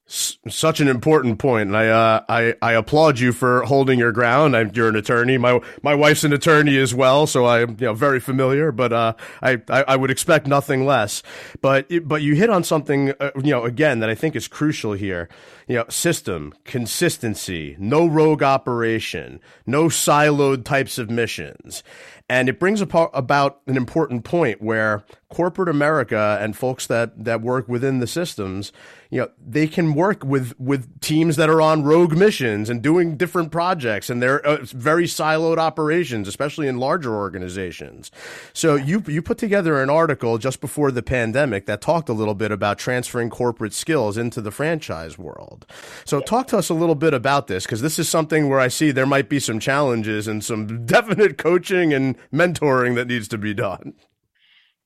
Such 0.08 0.78
an 0.80 0.86
important 0.86 1.38
point, 1.38 1.68
and 1.68 1.76
I, 1.76 1.88
uh, 1.88 2.24
I 2.28 2.54
I 2.62 2.72
applaud 2.74 3.18
you 3.18 3.32
for 3.32 3.62
holding 3.62 3.98
your 3.98 4.12
ground. 4.12 4.56
I'm, 4.56 4.70
you're 4.72 4.88
an 4.88 4.94
attorney. 4.94 5.36
My 5.36 5.60
my 5.82 5.94
wife's 5.96 6.22
an 6.22 6.32
attorney 6.32 6.76
as 6.78 6.94
well, 6.94 7.26
so 7.26 7.46
I'm 7.46 7.70
you 7.70 7.86
know 7.86 7.94
very 7.94 8.20
familiar. 8.20 8.70
But 8.70 8.92
uh, 8.92 9.14
I, 9.42 9.60
I, 9.68 9.84
I 9.88 9.96
would 9.96 10.10
expect 10.10 10.46
nothing 10.46 10.86
less. 10.86 11.24
But 11.60 11.90
but 12.04 12.22
you 12.22 12.36
hit 12.36 12.50
on 12.50 12.62
something 12.62 13.14
uh, 13.18 13.32
you 13.36 13.50
know 13.50 13.64
again 13.64 13.98
that 13.98 14.08
I 14.08 14.14
think 14.14 14.36
is 14.36 14.46
crucial 14.46 14.92
here. 14.92 15.28
You 15.66 15.78
know, 15.78 15.84
system 15.88 16.54
consistency, 16.62 17.74
no 17.78 18.06
rogue 18.06 18.44
operation, 18.44 19.40
no 19.66 19.86
siloed 19.86 20.64
types 20.64 20.98
of 20.98 21.10
missions. 21.10 21.82
And 22.28 22.48
it 22.48 22.58
brings 22.58 22.80
about 22.80 23.60
an 23.66 23.76
important 23.76 24.24
point 24.24 24.60
where 24.60 25.04
corporate 25.28 25.68
America 25.68 26.38
and 26.40 26.56
folks 26.56 26.86
that, 26.86 27.24
that 27.24 27.40
work 27.40 27.68
within 27.68 28.00
the 28.00 28.06
systems, 28.06 28.72
you 29.10 29.20
know, 29.20 29.30
they 29.44 29.68
can 29.68 29.94
work 29.94 30.24
with, 30.24 30.58
with 30.58 31.00
teams 31.00 31.36
that 31.36 31.48
are 31.48 31.60
on 31.60 31.84
rogue 31.84 32.16
missions 32.16 32.70
and 32.70 32.82
doing 32.82 33.16
different 33.16 33.52
projects 33.52 34.10
and 34.10 34.20
they're 34.20 34.44
uh, 34.44 34.58
very 34.62 35.04
siloed 35.04 35.58
operations, 35.58 36.26
especially 36.26 36.66
in 36.66 36.78
larger 36.78 37.14
organizations. 37.14 38.10
So 38.52 38.74
you, 38.74 39.02
you 39.06 39.22
put 39.22 39.38
together 39.38 39.80
an 39.80 39.90
article 39.90 40.38
just 40.38 40.60
before 40.60 40.90
the 40.90 41.02
pandemic 41.02 41.66
that 41.66 41.80
talked 41.80 42.08
a 42.08 42.12
little 42.12 42.34
bit 42.34 42.50
about 42.50 42.78
transferring 42.78 43.30
corporate 43.30 43.72
skills 43.72 44.16
into 44.16 44.40
the 44.40 44.50
franchise 44.50 45.18
world. 45.18 45.66
So 46.04 46.20
talk 46.20 46.48
to 46.48 46.58
us 46.58 46.68
a 46.68 46.74
little 46.74 46.94
bit 46.96 47.14
about 47.14 47.46
this 47.46 47.64
because 47.66 47.82
this 47.82 47.98
is 47.98 48.08
something 48.08 48.48
where 48.48 48.60
I 48.60 48.68
see 48.68 48.90
there 48.90 49.06
might 49.06 49.28
be 49.28 49.38
some 49.38 49.60
challenges 49.60 50.26
and 50.26 50.42
some 50.42 50.86
definite 50.86 51.38
coaching 51.38 51.92
and 51.92 52.15
mentoring 52.32 52.94
that 52.96 53.08
needs 53.08 53.28
to 53.28 53.38
be 53.38 53.54
done. 53.54 53.94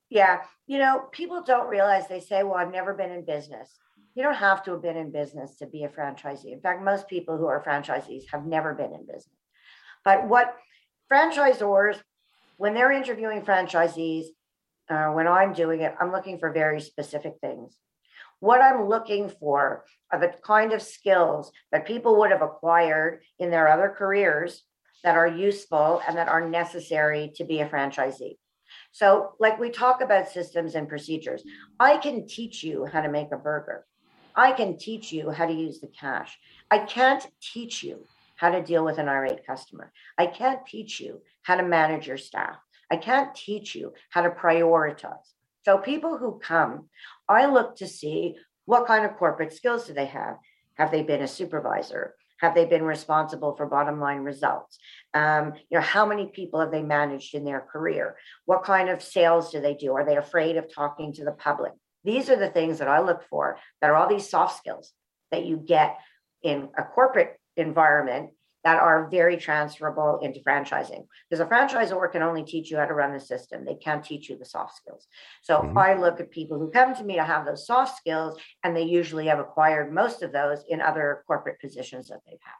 Yeah. 0.08 0.42
You 0.66 0.78
know, 0.78 1.04
people 1.12 1.42
don't 1.42 1.68
realize 1.68 2.08
they 2.08 2.20
say, 2.20 2.42
well, 2.42 2.54
I've 2.54 2.72
never 2.72 2.94
been 2.94 3.12
in 3.12 3.24
business. 3.24 3.70
You 4.14 4.24
don't 4.24 4.34
have 4.34 4.64
to 4.64 4.72
have 4.72 4.82
been 4.82 4.96
in 4.96 5.12
business 5.12 5.56
to 5.58 5.66
be 5.66 5.84
a 5.84 5.88
franchisee. 5.88 6.52
In 6.52 6.60
fact, 6.60 6.82
most 6.82 7.08
people 7.08 7.36
who 7.36 7.46
are 7.46 7.62
franchisees 7.62 8.24
have 8.32 8.44
never 8.44 8.74
been 8.74 8.92
in 8.92 9.06
business. 9.06 9.38
But 10.04 10.26
what 10.26 10.56
franchisors, 11.10 12.00
when 12.56 12.74
they're 12.74 12.92
interviewing 12.92 13.42
franchisees, 13.42 14.26
uh, 14.88 15.08
when 15.12 15.28
I'm 15.28 15.52
doing 15.52 15.80
it, 15.80 15.94
I'm 16.00 16.10
looking 16.10 16.38
for 16.38 16.52
very 16.52 16.80
specific 16.80 17.34
things. 17.40 17.78
What 18.40 18.60
I'm 18.60 18.88
looking 18.88 19.28
for 19.28 19.84
are 20.10 20.18
the 20.18 20.34
kind 20.42 20.72
of 20.72 20.82
skills 20.82 21.52
that 21.70 21.86
people 21.86 22.18
would 22.18 22.30
have 22.30 22.42
acquired 22.42 23.22
in 23.38 23.50
their 23.50 23.68
other 23.68 23.94
careers 23.96 24.64
that 25.04 25.16
are 25.16 25.26
useful 25.26 26.02
and 26.06 26.16
that 26.16 26.28
are 26.28 26.48
necessary 26.48 27.32
to 27.36 27.44
be 27.44 27.60
a 27.60 27.68
franchisee. 27.68 28.36
So, 28.92 29.32
like 29.38 29.58
we 29.58 29.70
talk 29.70 30.00
about 30.00 30.28
systems 30.28 30.74
and 30.74 30.88
procedures, 30.88 31.42
I 31.78 31.96
can 31.96 32.26
teach 32.26 32.62
you 32.62 32.86
how 32.86 33.00
to 33.02 33.10
make 33.10 33.32
a 33.32 33.36
burger. 33.36 33.86
I 34.34 34.52
can 34.52 34.78
teach 34.78 35.12
you 35.12 35.30
how 35.30 35.46
to 35.46 35.52
use 35.52 35.80
the 35.80 35.88
cash. 35.88 36.38
I 36.70 36.78
can't 36.78 37.26
teach 37.40 37.82
you 37.82 38.06
how 38.36 38.50
to 38.50 38.62
deal 38.62 38.84
with 38.84 38.98
an 38.98 39.08
irate 39.08 39.46
customer. 39.46 39.92
I 40.16 40.26
can't 40.26 40.64
teach 40.66 41.00
you 41.00 41.20
how 41.42 41.56
to 41.56 41.62
manage 41.62 42.06
your 42.06 42.16
staff. 42.16 42.56
I 42.90 42.96
can't 42.96 43.34
teach 43.34 43.74
you 43.74 43.92
how 44.10 44.22
to 44.22 44.30
prioritize. 44.30 45.34
So, 45.64 45.78
people 45.78 46.16
who 46.16 46.40
come, 46.42 46.88
I 47.28 47.46
look 47.46 47.76
to 47.76 47.86
see 47.86 48.36
what 48.64 48.86
kind 48.86 49.04
of 49.04 49.16
corporate 49.16 49.52
skills 49.52 49.86
do 49.86 49.92
they 49.92 50.06
have? 50.06 50.36
Have 50.74 50.90
they 50.90 51.02
been 51.02 51.22
a 51.22 51.28
supervisor? 51.28 52.14
Have 52.40 52.54
they 52.54 52.64
been 52.64 52.82
responsible 52.82 53.54
for 53.56 53.66
bottom 53.66 54.00
line 54.00 54.20
results? 54.20 54.78
Um, 55.14 55.54
you 55.68 55.78
know, 55.78 55.84
how 55.84 56.06
many 56.06 56.26
people 56.26 56.60
have 56.60 56.70
they 56.70 56.82
managed 56.82 57.34
in 57.34 57.44
their 57.44 57.60
career? 57.60 58.16
What 58.46 58.64
kind 58.64 58.88
of 58.88 59.02
sales 59.02 59.52
do 59.52 59.60
they 59.60 59.74
do? 59.74 59.92
Are 59.92 60.04
they 60.04 60.16
afraid 60.16 60.56
of 60.56 60.72
talking 60.72 61.12
to 61.14 61.24
the 61.24 61.32
public? 61.32 61.72
These 62.04 62.30
are 62.30 62.36
the 62.36 62.48
things 62.48 62.78
that 62.78 62.88
I 62.88 63.00
look 63.00 63.22
for 63.28 63.58
that 63.80 63.90
are 63.90 63.96
all 63.96 64.08
these 64.08 64.28
soft 64.28 64.56
skills 64.56 64.92
that 65.30 65.44
you 65.44 65.56
get 65.56 65.98
in 66.42 66.70
a 66.76 66.82
corporate 66.82 67.38
environment 67.56 68.30
that 68.64 68.78
are 68.78 69.08
very 69.10 69.36
transferable 69.36 70.18
into 70.22 70.40
franchising. 70.40 71.06
Because 71.28 71.40
a 71.40 71.46
franchisor 71.46 72.12
can 72.12 72.22
only 72.22 72.42
teach 72.42 72.70
you 72.70 72.76
how 72.76 72.86
to 72.86 72.94
run 72.94 73.12
the 73.12 73.20
system. 73.20 73.64
They 73.64 73.76
can't 73.76 74.04
teach 74.04 74.28
you 74.28 74.36
the 74.36 74.44
soft 74.44 74.76
skills. 74.76 75.06
So 75.42 75.58
mm-hmm. 75.58 75.78
I 75.78 75.94
look 75.94 76.20
at 76.20 76.30
people 76.30 76.58
who 76.58 76.70
come 76.70 76.94
to 76.94 77.04
me 77.04 77.16
to 77.16 77.24
have 77.24 77.46
those 77.46 77.66
soft 77.66 77.96
skills, 77.96 78.38
and 78.62 78.76
they 78.76 78.82
usually 78.82 79.26
have 79.26 79.38
acquired 79.38 79.92
most 79.92 80.22
of 80.22 80.32
those 80.32 80.64
in 80.68 80.80
other 80.80 81.24
corporate 81.26 81.60
positions 81.60 82.08
that 82.08 82.20
they've 82.26 82.38
had. 82.42 82.54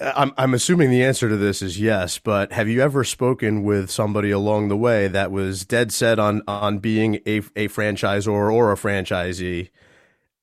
I'm, 0.00 0.32
I'm 0.38 0.54
assuming 0.54 0.90
the 0.90 1.04
answer 1.04 1.28
to 1.28 1.36
this 1.36 1.60
is 1.60 1.78
yes, 1.78 2.18
but 2.18 2.52
have 2.52 2.66
you 2.66 2.80
ever 2.80 3.04
spoken 3.04 3.62
with 3.62 3.90
somebody 3.90 4.30
along 4.30 4.68
the 4.68 4.76
way 4.76 5.06
that 5.08 5.30
was 5.30 5.66
dead 5.66 5.92
set 5.92 6.18
on, 6.18 6.40
on 6.48 6.78
being 6.78 7.16
a, 7.26 7.38
a 7.56 7.68
franchisor 7.68 8.28
or 8.28 8.72
a 8.72 8.76
franchisee 8.76 9.68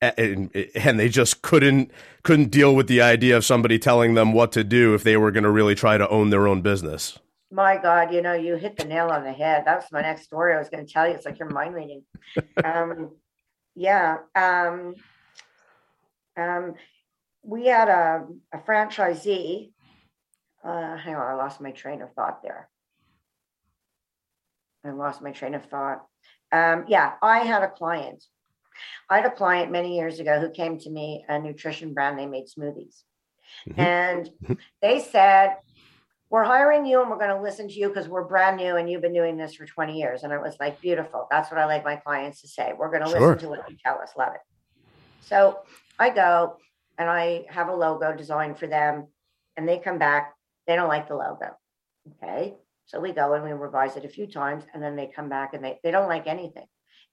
and, 0.01 0.55
and 0.75 0.99
they 0.99 1.09
just 1.09 1.41
couldn't 1.41 1.91
couldn't 2.23 2.49
deal 2.51 2.75
with 2.75 2.87
the 2.87 3.01
idea 3.01 3.35
of 3.35 3.45
somebody 3.45 3.79
telling 3.79 4.13
them 4.13 4.33
what 4.33 4.51
to 4.53 4.63
do 4.63 4.93
if 4.93 5.03
they 5.03 5.17
were 5.17 5.31
going 5.31 5.43
to 5.43 5.49
really 5.49 5.75
try 5.75 5.97
to 5.97 6.07
own 6.09 6.29
their 6.29 6.47
own 6.47 6.61
business. 6.61 7.19
My 7.51 7.77
God, 7.77 8.13
you 8.13 8.21
know, 8.21 8.33
you 8.33 8.55
hit 8.55 8.77
the 8.77 8.85
nail 8.85 9.09
on 9.09 9.23
the 9.23 9.33
head. 9.33 9.63
That's 9.65 9.91
my 9.91 10.01
next 10.01 10.23
story. 10.23 10.53
I 10.53 10.59
was 10.59 10.69
going 10.69 10.85
to 10.85 10.91
tell 10.91 11.07
you. 11.07 11.15
It's 11.15 11.25
like 11.25 11.39
you're 11.39 11.49
mind 11.49 11.73
reading. 11.73 12.03
um, 12.63 13.11
yeah. 13.75 14.17
Um, 14.35 14.95
um, 16.37 16.75
we 17.41 17.65
had 17.65 17.89
a, 17.89 18.25
a 18.53 18.57
franchisee. 18.59 19.71
Uh, 20.63 20.97
hang 20.97 21.15
on, 21.15 21.25
I 21.25 21.33
lost 21.33 21.61
my 21.61 21.71
train 21.71 22.01
of 22.01 22.13
thought 22.13 22.43
there. 22.43 22.69
I 24.85 24.91
lost 24.91 25.21
my 25.21 25.31
train 25.31 25.55
of 25.55 25.65
thought. 25.65 26.05
Um, 26.51 26.85
yeah, 26.87 27.13
I 27.21 27.39
had 27.39 27.63
a 27.63 27.69
client 27.69 28.23
I 29.09 29.17
had 29.17 29.25
a 29.25 29.31
client 29.31 29.71
many 29.71 29.97
years 29.97 30.19
ago 30.19 30.39
who 30.39 30.49
came 30.49 30.77
to 30.79 30.89
me, 30.89 31.25
a 31.27 31.39
nutrition 31.39 31.93
brand, 31.93 32.17
they 32.17 32.25
made 32.25 32.45
smoothies. 32.45 33.03
Mm-hmm. 33.67 33.79
And 33.79 34.29
they 34.81 34.99
said, 34.99 35.55
We're 36.29 36.43
hiring 36.43 36.85
you 36.85 37.01
and 37.01 37.09
we're 37.09 37.17
going 37.17 37.35
to 37.35 37.41
listen 37.41 37.67
to 37.67 37.73
you 37.73 37.89
because 37.89 38.07
we're 38.07 38.25
brand 38.25 38.57
new 38.57 38.75
and 38.75 38.89
you've 38.89 39.01
been 39.01 39.13
doing 39.13 39.37
this 39.37 39.55
for 39.55 39.65
20 39.65 39.97
years. 39.97 40.23
And 40.23 40.31
it 40.31 40.41
was 40.41 40.55
like, 40.59 40.79
beautiful. 40.81 41.27
That's 41.31 41.51
what 41.51 41.59
I 41.59 41.65
like 41.65 41.83
my 41.83 41.95
clients 41.95 42.41
to 42.41 42.47
say. 42.47 42.73
We're 42.77 42.91
going 42.91 43.03
to 43.03 43.09
sure. 43.09 43.31
listen 43.31 43.49
to 43.49 43.49
what 43.49 43.69
you 43.69 43.77
tell 43.83 43.99
us. 43.99 44.11
Love 44.17 44.33
it. 44.35 44.41
So 45.21 45.59
I 45.97 46.09
go 46.09 46.57
and 46.97 47.09
I 47.09 47.45
have 47.49 47.69
a 47.69 47.75
logo 47.75 48.15
designed 48.15 48.57
for 48.57 48.67
them 48.67 49.07
and 49.57 49.67
they 49.67 49.79
come 49.79 49.97
back. 49.97 50.33
They 50.67 50.75
don't 50.75 50.87
like 50.87 51.07
the 51.07 51.15
logo. 51.15 51.57
Okay. 52.23 52.55
So 52.85 52.99
we 52.99 53.11
go 53.11 53.33
and 53.33 53.43
we 53.43 53.51
revise 53.51 53.97
it 53.97 54.05
a 54.05 54.09
few 54.09 54.25
times 54.27 54.63
and 54.73 54.81
then 54.81 54.95
they 54.95 55.11
come 55.15 55.29
back 55.29 55.53
and 55.53 55.63
they, 55.63 55.79
they 55.83 55.91
don't 55.91 56.07
like 56.07 56.27
anything. 56.27 56.65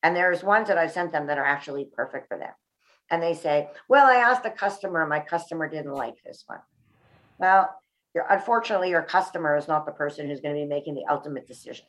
And 0.02 0.14
there's 0.14 0.44
ones 0.44 0.68
that 0.68 0.78
I've 0.78 0.92
sent 0.92 1.12
them 1.12 1.26
that 1.26 1.38
are 1.38 1.44
actually 1.44 1.88
perfect 1.94 2.28
for 2.28 2.38
them. 2.38 2.52
And 3.10 3.22
they 3.22 3.34
say, 3.34 3.68
Well, 3.88 4.06
I 4.06 4.16
asked 4.16 4.42
the 4.42 4.50
customer, 4.50 5.06
my 5.06 5.20
customer 5.20 5.68
didn't 5.68 5.92
like 5.92 6.16
this 6.24 6.44
one. 6.46 6.60
Well, 7.38 7.74
unfortunately, 8.30 8.90
your 8.90 9.02
customer 9.02 9.56
is 9.56 9.68
not 9.68 9.86
the 9.86 9.92
person 9.92 10.26
who's 10.26 10.40
going 10.40 10.54
to 10.54 10.60
be 10.60 10.66
making 10.66 10.94
the 10.94 11.06
ultimate 11.10 11.46
decision. 11.46 11.86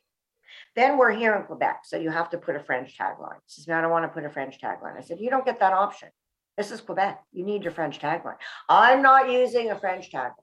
Then 0.75 0.97
we're 0.97 1.11
here 1.11 1.35
in 1.35 1.43
Quebec, 1.43 1.81
so 1.85 1.97
you 1.97 2.09
have 2.09 2.29
to 2.31 2.37
put 2.37 2.55
a 2.55 2.59
French 2.59 2.97
tagline. 2.97 3.39
She 3.47 3.61
says, 3.61 3.69
I 3.69 3.81
don't 3.81 3.91
want 3.91 4.05
to 4.05 4.09
put 4.09 4.25
a 4.25 4.29
French 4.29 4.59
tagline. 4.59 4.97
I 4.97 5.01
said, 5.01 5.19
You 5.19 5.29
don't 5.29 5.45
get 5.45 5.59
that 5.59 5.73
option. 5.73 6.09
This 6.57 6.71
is 6.71 6.81
Quebec. 6.81 7.23
You 7.31 7.45
need 7.45 7.63
your 7.63 7.71
French 7.71 7.99
tagline. 7.99 8.37
I'm 8.67 9.01
not 9.01 9.31
using 9.31 9.69
a 9.69 9.79
French 9.79 10.11
tagline. 10.11 10.33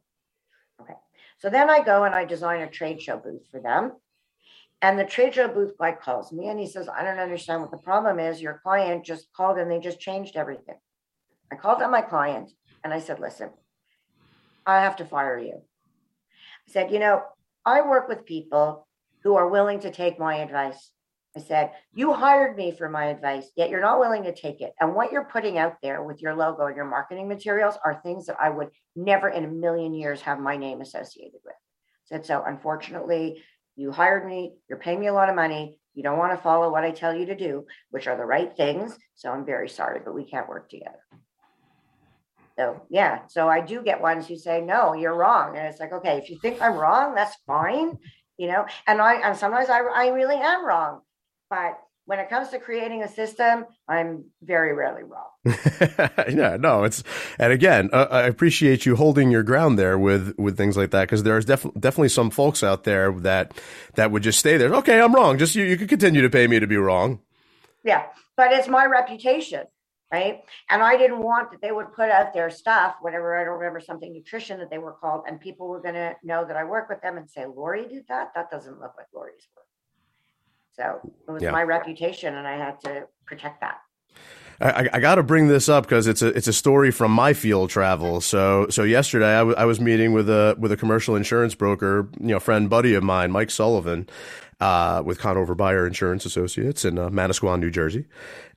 Okay. 0.80 0.94
So 1.38 1.50
then 1.50 1.68
I 1.68 1.82
go 1.82 2.04
and 2.04 2.14
I 2.14 2.24
design 2.24 2.60
a 2.60 2.70
trade 2.70 3.02
show 3.02 3.18
booth 3.18 3.48
for 3.50 3.60
them. 3.60 3.92
And 4.84 4.98
the 4.98 5.04
trade 5.06 5.34
show 5.34 5.48
booth 5.48 5.78
guy 5.78 5.92
calls 5.92 6.30
me 6.30 6.48
and 6.48 6.60
he 6.60 6.66
says, 6.66 6.90
I 6.90 7.02
don't 7.02 7.18
understand 7.18 7.62
what 7.62 7.70
the 7.70 7.78
problem 7.78 8.18
is. 8.18 8.42
Your 8.42 8.60
client 8.62 9.02
just 9.02 9.32
called 9.32 9.56
and 9.56 9.70
they 9.70 9.78
just 9.78 9.98
changed 9.98 10.36
everything. 10.36 10.74
I 11.50 11.56
called 11.56 11.80
on 11.80 11.90
my 11.90 12.02
client 12.02 12.52
and 12.84 12.92
I 12.92 12.98
said, 12.98 13.18
Listen, 13.18 13.48
I 14.66 14.82
have 14.82 14.96
to 14.96 15.06
fire 15.06 15.38
you. 15.38 15.54
I 16.68 16.70
said, 16.70 16.90
You 16.90 16.98
know, 16.98 17.22
I 17.64 17.80
work 17.80 18.10
with 18.10 18.26
people 18.26 18.86
who 19.22 19.36
are 19.36 19.48
willing 19.48 19.80
to 19.80 19.90
take 19.90 20.18
my 20.18 20.34
advice. 20.36 20.90
I 21.34 21.40
said, 21.40 21.70
You 21.94 22.12
hired 22.12 22.54
me 22.54 22.70
for 22.70 22.90
my 22.90 23.06
advice, 23.06 23.46
yet 23.56 23.70
you're 23.70 23.80
not 23.80 24.00
willing 24.00 24.24
to 24.24 24.34
take 24.34 24.60
it. 24.60 24.74
And 24.78 24.94
what 24.94 25.12
you're 25.12 25.30
putting 25.32 25.56
out 25.56 25.76
there 25.82 26.02
with 26.02 26.20
your 26.20 26.36
logo 26.36 26.66
and 26.66 26.76
your 26.76 26.84
marketing 26.84 27.26
materials 27.26 27.78
are 27.86 28.02
things 28.02 28.26
that 28.26 28.36
I 28.38 28.50
would 28.50 28.68
never 28.94 29.30
in 29.30 29.44
a 29.44 29.48
million 29.48 29.94
years 29.94 30.20
have 30.20 30.40
my 30.40 30.58
name 30.58 30.82
associated 30.82 31.40
with. 31.42 31.54
I 31.54 32.16
said, 32.16 32.26
So 32.26 32.44
unfortunately, 32.46 33.42
you 33.76 33.92
hired 33.92 34.26
me, 34.26 34.54
you're 34.68 34.78
paying 34.78 35.00
me 35.00 35.08
a 35.08 35.12
lot 35.12 35.28
of 35.28 35.34
money, 35.34 35.76
you 35.94 36.02
don't 36.02 36.18
want 36.18 36.32
to 36.32 36.42
follow 36.42 36.70
what 36.70 36.84
I 36.84 36.90
tell 36.90 37.14
you 37.14 37.26
to 37.26 37.36
do, 37.36 37.66
which 37.90 38.06
are 38.06 38.16
the 38.16 38.24
right 38.24 38.54
things. 38.56 38.96
So 39.14 39.30
I'm 39.30 39.44
very 39.44 39.68
sorry, 39.68 40.00
but 40.04 40.14
we 40.14 40.24
can't 40.24 40.48
work 40.48 40.68
together. 40.68 41.00
So 42.56 42.82
yeah, 42.88 43.26
so 43.28 43.48
I 43.48 43.60
do 43.60 43.82
get 43.82 44.00
ones 44.00 44.26
who 44.26 44.36
say, 44.36 44.60
no, 44.60 44.94
you're 44.94 45.14
wrong. 45.14 45.56
And 45.56 45.66
it's 45.66 45.80
like, 45.80 45.92
okay, 45.92 46.18
if 46.18 46.30
you 46.30 46.38
think 46.38 46.62
I'm 46.62 46.74
wrong, 46.74 47.14
that's 47.14 47.36
fine, 47.46 47.98
you 48.36 48.48
know, 48.48 48.66
and 48.86 49.00
I 49.00 49.14
and 49.14 49.36
sometimes 49.36 49.68
I, 49.68 49.80
I 49.80 50.08
really 50.08 50.36
am 50.36 50.64
wrong. 50.64 51.00
But 51.50 51.78
when 52.06 52.18
it 52.18 52.28
comes 52.28 52.50
to 52.50 52.58
creating 52.58 53.02
a 53.02 53.08
system, 53.08 53.64
I'm 53.88 54.26
very 54.42 54.74
rarely 54.74 55.02
wrong. 55.02 55.30
yeah, 56.28 56.56
no, 56.58 56.84
it's 56.84 57.02
and 57.38 57.52
again, 57.52 57.90
uh, 57.92 58.06
I 58.10 58.22
appreciate 58.22 58.84
you 58.84 58.96
holding 58.96 59.30
your 59.30 59.42
ground 59.42 59.78
there 59.78 59.98
with 59.98 60.34
with 60.38 60.56
things 60.56 60.76
like 60.76 60.90
that 60.90 61.02
because 61.02 61.22
there's 61.22 61.44
def- 61.44 61.66
definitely 61.78 62.10
some 62.10 62.30
folks 62.30 62.62
out 62.62 62.84
there 62.84 63.12
that 63.20 63.52
that 63.94 64.10
would 64.10 64.22
just 64.22 64.38
stay 64.38 64.56
there. 64.56 64.74
Okay, 64.74 65.00
I'm 65.00 65.14
wrong. 65.14 65.38
Just 65.38 65.54
you, 65.54 65.64
you 65.64 65.76
can 65.76 65.88
continue 65.88 66.22
to 66.22 66.30
pay 66.30 66.46
me 66.46 66.60
to 66.60 66.66
be 66.66 66.76
wrong. 66.76 67.20
Yeah, 67.84 68.04
but 68.36 68.52
it's 68.52 68.68
my 68.68 68.86
reputation, 68.86 69.64
right? 70.12 70.42
And 70.70 70.82
I 70.82 70.96
didn't 70.96 71.20
want 71.22 71.50
that 71.52 71.60
they 71.60 71.72
would 71.72 71.92
put 71.92 72.10
out 72.10 72.32
their 72.32 72.50
stuff, 72.50 72.96
whatever, 73.00 73.36
I 73.36 73.44
don't 73.44 73.58
remember 73.58 73.80
something 73.80 74.12
nutrition 74.12 74.58
that 74.60 74.70
they 74.70 74.78
were 74.78 74.92
called, 74.92 75.24
and 75.28 75.40
people 75.40 75.68
were 75.68 75.82
going 75.82 75.94
to 75.94 76.14
know 76.22 76.44
that 76.46 76.56
I 76.56 76.64
work 76.64 76.88
with 76.88 77.02
them 77.02 77.18
and 77.18 77.28
say, 77.28 77.44
Lori 77.46 77.86
did 77.86 78.04
that? 78.08 78.32
That 78.34 78.50
doesn't 78.50 78.80
look 78.80 78.94
like 78.96 79.06
Lori's 79.14 79.46
work. 79.54 79.63
So 80.76 81.00
it 81.28 81.30
was 81.30 81.42
Yeah. 81.42 81.50
my 81.52 81.62
reputation, 81.62 82.34
and 82.34 82.46
I 82.46 82.56
had 82.56 82.80
to 82.82 83.06
protect 83.26 83.60
that. 83.60 83.78
I, 84.60 84.88
I 84.92 85.00
got 85.00 85.16
to 85.16 85.22
bring 85.24 85.48
this 85.48 85.68
up 85.68 85.84
because 85.84 86.06
it's 86.06 86.22
a 86.22 86.28
it's 86.28 86.46
a 86.46 86.52
story 86.52 86.92
from 86.92 87.10
my 87.10 87.32
field 87.32 87.70
travel. 87.70 88.20
So 88.20 88.68
so 88.70 88.84
yesterday 88.84 89.34
I, 89.34 89.38
w- 89.38 89.56
I 89.56 89.64
was 89.64 89.80
meeting 89.80 90.12
with 90.12 90.28
a 90.30 90.54
with 90.58 90.70
a 90.70 90.76
commercial 90.76 91.16
insurance 91.16 91.54
broker, 91.56 92.08
you 92.20 92.28
know, 92.28 92.38
friend 92.40 92.70
buddy 92.70 92.94
of 92.94 93.02
mine, 93.02 93.32
Mike 93.32 93.50
Sullivan, 93.50 94.08
uh, 94.60 95.02
with 95.04 95.18
Conover 95.18 95.56
Beyer 95.56 95.86
Insurance 95.86 96.24
Associates 96.24 96.84
in 96.84 96.98
uh, 97.00 97.08
Manasquan, 97.08 97.58
New 97.58 97.70
Jersey, 97.70 98.06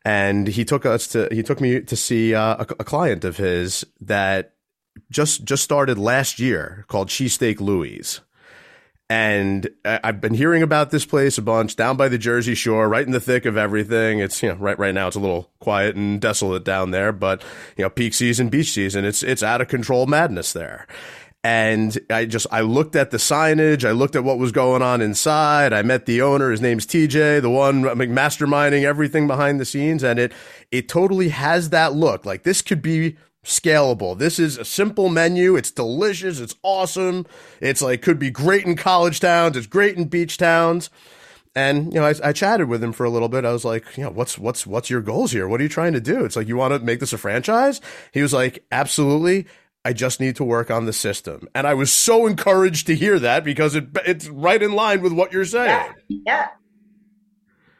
and 0.05 0.47
he 0.47 0.63
took 0.63 0.86
us 0.86 1.07
to 1.09 1.28
he 1.32 1.41
took 1.41 1.59
me 1.59 1.82
to 1.82 1.95
see 1.95 2.36
uh, 2.36 2.57
a, 2.59 2.68
a 2.80 2.84
client 2.84 3.26
of 3.26 3.38
his 3.38 3.84
that 3.99 4.53
just 5.09 5.45
just 5.45 5.63
started 5.63 5.97
last 5.97 6.38
year 6.39 6.86
called 6.88 7.07
Cheesesteak 7.09 7.59
Louie's. 7.59 8.22
And 9.10 9.70
I've 9.86 10.20
been 10.20 10.34
hearing 10.34 10.64
about 10.64 10.91
this 10.91 11.05
place 11.05 11.38
a 11.38 11.41
bunch 11.41 11.78
down 11.78 11.95
by 11.95 12.10
the 12.10 12.18
Jersey 12.18 12.55
Shore, 12.55 12.89
right 12.89 13.05
in 13.05 13.14
the 13.14 13.22
thick 13.22 13.45
of 13.45 13.55
everything. 13.55 14.20
It's 14.20 14.43
you 14.43 14.49
know 14.49 14.55
right 14.55 14.78
right 14.78 14.93
now 14.93 15.08
it's 15.08 15.16
a 15.16 15.22
little 15.22 15.49
quiet 15.60 15.95
and 15.95 16.20
desolate 16.20 16.66
down 16.66 16.91
there, 16.91 17.14
but 17.14 17.41
you 17.78 17.86
know 17.86 17.89
peak 17.89 18.14
season, 18.14 18.49
beach 18.49 18.72
season, 18.72 19.05
it's 19.05 19.24
it's 19.24 19.43
out 19.43 19.62
of 19.62 19.70
control 19.70 20.08
madness 20.08 20.51
there. 20.51 20.88
And 21.41 21.97
I 22.10 22.26
just 22.26 22.47
I 22.51 22.60
looked 22.60 22.97
at 22.97 23.12
the 23.12 23.18
signage, 23.18 23.88
I 23.88 23.91
looked 23.91 24.18
at 24.18 24.26
what 24.26 24.39
was 24.39 24.51
going 24.51 24.82
on 24.82 24.99
inside. 24.99 25.72
I 25.72 25.84
met 25.84 26.05
the 26.05 26.22
owner, 26.22 26.51
his 26.51 26.60
name's 26.60 26.86
TJ, 26.86 27.41
the 27.41 27.49
one 27.49 27.84
masterminding 27.84 28.84
everything 28.84 29.28
behind 29.28 29.62
the 29.62 29.66
scenes, 29.66 30.03
and 30.03 30.20
it 30.20 30.34
it 30.70 30.89
totally 30.89 31.30
has 31.30 31.70
that 31.70 31.93
look. 31.93 32.26
Like 32.26 32.43
this 32.43 32.62
could 32.62 32.82
be 32.82 33.16
scalable. 33.48 34.18
This 34.18 34.39
is 34.39 34.58
a 34.58 34.66
simple 34.66 35.10
menu. 35.10 35.56
It's 35.56 35.72
delicious. 35.72 36.39
It's 36.39 36.56
awesome. 36.64 37.26
It's 37.62 37.82
like 37.82 38.02
could 38.02 38.20
be 38.20 38.30
great 38.30 38.66
in 38.66 38.76
college 38.76 39.20
towns. 39.20 39.58
It's 39.58 39.68
great 39.68 39.98
in 39.98 40.06
beach 40.06 40.38
towns. 40.38 40.89
And 41.56 41.91
you 41.91 42.00
know, 42.00 42.06
I, 42.06 42.14
I 42.24 42.34
chatted 42.34 42.68
with 42.70 42.84
him 42.84 42.93
for 42.93 43.06
a 43.06 43.10
little 43.10 43.30
bit. 43.30 43.45
I 43.45 43.52
was 43.52 43.66
like, 43.66 43.86
you 43.98 44.04
know, 44.04 44.12
what's 44.12 44.38
what's 44.38 44.68
what's 44.68 44.89
your 44.89 45.02
goals 45.02 45.32
here? 45.32 45.48
What 45.48 45.60
are 45.60 45.64
you 45.64 45.70
trying 45.70 45.93
to 45.93 46.02
do? 46.02 46.24
It's 46.24 46.36
like 46.36 46.48
you 46.48 46.58
want 46.58 46.74
to 46.74 46.80
make 46.80 47.00
this 47.00 47.14
a 47.14 47.18
franchise. 47.18 47.82
He 48.12 48.22
was 48.22 48.34
like, 48.34 48.66
absolutely. 48.72 49.48
I 49.84 49.93
just 49.93 50.20
need 50.20 50.36
to 50.36 50.43
work 50.43 50.70
on 50.70 50.86
the 50.86 50.91
system. 50.91 51.48
And 51.56 51.66
I 51.66 51.74
was 51.74 51.91
so 51.91 52.28
encouraged 52.28 52.88
to 52.88 52.95
hear 52.95 53.18
that 53.20 53.45
because 53.45 53.74
it 53.74 53.88
it's 54.06 54.28
right 54.28 54.62
in 54.62 54.74
line 54.74 55.02
with 55.02 55.14
what 55.14 55.32
you're 55.32 55.45
saying. 55.45 55.93
Yeah. 56.10 56.50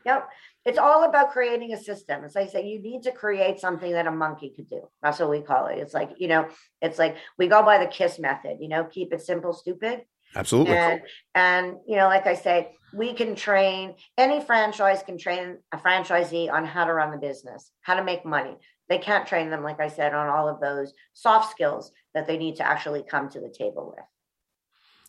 Yep. 0.06 0.30
It's 0.68 0.78
all 0.78 1.06
about 1.06 1.32
creating 1.32 1.72
a 1.74 1.82
system. 1.82 2.26
As 2.26 2.36
I 2.36 2.46
say, 2.46 2.68
you 2.68 2.82
need 2.82 3.04
to 3.04 3.12
create 3.14 3.60
something 3.60 3.92
that 3.94 4.06
a 4.06 4.12
monkey 4.12 4.52
could 4.54 4.68
do. 4.68 4.82
That's 5.02 5.18
what 5.20 5.30
we 5.30 5.42
call 5.42 5.68
it. 5.68 5.80
It's 5.80 5.94
like, 5.94 6.12
you 6.18 6.28
know, 6.28 6.50
it's 6.82 7.00
like 7.00 7.16
we 7.38 7.48
go 7.48 7.64
by 7.64 7.78
the 7.78 7.88
KISS 7.88 8.20
method, 8.20 8.58
you 8.60 8.68
know, 8.68 8.84
keep 8.84 9.14
it 9.14 9.22
simple, 9.22 9.54
stupid. 9.54 10.02
Absolutely. 10.36 10.76
And 10.76 11.02
and 11.34 11.78
you 11.88 11.96
know, 11.96 12.08
like 12.08 12.28
I 12.28 12.36
say, 12.36 12.76
we 12.94 13.14
can 13.14 13.36
train 13.36 13.96
any 14.18 14.42
franchise 14.42 15.02
can 15.04 15.18
train 15.18 15.58
a 15.72 15.78
franchisee 15.78 16.52
on 16.52 16.66
how 16.66 16.84
to 16.84 16.94
run 16.94 17.12
the 17.12 17.18
business, 17.18 17.72
how 17.82 17.96
to 17.96 18.04
make 18.04 18.26
money. 18.26 18.56
They 18.90 18.98
can't 18.98 19.28
train 19.28 19.50
them, 19.50 19.64
like 19.64 19.80
I 19.80 19.88
said, 19.88 20.14
on 20.14 20.28
all 20.28 20.50
of 20.50 20.60
those 20.60 20.94
soft 21.14 21.52
skills 21.52 21.92
that 22.14 22.28
they 22.28 22.38
need 22.38 22.58
to 22.58 22.68
actually 22.68 23.04
come 23.04 23.30
to 23.30 23.40
the 23.40 23.54
table 23.58 23.94
with. 23.96 24.06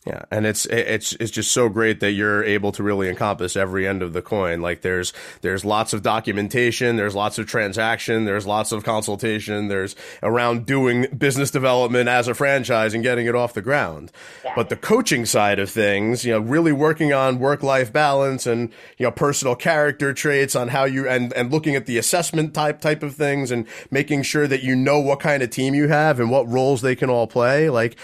Yeah, 0.06 0.22
and 0.30 0.46
it's 0.46 0.64
it's 0.66 1.12
it's 1.14 1.30
just 1.30 1.52
so 1.52 1.68
great 1.68 2.00
that 2.00 2.12
you're 2.12 2.42
able 2.42 2.70
to 2.72 2.82
really 2.82 3.08
encompass 3.10 3.56
every 3.56 3.86
end 3.86 4.00
of 4.00 4.12
the 4.12 4.22
coin. 4.22 4.62
Like 4.62 4.80
there's 4.80 5.12
there's 5.42 5.64
lots 5.64 5.92
of 5.92 6.02
documentation, 6.02 6.96
there's 6.96 7.16
lots 7.16 7.38
of 7.38 7.46
transaction, 7.46 8.24
there's 8.24 8.46
lots 8.46 8.70
of 8.70 8.84
consultation, 8.84 9.68
there's 9.68 9.96
around 10.22 10.66
doing 10.66 11.08
business 11.18 11.50
development 11.50 12.08
as 12.08 12.28
a 12.28 12.34
franchise 12.34 12.94
and 12.94 13.02
getting 13.02 13.26
it 13.26 13.34
off 13.34 13.54
the 13.54 13.60
ground. 13.60 14.12
But 14.56 14.68
the 14.68 14.76
coaching 14.76 15.26
side 15.26 15.58
of 15.58 15.68
things, 15.68 16.24
you 16.24 16.32
know, 16.32 16.40
really 16.40 16.72
working 16.72 17.12
on 17.12 17.38
work 17.38 17.62
life 17.62 17.92
balance 17.92 18.46
and 18.46 18.70
you 18.98 19.04
know 19.04 19.10
personal 19.10 19.56
character 19.56 20.14
traits 20.14 20.54
on 20.54 20.68
how 20.68 20.84
you 20.84 21.08
and 21.08 21.32
and 21.34 21.52
looking 21.52 21.74
at 21.74 21.86
the 21.86 21.98
assessment 21.98 22.54
type 22.54 22.80
type 22.80 23.02
of 23.02 23.14
things 23.16 23.50
and 23.50 23.66
making 23.90 24.22
sure 24.22 24.46
that 24.46 24.62
you 24.62 24.76
know 24.76 25.00
what 25.00 25.18
kind 25.18 25.42
of 25.42 25.50
team 25.50 25.74
you 25.74 25.88
have 25.88 26.20
and 26.20 26.30
what 26.30 26.48
roles 26.48 26.82
they 26.82 26.94
can 26.94 27.10
all 27.10 27.26
play. 27.26 27.68
Like 27.68 27.98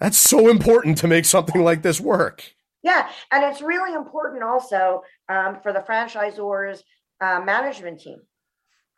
that's 0.00 0.18
so 0.18 0.48
important 0.48 0.98
to 0.98 1.08
make 1.08 1.24
something 1.24 1.62
like 1.62 1.82
this 1.82 2.00
work. 2.00 2.52
Yeah, 2.82 3.08
and 3.32 3.44
it's 3.44 3.62
really 3.62 3.94
important 3.94 4.42
also 4.42 5.02
um, 5.28 5.58
for 5.62 5.72
the 5.72 5.80
franchisors 5.80 6.80
uh, 7.20 7.40
management 7.44 8.00
team. 8.00 8.18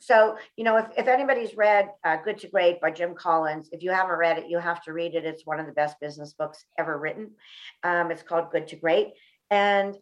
So, 0.00 0.36
you 0.56 0.64
know, 0.64 0.76
if, 0.76 0.86
if 0.96 1.08
anybody's 1.08 1.56
read 1.56 1.88
uh, 2.04 2.18
Good 2.24 2.38
to 2.38 2.48
Great 2.48 2.80
by 2.80 2.90
Jim 2.90 3.14
Collins, 3.14 3.70
if 3.72 3.82
you 3.82 3.90
haven't 3.90 4.18
read 4.18 4.38
it, 4.38 4.48
you 4.48 4.58
have 4.58 4.82
to 4.84 4.92
read 4.92 5.14
it. 5.14 5.24
It's 5.24 5.46
one 5.46 5.58
of 5.58 5.66
the 5.66 5.72
best 5.72 5.98
business 6.00 6.34
books 6.34 6.64
ever 6.78 6.96
written. 6.98 7.32
Um, 7.82 8.10
it's 8.10 8.22
called 8.22 8.52
Good 8.52 8.68
to 8.68 8.76
Great. 8.76 9.08
And 9.50 9.96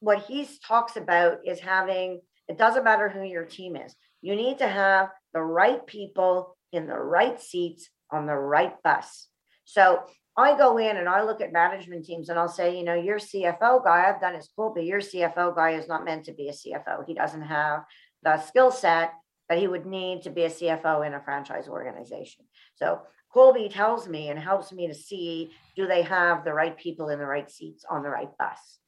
what 0.00 0.24
he 0.24 0.46
talks 0.66 0.96
about 0.96 1.38
is 1.44 1.58
having, 1.60 2.20
it 2.48 2.58
doesn't 2.58 2.84
matter 2.84 3.08
who 3.08 3.22
your 3.22 3.44
team 3.44 3.74
is, 3.74 3.94
you 4.22 4.36
need 4.36 4.58
to 4.58 4.68
have 4.68 5.10
the 5.34 5.42
right 5.42 5.84
people 5.86 6.56
in 6.72 6.86
the 6.86 6.98
right 6.98 7.40
seats 7.40 7.88
on 8.10 8.26
the 8.26 8.36
right 8.36 8.74
bus. 8.84 9.28
So 9.64 10.02
I 10.36 10.56
go 10.56 10.78
in 10.78 10.96
and 10.96 11.08
I 11.08 11.22
look 11.22 11.40
at 11.40 11.52
management 11.52 12.04
teams 12.04 12.28
and 12.28 12.38
I'll 12.38 12.48
say, 12.48 12.76
you 12.76 12.84
know, 12.84 12.94
your 12.94 13.18
CFO 13.18 13.84
guy, 13.84 14.08
I've 14.08 14.20
done 14.20 14.34
his 14.34 14.48
Kolbe, 14.56 14.74
but 14.74 14.84
your 14.84 15.00
CFO 15.00 15.54
guy 15.54 15.72
is 15.72 15.88
not 15.88 16.04
meant 16.04 16.24
to 16.26 16.32
be 16.32 16.48
a 16.48 16.52
CFO. 16.52 17.04
He 17.06 17.14
doesn't 17.14 17.42
have 17.42 17.84
the 18.22 18.40
skill 18.40 18.70
set 18.70 19.12
that 19.48 19.58
he 19.58 19.66
would 19.66 19.86
need 19.86 20.22
to 20.22 20.30
be 20.30 20.44
a 20.44 20.50
CFO 20.50 21.06
in 21.06 21.14
a 21.14 21.20
franchise 21.20 21.68
organization. 21.68 22.44
So 22.76 23.00
Kolbe 23.34 23.72
tells 23.72 24.08
me 24.08 24.28
and 24.28 24.38
helps 24.38 24.72
me 24.72 24.86
to 24.86 24.94
see 24.94 25.50
do 25.76 25.86
they 25.86 26.02
have 26.02 26.44
the 26.44 26.52
right 26.52 26.76
people 26.76 27.08
in 27.08 27.18
the 27.18 27.26
right 27.26 27.50
seats 27.50 27.84
on 27.88 28.02
the 28.02 28.10
right 28.10 28.30
bus? 28.38 28.78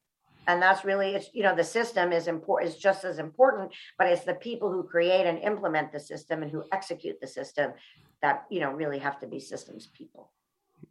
And 0.46 0.60
that's 0.60 0.84
really 0.84 1.14
it's 1.14 1.30
you 1.32 1.42
know 1.44 1.54
the 1.54 1.64
system 1.64 2.12
is 2.12 2.26
important 2.26 2.72
is 2.72 2.78
just 2.78 3.04
as 3.04 3.18
important, 3.18 3.72
but 3.96 4.08
it's 4.08 4.24
the 4.24 4.34
people 4.34 4.72
who 4.72 4.82
create 4.82 5.26
and 5.26 5.38
implement 5.38 5.92
the 5.92 6.00
system 6.00 6.42
and 6.42 6.50
who 6.50 6.64
execute 6.72 7.20
the 7.20 7.28
system 7.28 7.72
that 8.22 8.44
you 8.50 8.60
know 8.60 8.72
really 8.72 8.98
have 8.98 9.20
to 9.20 9.26
be 9.26 9.38
systems 9.38 9.86
people. 9.86 10.32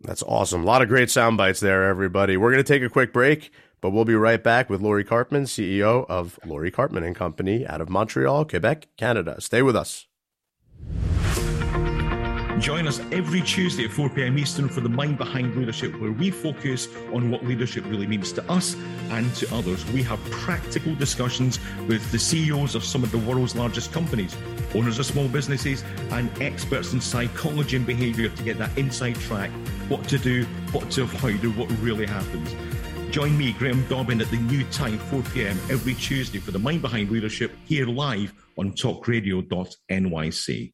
That's 0.03 0.23
awesome. 0.23 0.63
A 0.63 0.65
lot 0.65 0.81
of 0.81 0.87
great 0.87 1.11
sound 1.11 1.37
bites 1.37 1.59
there, 1.59 1.87
everybody. 1.87 2.35
We're 2.35 2.51
going 2.51 2.63
to 2.63 2.73
take 2.73 2.81
a 2.81 2.89
quick 2.89 3.13
break, 3.13 3.51
but 3.81 3.91
we'll 3.91 4.05
be 4.05 4.15
right 4.15 4.41
back 4.41 4.69
with 4.69 4.81
Lori 4.81 5.03
Karpman, 5.03 5.43
CEO 5.43 6.05
of 6.09 6.39
Lori 6.45 6.71
Karpman 6.71 7.05
and 7.05 7.15
Company 7.15 7.67
out 7.67 7.81
of 7.81 7.89
Montreal, 7.89 8.45
Quebec, 8.45 8.87
Canada. 8.97 9.39
Stay 9.39 9.61
with 9.61 9.75
us. 9.75 10.07
Join 12.61 12.87
us 12.87 12.99
every 13.11 13.41
Tuesday 13.41 13.85
at 13.85 13.91
4 13.91 14.09
p.m. 14.09 14.37
Eastern 14.37 14.69
for 14.69 14.81
the 14.81 14.89
Mind 14.89 15.17
Behind 15.17 15.55
Leadership, 15.55 15.99
where 15.99 16.11
we 16.11 16.29
focus 16.29 16.87
on 17.11 17.31
what 17.31 17.43
leadership 17.43 17.83
really 17.87 18.05
means 18.05 18.31
to 18.33 18.51
us 18.51 18.75
and 19.09 19.33
to 19.37 19.51
others. 19.55 19.83
We 19.91 20.03
have 20.03 20.23
practical 20.29 20.93
discussions 20.93 21.57
with 21.87 22.11
the 22.11 22.19
CEOs 22.19 22.75
of 22.75 22.83
some 22.83 23.03
of 23.03 23.11
the 23.11 23.17
world's 23.17 23.55
largest 23.55 23.91
companies, 23.91 24.37
owners 24.75 24.99
of 24.99 25.07
small 25.07 25.27
businesses, 25.27 25.83
and 26.11 26.29
experts 26.39 26.93
in 26.93 27.01
psychology 27.01 27.77
and 27.77 27.85
behavior 27.85 28.29
to 28.29 28.43
get 28.43 28.59
that 28.59 28.77
inside 28.77 29.15
track 29.15 29.49
what 29.89 30.07
to 30.09 30.19
do, 30.19 30.43
what 30.71 30.91
to 30.91 31.01
avoid, 31.01 31.43
and 31.43 31.57
what 31.57 31.67
really 31.79 32.05
happens. 32.05 32.55
Join 33.09 33.35
me, 33.35 33.53
Graham 33.53 33.83
Dobbin, 33.87 34.21
at 34.21 34.29
the 34.29 34.37
new 34.37 34.63
time, 34.65 34.99
4 34.99 35.23
p.m. 35.33 35.57
every 35.71 35.95
Tuesday 35.95 36.37
for 36.37 36.51
the 36.51 36.59
Mind 36.59 36.83
Behind 36.83 37.09
Leadership 37.09 37.55
here 37.65 37.87
live 37.87 38.31
on 38.55 38.73
talkradio.nyc. 38.73 40.73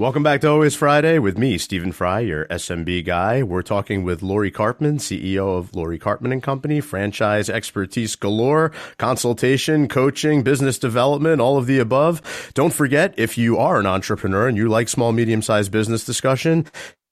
Welcome 0.00 0.22
back 0.22 0.40
to 0.40 0.48
Always 0.48 0.74
Friday 0.74 1.18
with 1.18 1.36
me, 1.36 1.58
Stephen 1.58 1.92
Fry, 1.92 2.20
your 2.20 2.46
SMB 2.46 3.04
guy. 3.04 3.42
We're 3.42 3.60
talking 3.60 4.02
with 4.02 4.22
Lori 4.22 4.50
Karpman, 4.50 4.94
CEO 4.94 5.58
of 5.58 5.74
Lori 5.74 5.98
Karpman 5.98 6.32
and 6.32 6.42
Company, 6.42 6.80
franchise 6.80 7.50
expertise 7.50 8.16
galore, 8.16 8.72
consultation, 8.96 9.88
coaching, 9.88 10.42
business 10.42 10.78
development, 10.78 11.42
all 11.42 11.58
of 11.58 11.66
the 11.66 11.78
above. 11.78 12.50
Don't 12.54 12.72
forget, 12.72 13.12
if 13.18 13.36
you 13.36 13.58
are 13.58 13.78
an 13.78 13.84
entrepreneur 13.84 14.48
and 14.48 14.56
you 14.56 14.70
like 14.70 14.88
small, 14.88 15.12
medium 15.12 15.42
sized 15.42 15.70
business 15.70 16.02
discussion, 16.02 16.64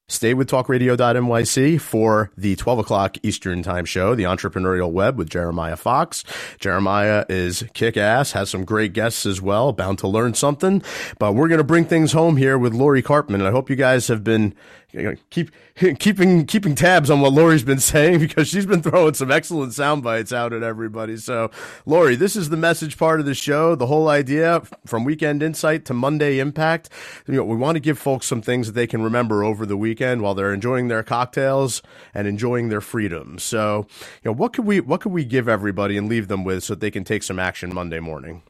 Stay 0.09 0.33
with 0.33 0.49
talkradio.nyc 0.49 1.79
for 1.79 2.31
the 2.35 2.55
12 2.55 2.79
o'clock 2.79 3.17
Eastern 3.21 3.61
time 3.61 3.85
show, 3.85 4.15
The 4.15 4.23
Entrepreneurial 4.23 4.91
Web 4.91 5.19
with 5.19 5.29
Jeremiah 5.29 5.77
Fox. 5.77 6.23
Jeremiah 6.59 7.25
is 7.29 7.63
kick 7.75 7.95
ass, 7.95 8.31
has 8.31 8.49
some 8.49 8.65
great 8.65 8.93
guests 8.93 9.27
as 9.27 9.39
well, 9.39 9.71
bound 9.71 9.99
to 9.99 10.07
learn 10.07 10.33
something. 10.33 10.81
But 11.19 11.33
we're 11.33 11.47
going 11.47 11.59
to 11.59 11.63
bring 11.63 11.85
things 11.85 12.11
home 12.11 12.37
here 12.37 12.57
with 12.57 12.73
Lori 12.73 13.03
Karpman. 13.03 13.45
I 13.45 13.51
hope 13.51 13.69
you 13.69 13.75
guys 13.75 14.07
have 14.07 14.23
been 14.23 14.55
you 14.91 15.03
know, 15.03 15.15
keep 15.29 15.51
keeping 15.99 16.45
keeping 16.47 16.73
tabs 16.73 17.11
on 17.11 17.21
what 17.21 17.31
Lori's 17.33 17.63
been 17.63 17.79
saying 17.79 18.19
because 18.19 18.47
she's 18.47 18.65
been 18.65 18.81
throwing 18.81 19.13
some 19.13 19.31
excellent 19.31 19.73
sound 19.73 20.03
bites 20.03 20.33
out 20.33 20.51
at 20.51 20.63
everybody. 20.63 21.17
So, 21.17 21.51
Lori, 21.85 22.15
this 22.15 22.35
is 22.35 22.49
the 22.49 22.57
message 22.57 22.97
part 22.97 23.19
of 23.19 23.25
the 23.25 23.35
show. 23.35 23.75
The 23.75 23.85
whole 23.85 24.07
idea 24.07 24.61
from 24.85 25.03
Weekend 25.03 25.43
Insight 25.43 25.85
to 25.85 25.93
Monday 25.93 26.39
Impact. 26.39 26.89
You 27.27 27.35
know, 27.35 27.43
we 27.43 27.55
want 27.55 27.75
to 27.75 27.79
give 27.79 27.99
folks 27.99 28.25
some 28.25 28.41
things 28.41 28.67
that 28.67 28.73
they 28.73 28.87
can 28.87 29.03
remember 29.03 29.43
over 29.43 29.65
the 29.65 29.77
weekend 29.77 30.21
while 30.21 30.33
they're 30.33 30.53
enjoying 30.53 30.87
their 30.87 31.03
cocktails 31.03 31.83
and 32.13 32.27
enjoying 32.27 32.69
their 32.69 32.81
freedom. 32.81 33.37
So, 33.37 33.85
you 34.23 34.31
know, 34.31 34.33
what 34.33 34.53
could 34.53 34.65
we 34.65 34.79
what 34.79 35.01
could 35.01 35.11
we 35.11 35.23
give 35.23 35.47
everybody 35.47 35.97
and 35.97 36.09
leave 36.09 36.27
them 36.27 36.43
with 36.43 36.63
so 36.63 36.73
that 36.73 36.79
they 36.79 36.91
can 36.91 37.03
take 37.03 37.21
some 37.21 37.37
action 37.37 37.73
Monday 37.73 37.99
morning? 37.99 38.41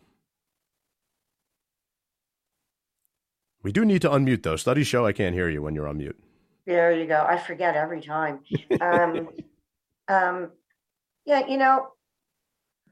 We 3.61 3.73
do 3.73 3.83
need 3.83 4.01
to 4.03 4.09
unmute 4.09 4.43
though. 4.43 4.55
Studies 4.55 4.87
show 4.87 5.05
I 5.05 5.11
can't 5.11 5.35
hear 5.35 5.49
you 5.49 5.61
when 5.61 5.75
you're 5.75 5.87
on 5.87 5.97
mute. 5.97 6.17
There 6.65 6.91
you 6.91 7.05
go. 7.07 7.25
I 7.27 7.37
forget 7.37 7.75
every 7.75 8.01
time. 8.01 8.39
Um, 8.79 9.29
um, 10.07 10.51
yeah, 11.25 11.47
you 11.47 11.57
know, 11.57 11.87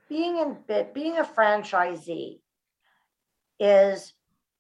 being 0.10 0.38
in 0.38 0.58
bit, 0.68 0.94
being 0.94 1.18
a 1.18 1.24
franchisee 1.24 2.40
is 3.60 4.14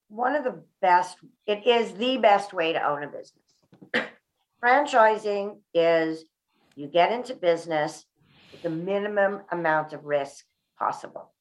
one 0.10 0.36
of 0.36 0.44
the 0.44 0.64
best. 0.82 1.18
It 1.46 1.66
is 1.66 1.94
the 1.94 2.18
best 2.18 2.54
way 2.54 2.74
to 2.74 2.88
own 2.88 3.04
a 3.04 3.08
business. 3.08 4.10
Franchising 4.64 5.60
is 5.74 6.26
you 6.76 6.88
get 6.88 7.12
into 7.12 7.36
business 7.36 8.06
with 8.52 8.62
the 8.64 8.70
minimum 8.70 9.42
amount 9.52 9.94
of 9.94 10.06
risk 10.06 10.46
possible. 10.78 11.34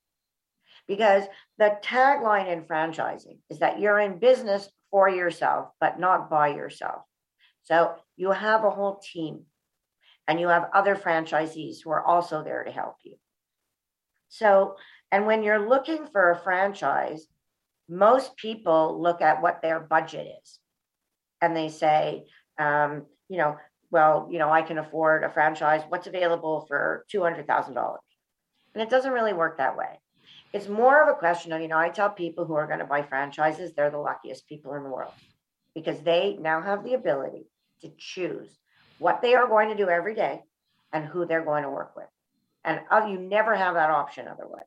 Because 0.87 1.25
the 1.59 1.79
tagline 1.83 2.53
in 2.53 2.63
franchising 2.63 3.39
is 3.51 3.59
that 3.59 3.81
you're 3.81 3.99
in 3.99 4.19
business 4.19 4.69
for 4.91 5.09
yourself, 5.09 5.69
but 5.81 5.99
not 5.99 6.31
by 6.31 6.49
yourself. 6.49 7.03
So 7.67 7.97
you 8.17 8.31
have 8.31 8.65
a 8.65 8.71
whole 8.71 9.01
team 9.03 9.43
and 10.29 10.39
you 10.39 10.49
have 10.49 10.71
other 10.73 10.95
franchisees 10.95 11.83
who 11.83 11.91
are 11.91 12.05
also 12.05 12.45
there 12.45 12.63
to 12.63 12.71
help 12.71 12.97
you. 13.03 13.17
So, 14.29 14.77
and 15.11 15.27
when 15.27 15.43
you're 15.43 15.69
looking 15.69 16.07
for 16.07 16.31
a 16.31 16.39
franchise, 16.39 17.27
most 17.89 18.37
people 18.37 19.01
look 19.01 19.21
at 19.21 19.43
what 19.43 19.63
their 19.63 19.81
budget 19.81 20.29
is 20.43 20.61
and 21.41 21.57
they 21.57 21.69
say, 21.69 22.27
um, 22.59 23.07
you 23.29 23.39
know, 23.39 23.57
well, 23.91 24.29
you 24.31 24.39
know, 24.39 24.51
I 24.51 24.63
can 24.63 24.79
afford 24.79 25.25
a 25.25 25.31
franchise. 25.31 25.83
What's 25.89 26.07
available 26.07 26.67
for 26.69 27.05
$200,000? 27.13 27.97
And 28.75 28.83
it 28.83 28.91
doesn't 28.91 29.13
really 29.13 29.33
work 29.33 29.59
that 29.59 29.77
way. 29.77 30.01
It's 30.53 30.69
more 30.69 31.03
of 31.03 31.09
a 31.09 31.19
question 31.19 31.53
of, 31.53 31.61
you 31.61 31.69
know, 31.69 31.79
I 31.79 31.89
tell 31.89 32.11
people 32.11 32.45
who 32.45 32.55
are 32.55 32.67
going 32.67 32.79
to 32.79 32.85
buy 32.85 33.03
franchises, 33.03 33.73
they're 33.73 33.91
the 33.91 33.99
luckiest 33.99 34.49
people 34.49 34.75
in 34.75 34.85
the 34.85 34.89
world 34.89 35.13
because 35.75 36.01
they 36.01 36.37
now 36.41 36.63
have 36.63 36.85
the 36.85 36.95
ability 36.95 37.47
to 37.83 37.91
choose 37.99 38.59
what 38.99 39.23
they 39.23 39.35
are 39.35 39.49
going 39.49 39.69
to 39.69 39.77
do 39.77 39.89
every 39.89 40.15
day 40.15 40.43
and 40.93 41.05
who 41.05 41.27
they're 41.27 41.45
going 41.45 41.63
to 41.63 41.71
work 41.71 41.97
with. 41.97 42.07
And 42.65 42.81
uh, 42.91 43.07
you 43.09 43.19
never 43.19 43.55
have 43.55 43.75
that 43.75 43.91
option 43.91 44.29
otherwise. 44.29 44.65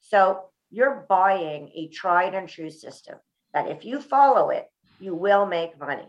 So 0.00 0.44
you're 0.70 1.06
buying 1.08 1.70
a 1.74 1.88
tried 1.88 2.34
and 2.34 2.48
true 2.48 2.70
system 2.70 3.16
that 3.52 3.68
if 3.68 3.84
you 3.84 4.00
follow 4.00 4.50
it, 4.50 4.66
you 4.98 5.14
will 5.14 5.46
make 5.46 5.78
money. 5.78 6.08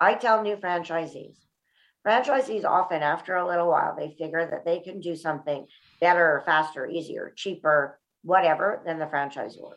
I 0.00 0.14
tell 0.14 0.42
new 0.42 0.56
franchisees, 0.56 1.36
franchisees 2.06 2.64
often, 2.64 3.02
after 3.02 3.36
a 3.36 3.46
little 3.46 3.68
while, 3.68 3.94
they 3.96 4.16
figure 4.18 4.48
that 4.50 4.64
they 4.64 4.80
can 4.80 5.00
do 5.00 5.14
something 5.14 5.66
better, 6.00 6.42
faster, 6.46 6.88
easier, 6.88 7.32
cheaper, 7.36 7.98
whatever 8.22 8.82
than 8.86 8.98
the 8.98 9.06
franchisor. 9.06 9.72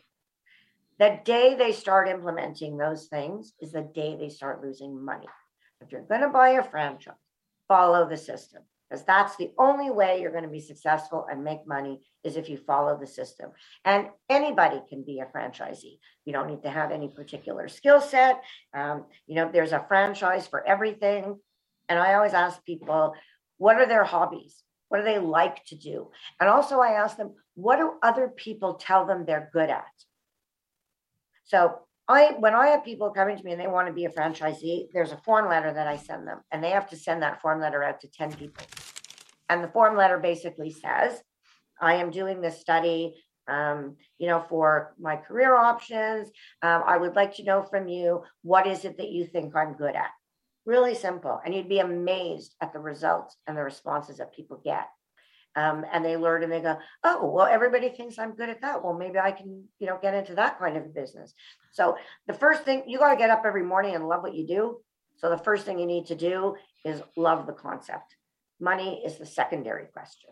The 0.98 1.20
day 1.24 1.54
they 1.56 1.72
start 1.72 2.08
implementing 2.08 2.76
those 2.76 3.06
things 3.06 3.52
is 3.60 3.72
the 3.72 3.82
day 3.82 4.16
they 4.18 4.28
start 4.28 4.62
losing 4.62 5.04
money. 5.04 5.26
If 5.84 5.92
you're 5.92 6.02
going 6.02 6.22
to 6.22 6.28
buy 6.28 6.50
a 6.50 6.62
franchise, 6.62 7.14
follow 7.68 8.08
the 8.08 8.16
system 8.16 8.62
because 8.88 9.04
that's 9.04 9.36
the 9.36 9.50
only 9.58 9.90
way 9.90 10.20
you're 10.20 10.30
going 10.30 10.44
to 10.44 10.48
be 10.48 10.60
successful 10.60 11.26
and 11.30 11.42
make 11.42 11.66
money 11.66 12.00
is 12.22 12.36
if 12.36 12.48
you 12.48 12.56
follow 12.56 12.98
the 12.98 13.06
system. 13.06 13.50
And 13.84 14.08
anybody 14.28 14.80
can 14.88 15.02
be 15.04 15.20
a 15.20 15.26
franchisee. 15.26 15.98
You 16.24 16.32
don't 16.32 16.48
need 16.48 16.62
to 16.62 16.70
have 16.70 16.92
any 16.92 17.08
particular 17.08 17.66
skill 17.68 18.00
set. 18.00 18.42
Um, 18.72 19.06
you 19.26 19.34
know, 19.36 19.50
there's 19.52 19.72
a 19.72 19.84
franchise 19.88 20.46
for 20.46 20.64
everything. 20.66 21.40
And 21.88 21.98
I 21.98 22.14
always 22.14 22.34
ask 22.34 22.64
people, 22.64 23.14
what 23.56 23.76
are 23.76 23.86
their 23.86 24.04
hobbies? 24.04 24.62
What 24.88 24.98
do 24.98 25.04
they 25.04 25.18
like 25.18 25.64
to 25.66 25.76
do? 25.76 26.10
And 26.38 26.48
also, 26.48 26.78
I 26.78 26.92
ask 26.92 27.16
them, 27.16 27.34
what 27.54 27.78
do 27.78 27.94
other 28.02 28.28
people 28.28 28.74
tell 28.74 29.06
them 29.06 29.24
they're 29.24 29.50
good 29.52 29.70
at? 29.70 29.84
So 31.44 31.80
I 32.08 32.34
when 32.38 32.54
I 32.54 32.68
have 32.68 32.84
people 32.84 33.10
coming 33.10 33.36
to 33.36 33.44
me 33.44 33.52
and 33.52 33.60
they 33.60 33.66
want 33.66 33.88
to 33.88 33.94
be 33.94 34.04
a 34.04 34.10
franchisee, 34.10 34.88
there's 34.92 35.12
a 35.12 35.16
form 35.18 35.48
letter 35.48 35.72
that 35.72 35.86
I 35.86 35.96
send 35.96 36.26
them, 36.26 36.40
and 36.50 36.62
they 36.62 36.70
have 36.70 36.88
to 36.90 36.96
send 36.96 37.22
that 37.22 37.40
form 37.40 37.60
letter 37.60 37.82
out 37.82 38.00
to 38.00 38.08
10 38.08 38.34
people. 38.34 38.64
And 39.48 39.62
the 39.62 39.68
form 39.68 39.96
letter 39.96 40.18
basically 40.18 40.70
says, 40.70 41.20
I 41.80 41.94
am 41.94 42.10
doing 42.10 42.40
this 42.40 42.60
study, 42.60 43.14
um, 43.48 43.96
you 44.18 44.26
know, 44.26 44.44
for 44.48 44.94
my 44.98 45.16
career 45.16 45.56
options. 45.56 46.28
Um, 46.62 46.82
I 46.86 46.96
would 46.96 47.16
like 47.16 47.34
to 47.36 47.44
know 47.44 47.62
from 47.62 47.88
you 47.88 48.22
what 48.42 48.66
is 48.66 48.84
it 48.84 48.96
that 48.98 49.10
you 49.10 49.26
think 49.26 49.54
I'm 49.56 49.74
good 49.74 49.94
at? 49.94 50.10
Really 50.66 50.94
simple. 50.94 51.40
And 51.44 51.54
you'd 51.54 51.68
be 51.68 51.80
amazed 51.80 52.54
at 52.60 52.72
the 52.72 52.78
results 52.78 53.36
and 53.46 53.56
the 53.56 53.62
responses 53.62 54.18
that 54.18 54.34
people 54.34 54.60
get 54.64 54.88
um, 55.56 55.84
and 55.92 56.04
they 56.04 56.16
learn 56.16 56.42
and 56.42 56.52
they 56.52 56.60
go, 56.60 56.76
oh, 57.04 57.30
well, 57.30 57.46
everybody 57.46 57.88
thinks 57.88 58.18
I'm 58.18 58.34
good 58.34 58.48
at 58.48 58.60
that. 58.62 58.82
Well, 58.82 58.94
maybe 58.94 59.18
I 59.18 59.32
can, 59.32 59.64
you 59.78 59.86
know, 59.86 59.98
get 60.00 60.14
into 60.14 60.34
that 60.34 60.58
kind 60.58 60.76
of 60.76 60.94
business. 60.94 61.32
So 61.72 61.96
the 62.26 62.34
first 62.34 62.64
thing 62.64 62.84
you 62.86 62.98
got 62.98 63.10
to 63.10 63.16
get 63.16 63.30
up 63.30 63.44
every 63.46 63.64
morning 63.64 63.94
and 63.94 64.08
love 64.08 64.22
what 64.22 64.34
you 64.34 64.46
do. 64.46 64.80
So 65.16 65.30
the 65.30 65.38
first 65.38 65.64
thing 65.64 65.78
you 65.78 65.86
need 65.86 66.06
to 66.06 66.16
do 66.16 66.56
is 66.84 67.02
love 67.16 67.46
the 67.46 67.52
concept. 67.52 68.16
Money 68.60 69.02
is 69.04 69.18
the 69.18 69.26
secondary 69.26 69.86
question. 69.86 70.30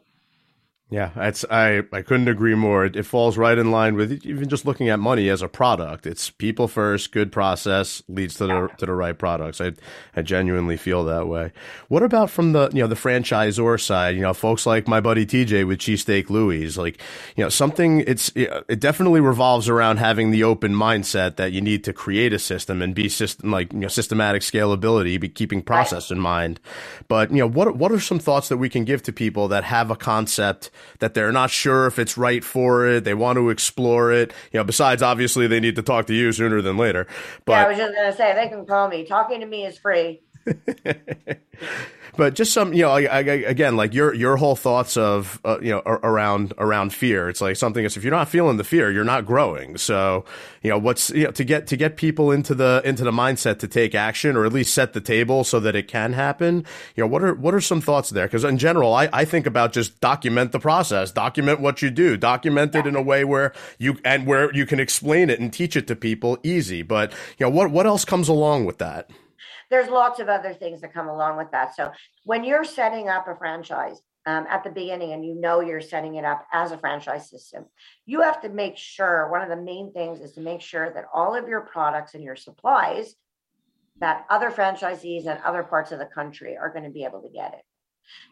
Yeah, 0.92 1.10
that's 1.16 1.42
I 1.50 1.84
I 1.90 2.02
couldn't 2.02 2.28
agree 2.28 2.54
more. 2.54 2.84
It, 2.84 2.96
it, 2.96 3.04
falls 3.04 3.38
right 3.38 3.56
in 3.56 3.70
line 3.70 3.94
with 3.94 4.12
even 4.26 4.50
just 4.50 4.66
looking 4.66 4.90
at 4.90 4.98
money 4.98 5.30
as 5.30 5.40
a 5.40 5.48
product. 5.48 6.06
It's 6.06 6.28
people 6.28 6.68
first, 6.68 7.12
good 7.12 7.32
process 7.32 8.02
leads 8.08 8.34
to 8.34 8.46
the 8.46 8.68
to 8.76 8.84
the 8.84 8.92
right 8.92 9.18
products. 9.18 9.62
I 9.62 9.72
I 10.14 10.20
genuinely 10.20 10.76
feel 10.76 11.02
that 11.06 11.28
way. 11.28 11.52
What 11.88 12.02
about 12.02 12.28
from 12.28 12.52
the 12.52 12.68
you 12.74 12.82
know 12.82 12.88
the 12.88 12.94
franchisor 12.94 13.80
side? 13.80 14.16
You 14.16 14.20
know, 14.20 14.34
folks 14.34 14.66
like 14.66 14.86
my 14.86 15.00
buddy 15.00 15.24
TJ 15.24 15.66
with 15.66 15.78
Cheesesteak 15.78 16.28
Louie's, 16.28 16.76
like 16.76 17.00
you 17.36 17.44
know 17.44 17.48
something. 17.48 18.00
It's 18.00 18.30
it 18.36 18.78
definitely 18.78 19.22
revolves 19.22 19.70
around 19.70 19.96
having 19.96 20.30
the 20.30 20.44
open 20.44 20.74
mindset 20.74 21.36
that 21.36 21.52
you 21.52 21.62
need 21.62 21.84
to 21.84 21.94
create 21.94 22.34
a 22.34 22.38
system 22.38 22.82
and 22.82 22.94
be 22.94 23.08
system 23.08 23.50
like 23.50 23.72
you 23.72 23.78
know 23.78 23.88
systematic 23.88 24.42
scalability, 24.42 25.18
be 25.18 25.30
keeping 25.30 25.62
process 25.62 26.10
in 26.10 26.20
mind. 26.20 26.60
But 27.08 27.30
you 27.30 27.38
know 27.38 27.48
what 27.48 27.76
what 27.76 27.92
are 27.92 28.00
some 28.00 28.18
thoughts 28.18 28.50
that 28.50 28.58
we 28.58 28.68
can 28.68 28.84
give 28.84 29.02
to 29.04 29.12
people 29.12 29.48
that 29.48 29.64
have 29.64 29.90
a 29.90 29.96
concept 29.96 30.70
that 30.98 31.14
they're 31.14 31.32
not 31.32 31.50
sure 31.50 31.86
if 31.86 31.98
it's 31.98 32.16
right 32.16 32.44
for 32.44 32.86
it. 32.86 33.04
They 33.04 33.14
want 33.14 33.36
to 33.36 33.50
explore 33.50 34.12
it. 34.12 34.32
You 34.52 34.60
know, 34.60 34.64
besides 34.64 35.02
obviously 35.02 35.46
they 35.46 35.60
need 35.60 35.76
to 35.76 35.82
talk 35.82 36.06
to 36.06 36.14
you 36.14 36.32
sooner 36.32 36.60
than 36.62 36.76
later. 36.76 37.06
But 37.44 37.52
yeah, 37.52 37.64
I 37.64 37.68
was 37.68 37.78
just 37.78 37.94
gonna 37.94 38.16
say 38.16 38.34
they 38.34 38.48
can 38.48 38.66
call 38.66 38.88
me. 38.88 39.04
Talking 39.04 39.40
to 39.40 39.46
me 39.46 39.64
is 39.64 39.78
free. 39.78 40.22
but 42.16 42.34
just 42.34 42.52
some, 42.52 42.74
you 42.74 42.82
know, 42.82 42.90
I, 42.90 43.02
I, 43.04 43.20
again, 43.20 43.76
like 43.76 43.94
your 43.94 44.12
your 44.14 44.36
whole 44.36 44.56
thoughts 44.56 44.96
of, 44.96 45.40
uh, 45.44 45.58
you 45.60 45.70
know, 45.70 45.80
around 45.86 46.52
around 46.58 46.92
fear. 46.92 47.28
It's 47.28 47.40
like 47.40 47.56
something 47.56 47.84
is 47.84 47.96
if 47.96 48.04
you're 48.04 48.10
not 48.10 48.28
feeling 48.28 48.58
the 48.58 48.64
fear, 48.64 48.90
you're 48.90 49.04
not 49.04 49.24
growing. 49.24 49.78
So, 49.78 50.24
you 50.62 50.70
know, 50.70 50.78
what's 50.78 51.10
you 51.10 51.24
know 51.24 51.30
to 51.32 51.44
get 51.44 51.66
to 51.68 51.76
get 51.76 51.96
people 51.96 52.30
into 52.30 52.54
the 52.54 52.82
into 52.84 53.04
the 53.04 53.10
mindset 53.10 53.58
to 53.60 53.68
take 53.68 53.94
action 53.94 54.36
or 54.36 54.44
at 54.44 54.52
least 54.52 54.74
set 54.74 54.92
the 54.92 55.00
table 55.00 55.44
so 55.44 55.58
that 55.60 55.74
it 55.74 55.88
can 55.88 56.12
happen. 56.12 56.66
You 56.96 57.04
know, 57.04 57.08
what 57.08 57.22
are 57.22 57.34
what 57.34 57.54
are 57.54 57.60
some 57.60 57.80
thoughts 57.80 58.10
there? 58.10 58.26
Because 58.26 58.44
in 58.44 58.58
general, 58.58 58.92
I 58.94 59.08
I 59.12 59.24
think 59.24 59.46
about 59.46 59.72
just 59.72 60.00
document 60.00 60.52
the 60.52 60.60
process, 60.60 61.12
document 61.12 61.60
what 61.60 61.80
you 61.80 61.90
do, 61.90 62.16
document 62.16 62.74
it 62.74 62.86
in 62.86 62.94
a 62.96 63.02
way 63.02 63.24
where 63.24 63.52
you 63.78 63.98
and 64.04 64.26
where 64.26 64.54
you 64.54 64.66
can 64.66 64.80
explain 64.80 65.30
it 65.30 65.40
and 65.40 65.52
teach 65.52 65.76
it 65.76 65.86
to 65.86 65.96
people 65.96 66.38
easy. 66.42 66.82
But 66.82 67.12
you 67.38 67.46
know, 67.46 67.50
what 67.50 67.70
what 67.70 67.86
else 67.86 68.04
comes 68.04 68.28
along 68.28 68.66
with 68.66 68.78
that? 68.78 69.10
There's 69.72 69.88
lots 69.88 70.20
of 70.20 70.28
other 70.28 70.52
things 70.52 70.82
that 70.82 70.92
come 70.92 71.08
along 71.08 71.38
with 71.38 71.50
that. 71.50 71.74
So 71.74 71.90
when 72.24 72.44
you're 72.44 72.62
setting 72.62 73.08
up 73.08 73.26
a 73.26 73.34
franchise 73.34 74.02
um, 74.26 74.46
at 74.50 74.62
the 74.62 74.70
beginning 74.70 75.12
and 75.12 75.24
you 75.24 75.34
know 75.34 75.60
you're 75.60 75.80
setting 75.80 76.16
it 76.16 76.26
up 76.26 76.46
as 76.52 76.72
a 76.72 76.78
franchise 76.78 77.30
system, 77.30 77.64
you 78.04 78.20
have 78.20 78.42
to 78.42 78.50
make 78.50 78.76
sure 78.76 79.30
one 79.30 79.40
of 79.40 79.48
the 79.48 79.64
main 79.64 79.90
things 79.94 80.20
is 80.20 80.32
to 80.34 80.42
make 80.42 80.60
sure 80.60 80.92
that 80.92 81.06
all 81.14 81.34
of 81.34 81.48
your 81.48 81.62
products 81.62 82.12
and 82.12 82.22
your 82.22 82.36
supplies 82.36 83.14
that 83.98 84.26
other 84.28 84.50
franchisees 84.50 85.26
and 85.26 85.40
other 85.42 85.62
parts 85.62 85.90
of 85.90 85.98
the 85.98 86.04
country 86.04 86.54
are 86.54 86.70
going 86.70 86.84
to 86.84 86.90
be 86.90 87.04
able 87.04 87.22
to 87.22 87.30
get 87.30 87.54
it. 87.54 87.64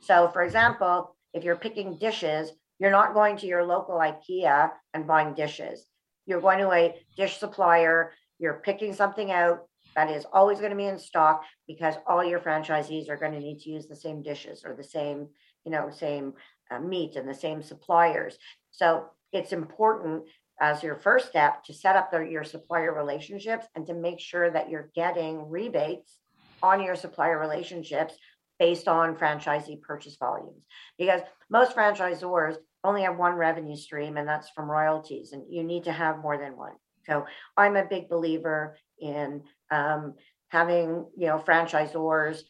So, 0.02 0.28
for 0.28 0.42
example, 0.42 1.16
if 1.32 1.42
you're 1.42 1.56
picking 1.56 1.96
dishes, 1.96 2.52
you're 2.78 2.90
not 2.90 3.14
going 3.14 3.38
to 3.38 3.46
your 3.46 3.64
local 3.64 3.94
IKEA 3.94 4.70
and 4.92 5.06
buying 5.06 5.32
dishes. 5.32 5.86
You're 6.26 6.42
going 6.42 6.58
to 6.58 6.70
a 6.70 6.94
dish 7.16 7.38
supplier, 7.38 8.12
you're 8.38 8.60
picking 8.62 8.92
something 8.92 9.30
out, 9.30 9.60
that 10.00 10.16
is 10.16 10.26
always 10.32 10.58
going 10.58 10.70
to 10.70 10.76
be 10.76 10.86
in 10.86 10.98
stock 10.98 11.42
because 11.66 11.94
all 12.06 12.24
your 12.24 12.40
franchisees 12.40 13.10
are 13.10 13.18
going 13.18 13.32
to 13.32 13.38
need 13.38 13.58
to 13.60 13.70
use 13.70 13.86
the 13.86 13.96
same 13.96 14.22
dishes 14.22 14.62
or 14.64 14.74
the 14.74 14.84
same, 14.84 15.28
you 15.64 15.70
know, 15.70 15.90
same 15.90 16.32
uh, 16.70 16.78
meat 16.78 17.16
and 17.16 17.28
the 17.28 17.34
same 17.34 17.62
suppliers. 17.62 18.38
So 18.70 19.04
it's 19.32 19.52
important 19.52 20.24
as 20.58 20.82
your 20.82 20.96
first 20.96 21.28
step 21.28 21.64
to 21.64 21.74
set 21.74 21.96
up 21.96 22.10
the, 22.10 22.20
your 22.20 22.44
supplier 22.44 22.94
relationships 22.94 23.66
and 23.74 23.86
to 23.86 23.94
make 23.94 24.20
sure 24.20 24.50
that 24.50 24.70
you're 24.70 24.90
getting 24.94 25.50
rebates 25.50 26.16
on 26.62 26.82
your 26.82 26.96
supplier 26.96 27.38
relationships 27.38 28.14
based 28.58 28.88
on 28.88 29.16
franchisee 29.16 29.80
purchase 29.80 30.16
volumes 30.16 30.62
because 30.98 31.22
most 31.48 31.74
franchisors 31.74 32.56
only 32.84 33.02
have 33.02 33.16
one 33.16 33.32
revenue 33.32 33.76
stream 33.76 34.18
and 34.18 34.28
that's 34.28 34.50
from 34.50 34.70
royalties 34.70 35.32
and 35.32 35.42
you 35.48 35.64
need 35.64 35.84
to 35.84 35.92
have 35.92 36.18
more 36.18 36.36
than 36.36 36.54
one 36.58 36.74
so 37.06 37.24
i'm 37.56 37.76
a 37.76 37.86
big 37.86 38.10
believer 38.10 38.76
in 39.00 39.42
um, 39.70 40.14
having 40.48 41.06
you 41.16 41.26
know 41.26 41.38
franchisors 41.38 42.42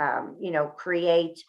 um, 0.00 0.36
you 0.40 0.50
know 0.50 0.66
create 0.66 1.42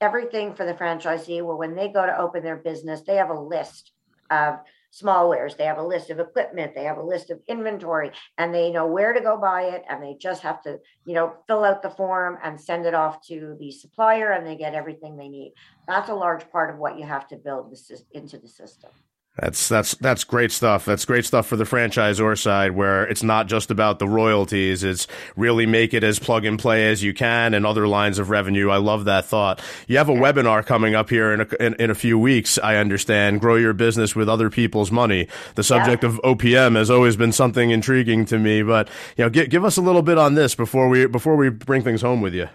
everything 0.00 0.54
for 0.54 0.64
the 0.64 0.74
franchisee. 0.74 1.44
Where 1.44 1.56
when 1.56 1.74
they 1.74 1.88
go 1.88 2.04
to 2.04 2.18
open 2.18 2.42
their 2.42 2.56
business 2.56 3.02
they 3.02 3.16
have 3.16 3.30
a 3.30 3.40
list 3.40 3.92
of 4.30 4.56
small 4.90 5.28
wares 5.28 5.54
they 5.56 5.64
have 5.64 5.78
a 5.78 5.86
list 5.86 6.10
of 6.10 6.18
equipment 6.18 6.74
they 6.74 6.84
have 6.84 6.96
a 6.96 7.02
list 7.02 7.30
of 7.30 7.38
inventory 7.48 8.10
and 8.38 8.54
they 8.54 8.70
know 8.70 8.86
where 8.86 9.12
to 9.12 9.20
go 9.20 9.36
buy 9.36 9.62
it 9.62 9.84
and 9.90 10.02
they 10.02 10.16
just 10.18 10.42
have 10.42 10.62
to 10.62 10.78
you 11.04 11.14
know 11.14 11.34
fill 11.46 11.64
out 11.64 11.82
the 11.82 11.90
form 11.90 12.38
and 12.42 12.58
send 12.58 12.86
it 12.86 12.94
off 12.94 13.20
to 13.26 13.56
the 13.60 13.70
supplier 13.70 14.32
and 14.32 14.46
they 14.46 14.56
get 14.56 14.74
everything 14.74 15.16
they 15.16 15.28
need. 15.28 15.52
That's 15.86 16.08
a 16.08 16.14
large 16.14 16.50
part 16.50 16.72
of 16.72 16.78
what 16.78 16.98
you 16.98 17.04
have 17.04 17.28
to 17.28 17.36
build 17.36 17.70
this 17.70 17.90
into 18.12 18.38
the 18.38 18.48
system 18.48 18.90
that's 19.38 19.68
that's 19.68 19.94
that's 19.96 20.24
great 20.24 20.50
stuff. 20.50 20.86
That's 20.86 21.04
great 21.04 21.26
stuff 21.26 21.46
for 21.46 21.56
the 21.56 21.64
franchisor 21.64 22.38
side, 22.38 22.72
where 22.72 23.04
it's 23.04 23.22
not 23.22 23.48
just 23.48 23.70
about 23.70 23.98
the 23.98 24.08
royalties. 24.08 24.82
It's 24.82 25.06
really 25.36 25.66
make 25.66 25.92
it 25.92 26.02
as 26.02 26.18
plug 26.18 26.46
and 26.46 26.58
play 26.58 26.88
as 26.88 27.02
you 27.02 27.12
can, 27.12 27.52
and 27.52 27.66
other 27.66 27.86
lines 27.86 28.18
of 28.18 28.30
revenue. 28.30 28.70
I 28.70 28.78
love 28.78 29.04
that 29.04 29.26
thought. 29.26 29.60
You 29.88 29.98
have 29.98 30.08
a 30.08 30.14
webinar 30.14 30.64
coming 30.64 30.94
up 30.94 31.10
here 31.10 31.34
in 31.34 31.42
a, 31.42 31.48
in, 31.60 31.74
in, 31.74 31.90
a 31.90 31.94
few 31.94 32.18
weeks. 32.18 32.58
I 32.58 32.76
understand. 32.76 33.42
Grow 33.42 33.56
your 33.56 33.74
business 33.74 34.16
with 34.16 34.26
other 34.26 34.48
people's 34.48 34.90
money. 34.90 35.28
The 35.54 35.62
subject 35.62 36.02
yeah. 36.02 36.08
of 36.08 36.20
OPM 36.22 36.74
has 36.76 36.88
always 36.88 37.16
been 37.16 37.32
something 37.32 37.70
intriguing 37.70 38.24
to 38.26 38.38
me. 38.38 38.62
But 38.62 38.88
you 39.18 39.24
know, 39.24 39.30
give, 39.30 39.50
give 39.50 39.64
us 39.66 39.76
a 39.76 39.82
little 39.82 40.02
bit 40.02 40.16
on 40.16 40.34
this 40.34 40.54
before 40.54 40.88
we 40.88 41.06
before 41.06 41.36
we 41.36 41.50
bring 41.50 41.82
things 41.82 42.00
home 42.00 42.22
with 42.22 42.32
you. 42.32 42.48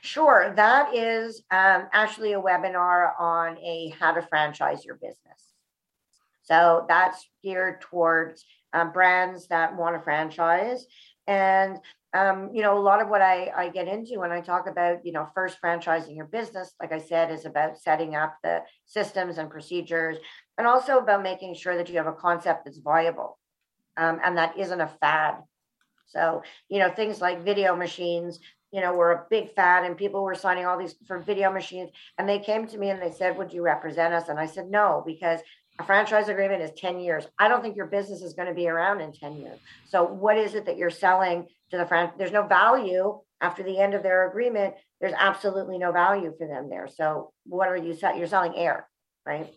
Sure, 0.00 0.50
that 0.56 0.94
is 0.94 1.42
um, 1.50 1.86
actually 1.92 2.32
a 2.32 2.40
webinar 2.40 3.20
on 3.20 3.58
a 3.58 3.94
how 4.00 4.12
to 4.12 4.22
franchise 4.22 4.82
your 4.82 4.94
business. 4.94 5.49
So 6.50 6.84
that's 6.88 7.28
geared 7.44 7.80
towards 7.80 8.44
um, 8.72 8.92
brands 8.92 9.46
that 9.48 9.76
want 9.76 9.96
to 9.96 10.02
franchise. 10.02 10.86
And 11.26 11.78
um, 12.12 12.50
you 12.52 12.62
know, 12.62 12.76
a 12.76 12.80
lot 12.80 13.00
of 13.00 13.08
what 13.08 13.22
I, 13.22 13.52
I 13.56 13.68
get 13.68 13.86
into 13.86 14.18
when 14.18 14.32
I 14.32 14.40
talk 14.40 14.66
about, 14.66 15.06
you 15.06 15.12
know, 15.12 15.28
first 15.32 15.58
franchising 15.62 16.16
your 16.16 16.24
business, 16.24 16.74
like 16.80 16.90
I 16.90 16.98
said, 16.98 17.30
is 17.30 17.46
about 17.46 17.78
setting 17.78 18.16
up 18.16 18.36
the 18.42 18.62
systems 18.84 19.38
and 19.38 19.48
procedures 19.48 20.16
and 20.58 20.66
also 20.66 20.98
about 20.98 21.22
making 21.22 21.54
sure 21.54 21.76
that 21.76 21.88
you 21.88 21.98
have 21.98 22.08
a 22.08 22.12
concept 22.12 22.64
that's 22.64 22.78
viable 22.78 23.38
um, 23.96 24.18
and 24.24 24.36
that 24.38 24.58
isn't 24.58 24.80
a 24.80 24.90
fad. 25.00 25.36
So, 26.06 26.42
you 26.68 26.80
know, 26.80 26.90
things 26.90 27.20
like 27.20 27.44
video 27.44 27.76
machines, 27.76 28.40
you 28.72 28.80
know, 28.80 28.92
were 28.92 29.12
a 29.12 29.26
big 29.30 29.54
fad 29.54 29.84
and 29.84 29.96
people 29.96 30.24
were 30.24 30.34
signing 30.34 30.66
all 30.66 30.78
these 30.78 30.96
for 31.06 31.20
video 31.20 31.52
machines. 31.52 31.90
And 32.18 32.28
they 32.28 32.40
came 32.40 32.66
to 32.66 32.78
me 32.78 32.90
and 32.90 33.00
they 33.00 33.12
said, 33.12 33.38
Would 33.38 33.52
you 33.52 33.62
represent 33.62 34.14
us? 34.14 34.28
And 34.28 34.38
I 34.38 34.46
said, 34.46 34.68
No, 34.68 35.04
because 35.06 35.38
a 35.80 35.84
franchise 35.84 36.28
agreement 36.28 36.62
is 36.62 36.70
10 36.76 37.00
years. 37.00 37.26
I 37.38 37.48
don't 37.48 37.62
think 37.62 37.74
your 37.74 37.86
business 37.86 38.20
is 38.20 38.34
going 38.34 38.48
to 38.48 38.54
be 38.54 38.68
around 38.68 39.00
in 39.00 39.12
10 39.12 39.36
years. 39.38 39.58
So 39.88 40.04
what 40.04 40.36
is 40.36 40.54
it 40.54 40.66
that 40.66 40.76
you're 40.76 40.90
selling 40.90 41.46
to 41.70 41.78
the 41.78 41.86
franchise? 41.86 42.14
There's 42.18 42.32
no 42.32 42.46
value 42.46 43.18
after 43.40 43.62
the 43.62 43.78
end 43.80 43.94
of 43.94 44.02
their 44.02 44.28
agreement. 44.28 44.74
There's 45.00 45.14
absolutely 45.18 45.78
no 45.78 45.90
value 45.90 46.34
for 46.36 46.46
them 46.46 46.68
there. 46.68 46.86
So 46.86 47.32
what 47.46 47.68
are 47.68 47.78
you 47.78 47.94
selling? 47.94 48.18
You're 48.18 48.28
selling 48.28 48.54
air, 48.56 48.86
right? 49.24 49.52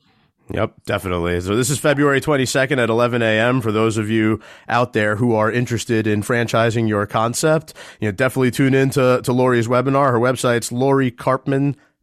Yep, 0.54 0.76
definitely. 0.86 1.40
So 1.42 1.56
this 1.56 1.70
is 1.70 1.80
February 1.80 2.22
22nd 2.22 2.82
at 2.82 2.90
11 2.90 3.22
a.m. 3.22 3.62
For 3.62 3.72
those 3.72 3.98
of 3.98 4.10
you 4.10 4.42
out 4.68 4.94
there 4.94 5.18
who 5.18 5.36
are 5.36 5.52
interested 5.52 6.08
in 6.08 6.22
franchising 6.22 6.88
your 6.88 7.06
concept, 7.06 7.74
you 8.00 8.08
know, 8.08 8.14
definitely 8.14 8.52
tune 8.52 8.74
in 8.74 8.90
to, 8.92 9.22
to 9.24 9.34
Lori's 9.34 9.68
webinar. 9.68 10.12
Her 10.12 10.20
website's 10.20 10.72
Lori 10.72 11.12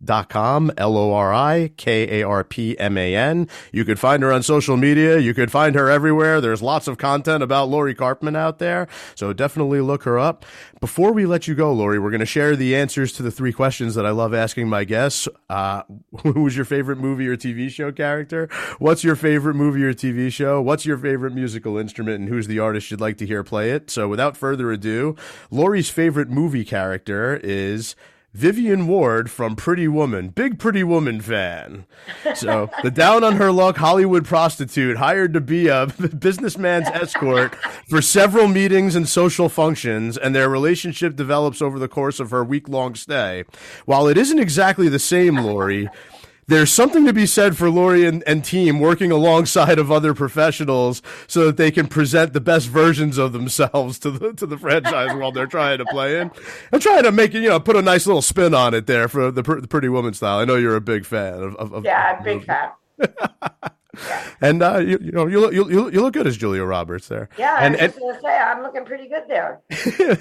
Dot 0.02 0.30
com 0.30 0.72
L 0.78 0.96
O 0.96 1.12
R 1.12 1.34
I 1.34 1.72
K 1.76 2.20
A 2.20 2.26
R 2.26 2.42
P 2.42 2.78
M 2.78 2.96
A 2.96 3.14
N. 3.14 3.48
You 3.70 3.84
could 3.84 3.98
find 3.98 4.22
her 4.22 4.32
on 4.32 4.42
social 4.42 4.78
media. 4.78 5.18
You 5.18 5.34
could 5.34 5.52
find 5.52 5.74
her 5.74 5.90
everywhere. 5.90 6.40
There's 6.40 6.62
lots 6.62 6.88
of 6.88 6.96
content 6.96 7.42
about 7.42 7.68
Lori 7.68 7.94
Karpman 7.94 8.34
out 8.34 8.58
there. 8.58 8.88
So 9.14 9.34
definitely 9.34 9.82
look 9.82 10.04
her 10.04 10.18
up. 10.18 10.46
Before 10.80 11.12
we 11.12 11.26
let 11.26 11.46
you 11.46 11.54
go, 11.54 11.70
Lori, 11.72 11.98
we're 11.98 12.10
going 12.10 12.20
to 12.20 12.26
share 12.26 12.56
the 12.56 12.74
answers 12.74 13.12
to 13.12 13.22
the 13.22 13.30
three 13.30 13.52
questions 13.52 13.94
that 13.94 14.06
I 14.06 14.10
love 14.10 14.32
asking 14.32 14.70
my 14.70 14.84
guests. 14.84 15.28
Uh, 15.50 15.82
who's 16.22 16.56
your 16.56 16.64
favorite 16.64 16.96
movie 16.96 17.28
or 17.28 17.36
TV 17.36 17.68
show 17.68 17.92
character? 17.92 18.48
What's 18.78 19.04
your 19.04 19.16
favorite 19.16 19.54
movie 19.54 19.84
or 19.84 19.92
TV 19.92 20.32
show? 20.32 20.62
What's 20.62 20.86
your 20.86 20.96
favorite 20.96 21.34
musical 21.34 21.76
instrument 21.76 22.20
and 22.20 22.28
who's 22.30 22.46
the 22.46 22.58
artist 22.58 22.90
you'd 22.90 23.02
like 23.02 23.18
to 23.18 23.26
hear 23.26 23.44
play 23.44 23.72
it? 23.72 23.90
So 23.90 24.08
without 24.08 24.36
further 24.36 24.72
ado, 24.72 25.14
Lori's 25.50 25.90
favorite 25.90 26.30
movie 26.30 26.64
character 26.64 27.38
is 27.42 27.94
Vivian 28.32 28.86
Ward 28.86 29.28
from 29.28 29.56
Pretty 29.56 29.88
Woman, 29.88 30.28
big 30.28 30.58
Pretty 30.58 30.84
Woman 30.84 31.20
fan. 31.20 31.84
So 32.34 32.70
the 32.84 32.90
down 32.90 33.24
on 33.24 33.36
her 33.36 33.50
luck 33.50 33.76
Hollywood 33.76 34.24
prostitute 34.24 34.98
hired 34.98 35.34
to 35.34 35.40
be 35.40 35.66
a 35.66 35.86
businessman's 36.18 36.86
escort 36.88 37.56
for 37.88 38.00
several 38.00 38.46
meetings 38.46 38.94
and 38.94 39.08
social 39.08 39.48
functions, 39.48 40.16
and 40.16 40.32
their 40.32 40.48
relationship 40.48 41.16
develops 41.16 41.60
over 41.60 41.78
the 41.78 41.88
course 41.88 42.20
of 42.20 42.30
her 42.30 42.44
week 42.44 42.68
long 42.68 42.94
stay. 42.94 43.44
While 43.84 44.06
it 44.06 44.16
isn't 44.16 44.38
exactly 44.38 44.88
the 44.88 45.00
same, 45.00 45.36
Lori, 45.36 45.88
there's 46.50 46.72
something 46.72 47.06
to 47.06 47.12
be 47.12 47.26
said 47.26 47.56
for 47.56 47.70
Lori 47.70 48.04
and, 48.04 48.24
and, 48.26 48.44
team 48.44 48.80
working 48.80 49.12
alongside 49.12 49.78
of 49.78 49.92
other 49.92 50.14
professionals 50.14 51.00
so 51.28 51.46
that 51.46 51.56
they 51.56 51.70
can 51.70 51.86
present 51.86 52.32
the 52.32 52.40
best 52.40 52.66
versions 52.66 53.18
of 53.18 53.32
themselves 53.32 54.00
to 54.00 54.10
the 54.10 54.32
to 54.32 54.46
the 54.46 54.58
franchise 54.58 55.14
world 55.14 55.34
they're 55.34 55.46
trying 55.46 55.78
to 55.78 55.84
play 55.84 56.20
in. 56.20 56.30
I'm 56.72 56.80
trying 56.80 57.04
to 57.04 57.12
make 57.12 57.34
it, 57.34 57.42
you 57.42 57.50
know, 57.50 57.60
put 57.60 57.76
a 57.76 57.82
nice 57.82 58.04
little 58.06 58.22
spin 58.22 58.52
on 58.52 58.74
it 58.74 58.86
there 58.86 59.06
for 59.06 59.30
the, 59.30 59.42
the 59.42 59.68
Pretty 59.68 59.88
Woman 59.88 60.12
style. 60.12 60.38
I 60.38 60.44
know 60.44 60.56
you're 60.56 60.74
a 60.74 60.80
big 60.80 61.06
fan 61.06 61.34
of. 61.34 61.72
of, 61.72 61.84
yeah, 61.84 62.16
I'm 62.18 62.24
big 62.24 62.44
fan. 62.44 62.70
and 64.40 64.62
uh, 64.62 64.78
you, 64.78 64.98
you, 65.00 65.12
know 65.12 65.26
you 65.26 65.40
look, 65.40 65.52
you, 65.52 65.90
you 65.90 66.00
look 66.00 66.14
good 66.14 66.26
as 66.26 66.36
Julia 66.36 66.64
Roberts 66.64 67.06
there. 67.06 67.28
Yeah, 67.38 67.58
and, 67.60 67.76
I 67.76 67.86
was 67.86 67.94
and, 67.94 68.00
gonna 68.00 68.20
say 68.20 68.36
I'm 68.36 68.62
looking 68.62 68.84
pretty 68.84 69.08
good 69.08 69.22
there. 69.28 69.60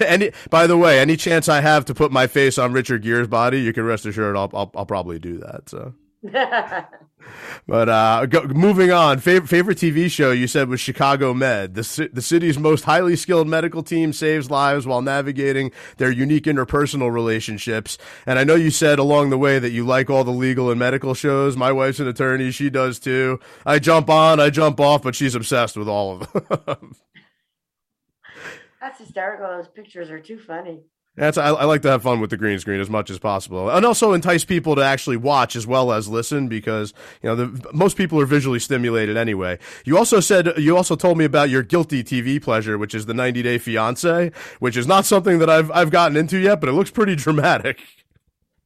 any 0.06 0.30
by 0.48 0.68
the 0.68 0.76
way, 0.76 1.00
any 1.00 1.16
chance 1.16 1.48
I 1.48 1.60
have 1.60 1.86
to 1.86 1.94
put 1.94 2.12
my 2.12 2.28
face 2.28 2.56
on 2.56 2.72
Richard 2.72 3.02
Gere's 3.02 3.26
body, 3.26 3.60
you 3.60 3.72
can 3.72 3.84
rest 3.84 4.06
assured 4.06 4.36
I'll 4.36 4.50
I'll, 4.54 4.70
I'll 4.76 4.86
probably 4.86 5.18
do 5.18 5.38
that. 5.38 5.68
So. 5.68 5.94
but 7.66 7.88
uh, 7.88 8.26
go, 8.26 8.42
moving 8.44 8.90
on, 8.92 9.18
favorite, 9.20 9.48
favorite 9.48 9.78
TV 9.78 10.10
show 10.10 10.32
you 10.32 10.46
said 10.46 10.68
was 10.68 10.78
Chicago 10.80 11.32
Med. 11.32 11.74
The, 11.74 12.10
the 12.12 12.20
city's 12.20 12.58
most 12.58 12.84
highly 12.84 13.16
skilled 13.16 13.48
medical 13.48 13.82
team 13.82 14.12
saves 14.12 14.50
lives 14.50 14.86
while 14.86 15.00
navigating 15.00 15.72
their 15.96 16.10
unique 16.10 16.44
interpersonal 16.44 17.10
relationships. 17.10 17.96
And 18.26 18.38
I 18.38 18.44
know 18.44 18.54
you 18.54 18.70
said 18.70 18.98
along 18.98 19.30
the 19.30 19.38
way 19.38 19.58
that 19.58 19.70
you 19.70 19.86
like 19.86 20.10
all 20.10 20.24
the 20.24 20.30
legal 20.30 20.70
and 20.70 20.78
medical 20.78 21.14
shows. 21.14 21.56
My 21.56 21.72
wife's 21.72 22.00
an 22.00 22.08
attorney; 22.08 22.50
she 22.50 22.68
does 22.68 22.98
too. 22.98 23.40
I 23.64 23.78
jump 23.78 24.10
on, 24.10 24.40
I 24.40 24.50
jump 24.50 24.78
off, 24.78 25.02
but 25.02 25.14
she's 25.14 25.34
obsessed 25.34 25.76
with 25.76 25.88
all 25.88 26.20
of 26.20 26.66
them. 26.66 26.96
That's 28.80 28.98
hysterical. 28.98 29.46
Those 29.48 29.68
pictures 29.68 30.10
are 30.10 30.20
too 30.20 30.38
funny. 30.38 30.82
That's 31.20 31.36
I, 31.36 31.48
I, 31.48 31.64
like 31.66 31.82
to 31.82 31.90
have 31.90 32.02
fun 32.02 32.20
with 32.20 32.30
the 32.30 32.38
green 32.38 32.58
screen 32.58 32.80
as 32.80 32.88
much 32.88 33.10
as 33.10 33.18
possible, 33.18 33.68
and 33.68 33.84
also 33.84 34.14
entice 34.14 34.42
people 34.42 34.74
to 34.74 34.80
actually 34.80 35.18
watch 35.18 35.54
as 35.54 35.66
well 35.66 35.92
as 35.92 36.08
listen 36.08 36.48
because 36.48 36.94
you 37.22 37.28
know 37.28 37.36
the, 37.36 37.70
most 37.74 37.98
people 37.98 38.18
are 38.18 38.24
visually 38.24 38.58
stimulated 38.58 39.18
anyway. 39.18 39.58
You 39.84 39.98
also 39.98 40.20
said 40.20 40.54
you 40.56 40.74
also 40.74 40.96
told 40.96 41.18
me 41.18 41.26
about 41.26 41.50
your 41.50 41.62
guilty 41.62 42.02
TV 42.02 42.42
pleasure, 42.42 42.78
which 42.78 42.94
is 42.94 43.04
the 43.04 43.12
90 43.12 43.42
Day 43.42 43.58
Fiance, 43.58 44.32
which 44.60 44.78
is 44.78 44.86
not 44.86 45.04
something 45.04 45.40
that 45.40 45.50
I've 45.50 45.70
I've 45.72 45.90
gotten 45.90 46.16
into 46.16 46.38
yet, 46.38 46.58
but 46.58 46.70
it 46.70 46.72
looks 46.72 46.90
pretty 46.90 47.16
dramatic. 47.16 47.82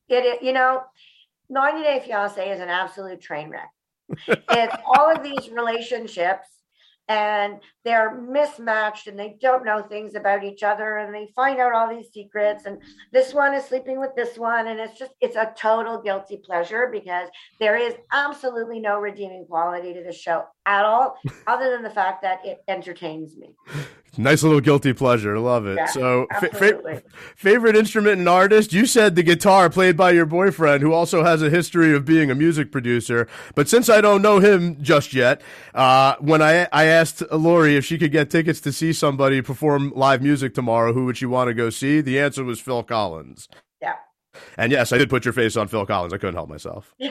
It 0.09 0.41
you 0.41 0.53
know, 0.53 0.85
90 1.49 1.83
Day 1.83 2.03
Fiance 2.07 2.51
is 2.51 2.61
an 2.61 2.69
absolute 2.69 3.21
train 3.21 3.51
wreck. 3.51 3.71
it's 4.29 4.77
all 4.95 5.11
of 5.11 5.25
these 5.25 5.51
relationships 5.51 6.47
and 7.09 7.59
they're 7.85 8.15
mismatched 8.15 9.07
and 9.07 9.19
they 9.19 9.37
don't 9.41 9.65
know 9.65 9.83
things 9.83 10.15
about 10.15 10.43
each 10.43 10.63
other 10.63 10.99
and 10.99 11.15
they 11.15 11.29
find 11.37 11.61
out 11.61 11.75
all 11.75 11.89
these 11.89 12.11
secrets 12.13 12.65
and 12.65 12.79
this 13.13 13.35
one 13.35 13.55
is 13.55 13.65
sleeping 13.65 14.01
with 14.01 14.15
this 14.17 14.39
one 14.39 14.69
and 14.69 14.81
it's 14.81 14.99
just 14.99 15.13
it's 15.21 15.37
a 15.37 15.53
total 15.57 16.01
guilty 16.01 16.39
pleasure 16.39 16.89
because 16.91 17.29
there 17.61 17.77
is 17.77 17.95
absolutely 18.13 18.81
no 18.81 18.99
redeeming 18.99 19.45
quality 19.47 19.93
to 19.93 20.03
the 20.03 20.13
show 20.13 20.45
at 20.67 20.85
all 20.85 21.17
other 21.47 21.71
than 21.71 21.83
the 21.83 21.91
fact 21.91 22.23
that 22.23 22.45
it 22.45 22.65
entertains 22.69 23.37
me 23.37 23.55
Nice 24.19 24.43
little 24.43 24.61
guilty 24.61 24.93
pleasure. 24.93 25.39
Love 25.39 25.67
it. 25.67 25.77
Yeah, 25.77 25.87
so, 25.87 26.27
fa- 26.41 27.03
favorite 27.37 27.77
instrument 27.77 28.19
and 28.19 28.29
artist? 28.29 28.73
You 28.73 28.87
said 28.87 29.17
the 29.17 29.23
guitar 29.23 29.69
played 29.71 29.97
by 29.97 30.13
your 30.13 30.27
boyfriend, 30.27 30.83
who 30.83 30.93
also 30.93 31.25
has 31.25 31.43
a 31.43 31.51
history 31.51 31.95
of 31.95 32.05
being 32.05 32.31
a 32.31 32.35
music 32.35 32.71
producer. 32.71 33.27
But 33.55 33.69
since 33.69 33.89
I 33.89 34.01
don't 34.01 34.23
know 34.23 34.39
him 34.39 34.83
just 34.83 35.15
yet, 35.15 35.43
uh, 35.75 36.15
when 36.21 36.43
I 36.43 36.69
I 36.73 36.85
asked 36.85 37.23
Lori 37.33 37.74
if 37.77 37.85
she 37.85 37.99
could 37.99 38.13
get 38.13 38.31
tickets 38.31 38.61
to 38.61 38.73
see 38.73 38.93
somebody 38.93 39.43
perform 39.43 39.93
live 39.95 40.23
music 40.23 40.55
tomorrow, 40.55 40.93
who 40.93 41.05
would 41.07 41.17
she 41.17 41.27
want 41.27 41.49
to 41.49 41.55
go 41.55 41.71
see? 41.71 42.01
The 42.01 42.19
answer 42.21 42.45
was 42.45 42.61
Phil 42.61 42.83
Collins. 42.83 43.49
Yeah. 43.81 43.95
And 44.57 44.73
yes, 44.73 44.93
I 44.93 44.99
did 44.99 45.11
put 45.11 45.25
your 45.25 45.35
face 45.35 45.57
on 45.57 45.69
Phil 45.69 45.87
Collins. 45.87 46.13
I 46.13 46.19
couldn't 46.19 46.35
help 46.35 46.49
myself. 46.49 46.95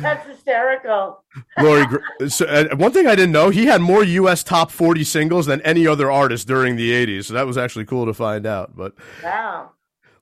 That's 0.00 0.26
hysterical. 0.26 1.24
Lori, 1.60 1.86
so, 2.28 2.46
uh, 2.46 2.76
one 2.76 2.92
thing 2.92 3.06
I 3.06 3.14
didn't 3.14 3.32
know, 3.32 3.50
he 3.50 3.66
had 3.66 3.80
more 3.80 4.02
U.S. 4.04 4.42
top 4.42 4.70
40 4.70 5.04
singles 5.04 5.46
than 5.46 5.60
any 5.62 5.86
other 5.86 6.10
artist 6.10 6.46
during 6.46 6.76
the 6.76 6.90
80s. 6.90 7.26
So 7.26 7.34
that 7.34 7.46
was 7.46 7.56
actually 7.56 7.84
cool 7.84 8.06
to 8.06 8.14
find 8.14 8.46
out. 8.46 8.76
But 8.76 8.94
wow. 9.22 9.70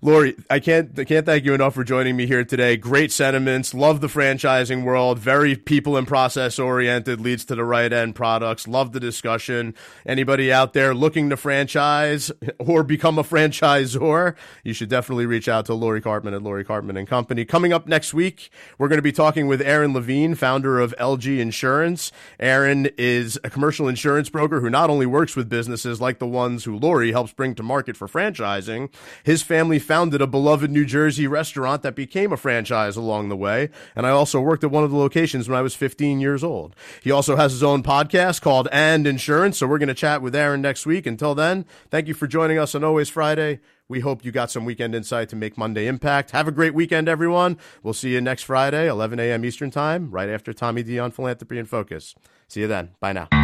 Lori, 0.04 0.36
I 0.50 0.60
can't 0.60 0.98
I 0.98 1.04
can't 1.04 1.24
thank 1.24 1.46
you 1.46 1.54
enough 1.54 1.72
for 1.72 1.82
joining 1.82 2.14
me 2.14 2.26
here 2.26 2.44
today. 2.44 2.76
Great 2.76 3.10
sentiments. 3.10 3.72
Love 3.72 4.02
the 4.02 4.06
franchising 4.06 4.84
world. 4.84 5.18
Very 5.18 5.56
people 5.56 5.96
and 5.96 6.06
process 6.06 6.58
oriented. 6.58 7.22
Leads 7.22 7.46
to 7.46 7.54
the 7.54 7.64
right 7.64 7.90
end 7.90 8.14
products. 8.14 8.68
Love 8.68 8.92
the 8.92 9.00
discussion. 9.00 9.74
Anybody 10.04 10.52
out 10.52 10.74
there 10.74 10.94
looking 10.94 11.30
to 11.30 11.38
franchise 11.38 12.30
or 12.58 12.82
become 12.82 13.18
a 13.18 13.22
franchisor, 13.22 14.34
you 14.62 14.74
should 14.74 14.90
definitely 14.90 15.24
reach 15.24 15.48
out 15.48 15.64
to 15.64 15.74
Lori 15.74 16.02
Karpman 16.02 16.34
at 16.34 16.42
Lori 16.42 16.66
Karpman 16.66 16.98
and 16.98 17.08
Company. 17.08 17.46
Coming 17.46 17.72
up 17.72 17.86
next 17.86 18.12
week, 18.12 18.50
we're 18.76 18.88
going 18.88 18.98
to 18.98 19.02
be 19.02 19.10
talking 19.10 19.46
with 19.46 19.62
Aaron 19.62 19.94
Levine, 19.94 20.34
founder 20.34 20.80
of 20.80 20.94
LG 21.00 21.38
Insurance. 21.38 22.12
Aaron 22.38 22.90
is 22.98 23.38
a 23.42 23.48
commercial 23.48 23.88
insurance 23.88 24.28
broker 24.28 24.60
who 24.60 24.68
not 24.68 24.90
only 24.90 25.06
works 25.06 25.34
with 25.34 25.48
businesses 25.48 25.98
like 25.98 26.18
the 26.18 26.26
ones 26.26 26.64
who 26.64 26.76
Lori 26.76 27.12
helps 27.12 27.32
bring 27.32 27.54
to 27.54 27.62
market 27.62 27.96
for 27.96 28.06
franchising. 28.06 28.92
His 29.22 29.42
family 29.42 29.78
founded 29.94 30.20
a 30.20 30.26
beloved 30.26 30.72
New 30.72 30.84
Jersey 30.84 31.28
restaurant 31.28 31.82
that 31.82 31.94
became 31.94 32.32
a 32.32 32.36
franchise 32.36 32.96
along 32.96 33.28
the 33.28 33.36
way. 33.36 33.70
And 33.94 34.04
I 34.04 34.10
also 34.10 34.40
worked 34.40 34.64
at 34.64 34.72
one 34.72 34.82
of 34.82 34.90
the 34.90 34.96
locations 34.96 35.48
when 35.48 35.56
I 35.56 35.62
was 35.62 35.76
15 35.76 36.18
years 36.18 36.42
old. 36.42 36.74
He 37.00 37.12
also 37.12 37.36
has 37.36 37.52
his 37.52 37.62
own 37.62 37.84
podcast 37.84 38.42
called 38.42 38.66
And 38.72 39.06
Insurance. 39.06 39.58
So 39.58 39.68
we're 39.68 39.78
going 39.78 39.86
to 39.86 39.94
chat 39.94 40.20
with 40.20 40.34
Aaron 40.34 40.60
next 40.60 40.84
week. 40.84 41.06
Until 41.06 41.36
then, 41.36 41.64
thank 41.92 42.08
you 42.08 42.14
for 42.14 42.26
joining 42.26 42.58
us 42.58 42.74
on 42.74 42.82
Always 42.82 43.08
Friday. 43.08 43.60
We 43.86 44.00
hope 44.00 44.24
you 44.24 44.32
got 44.32 44.50
some 44.50 44.64
weekend 44.64 44.96
insight 44.96 45.28
to 45.28 45.36
make 45.36 45.56
Monday 45.56 45.86
impact. 45.86 46.32
Have 46.32 46.48
a 46.48 46.52
great 46.52 46.74
weekend, 46.74 47.08
everyone. 47.08 47.56
We'll 47.84 47.94
see 47.94 48.14
you 48.14 48.20
next 48.20 48.42
Friday, 48.42 48.88
11 48.88 49.20
a.m. 49.20 49.44
Eastern 49.44 49.70
Time, 49.70 50.10
right 50.10 50.28
after 50.28 50.52
Tommy 50.52 50.82
D 50.82 50.98
on 50.98 51.12
Philanthropy 51.12 51.56
in 51.56 51.66
Focus. 51.66 52.16
See 52.48 52.62
you 52.62 52.66
then. 52.66 52.96
Bye 52.98 53.12
now. 53.12 53.43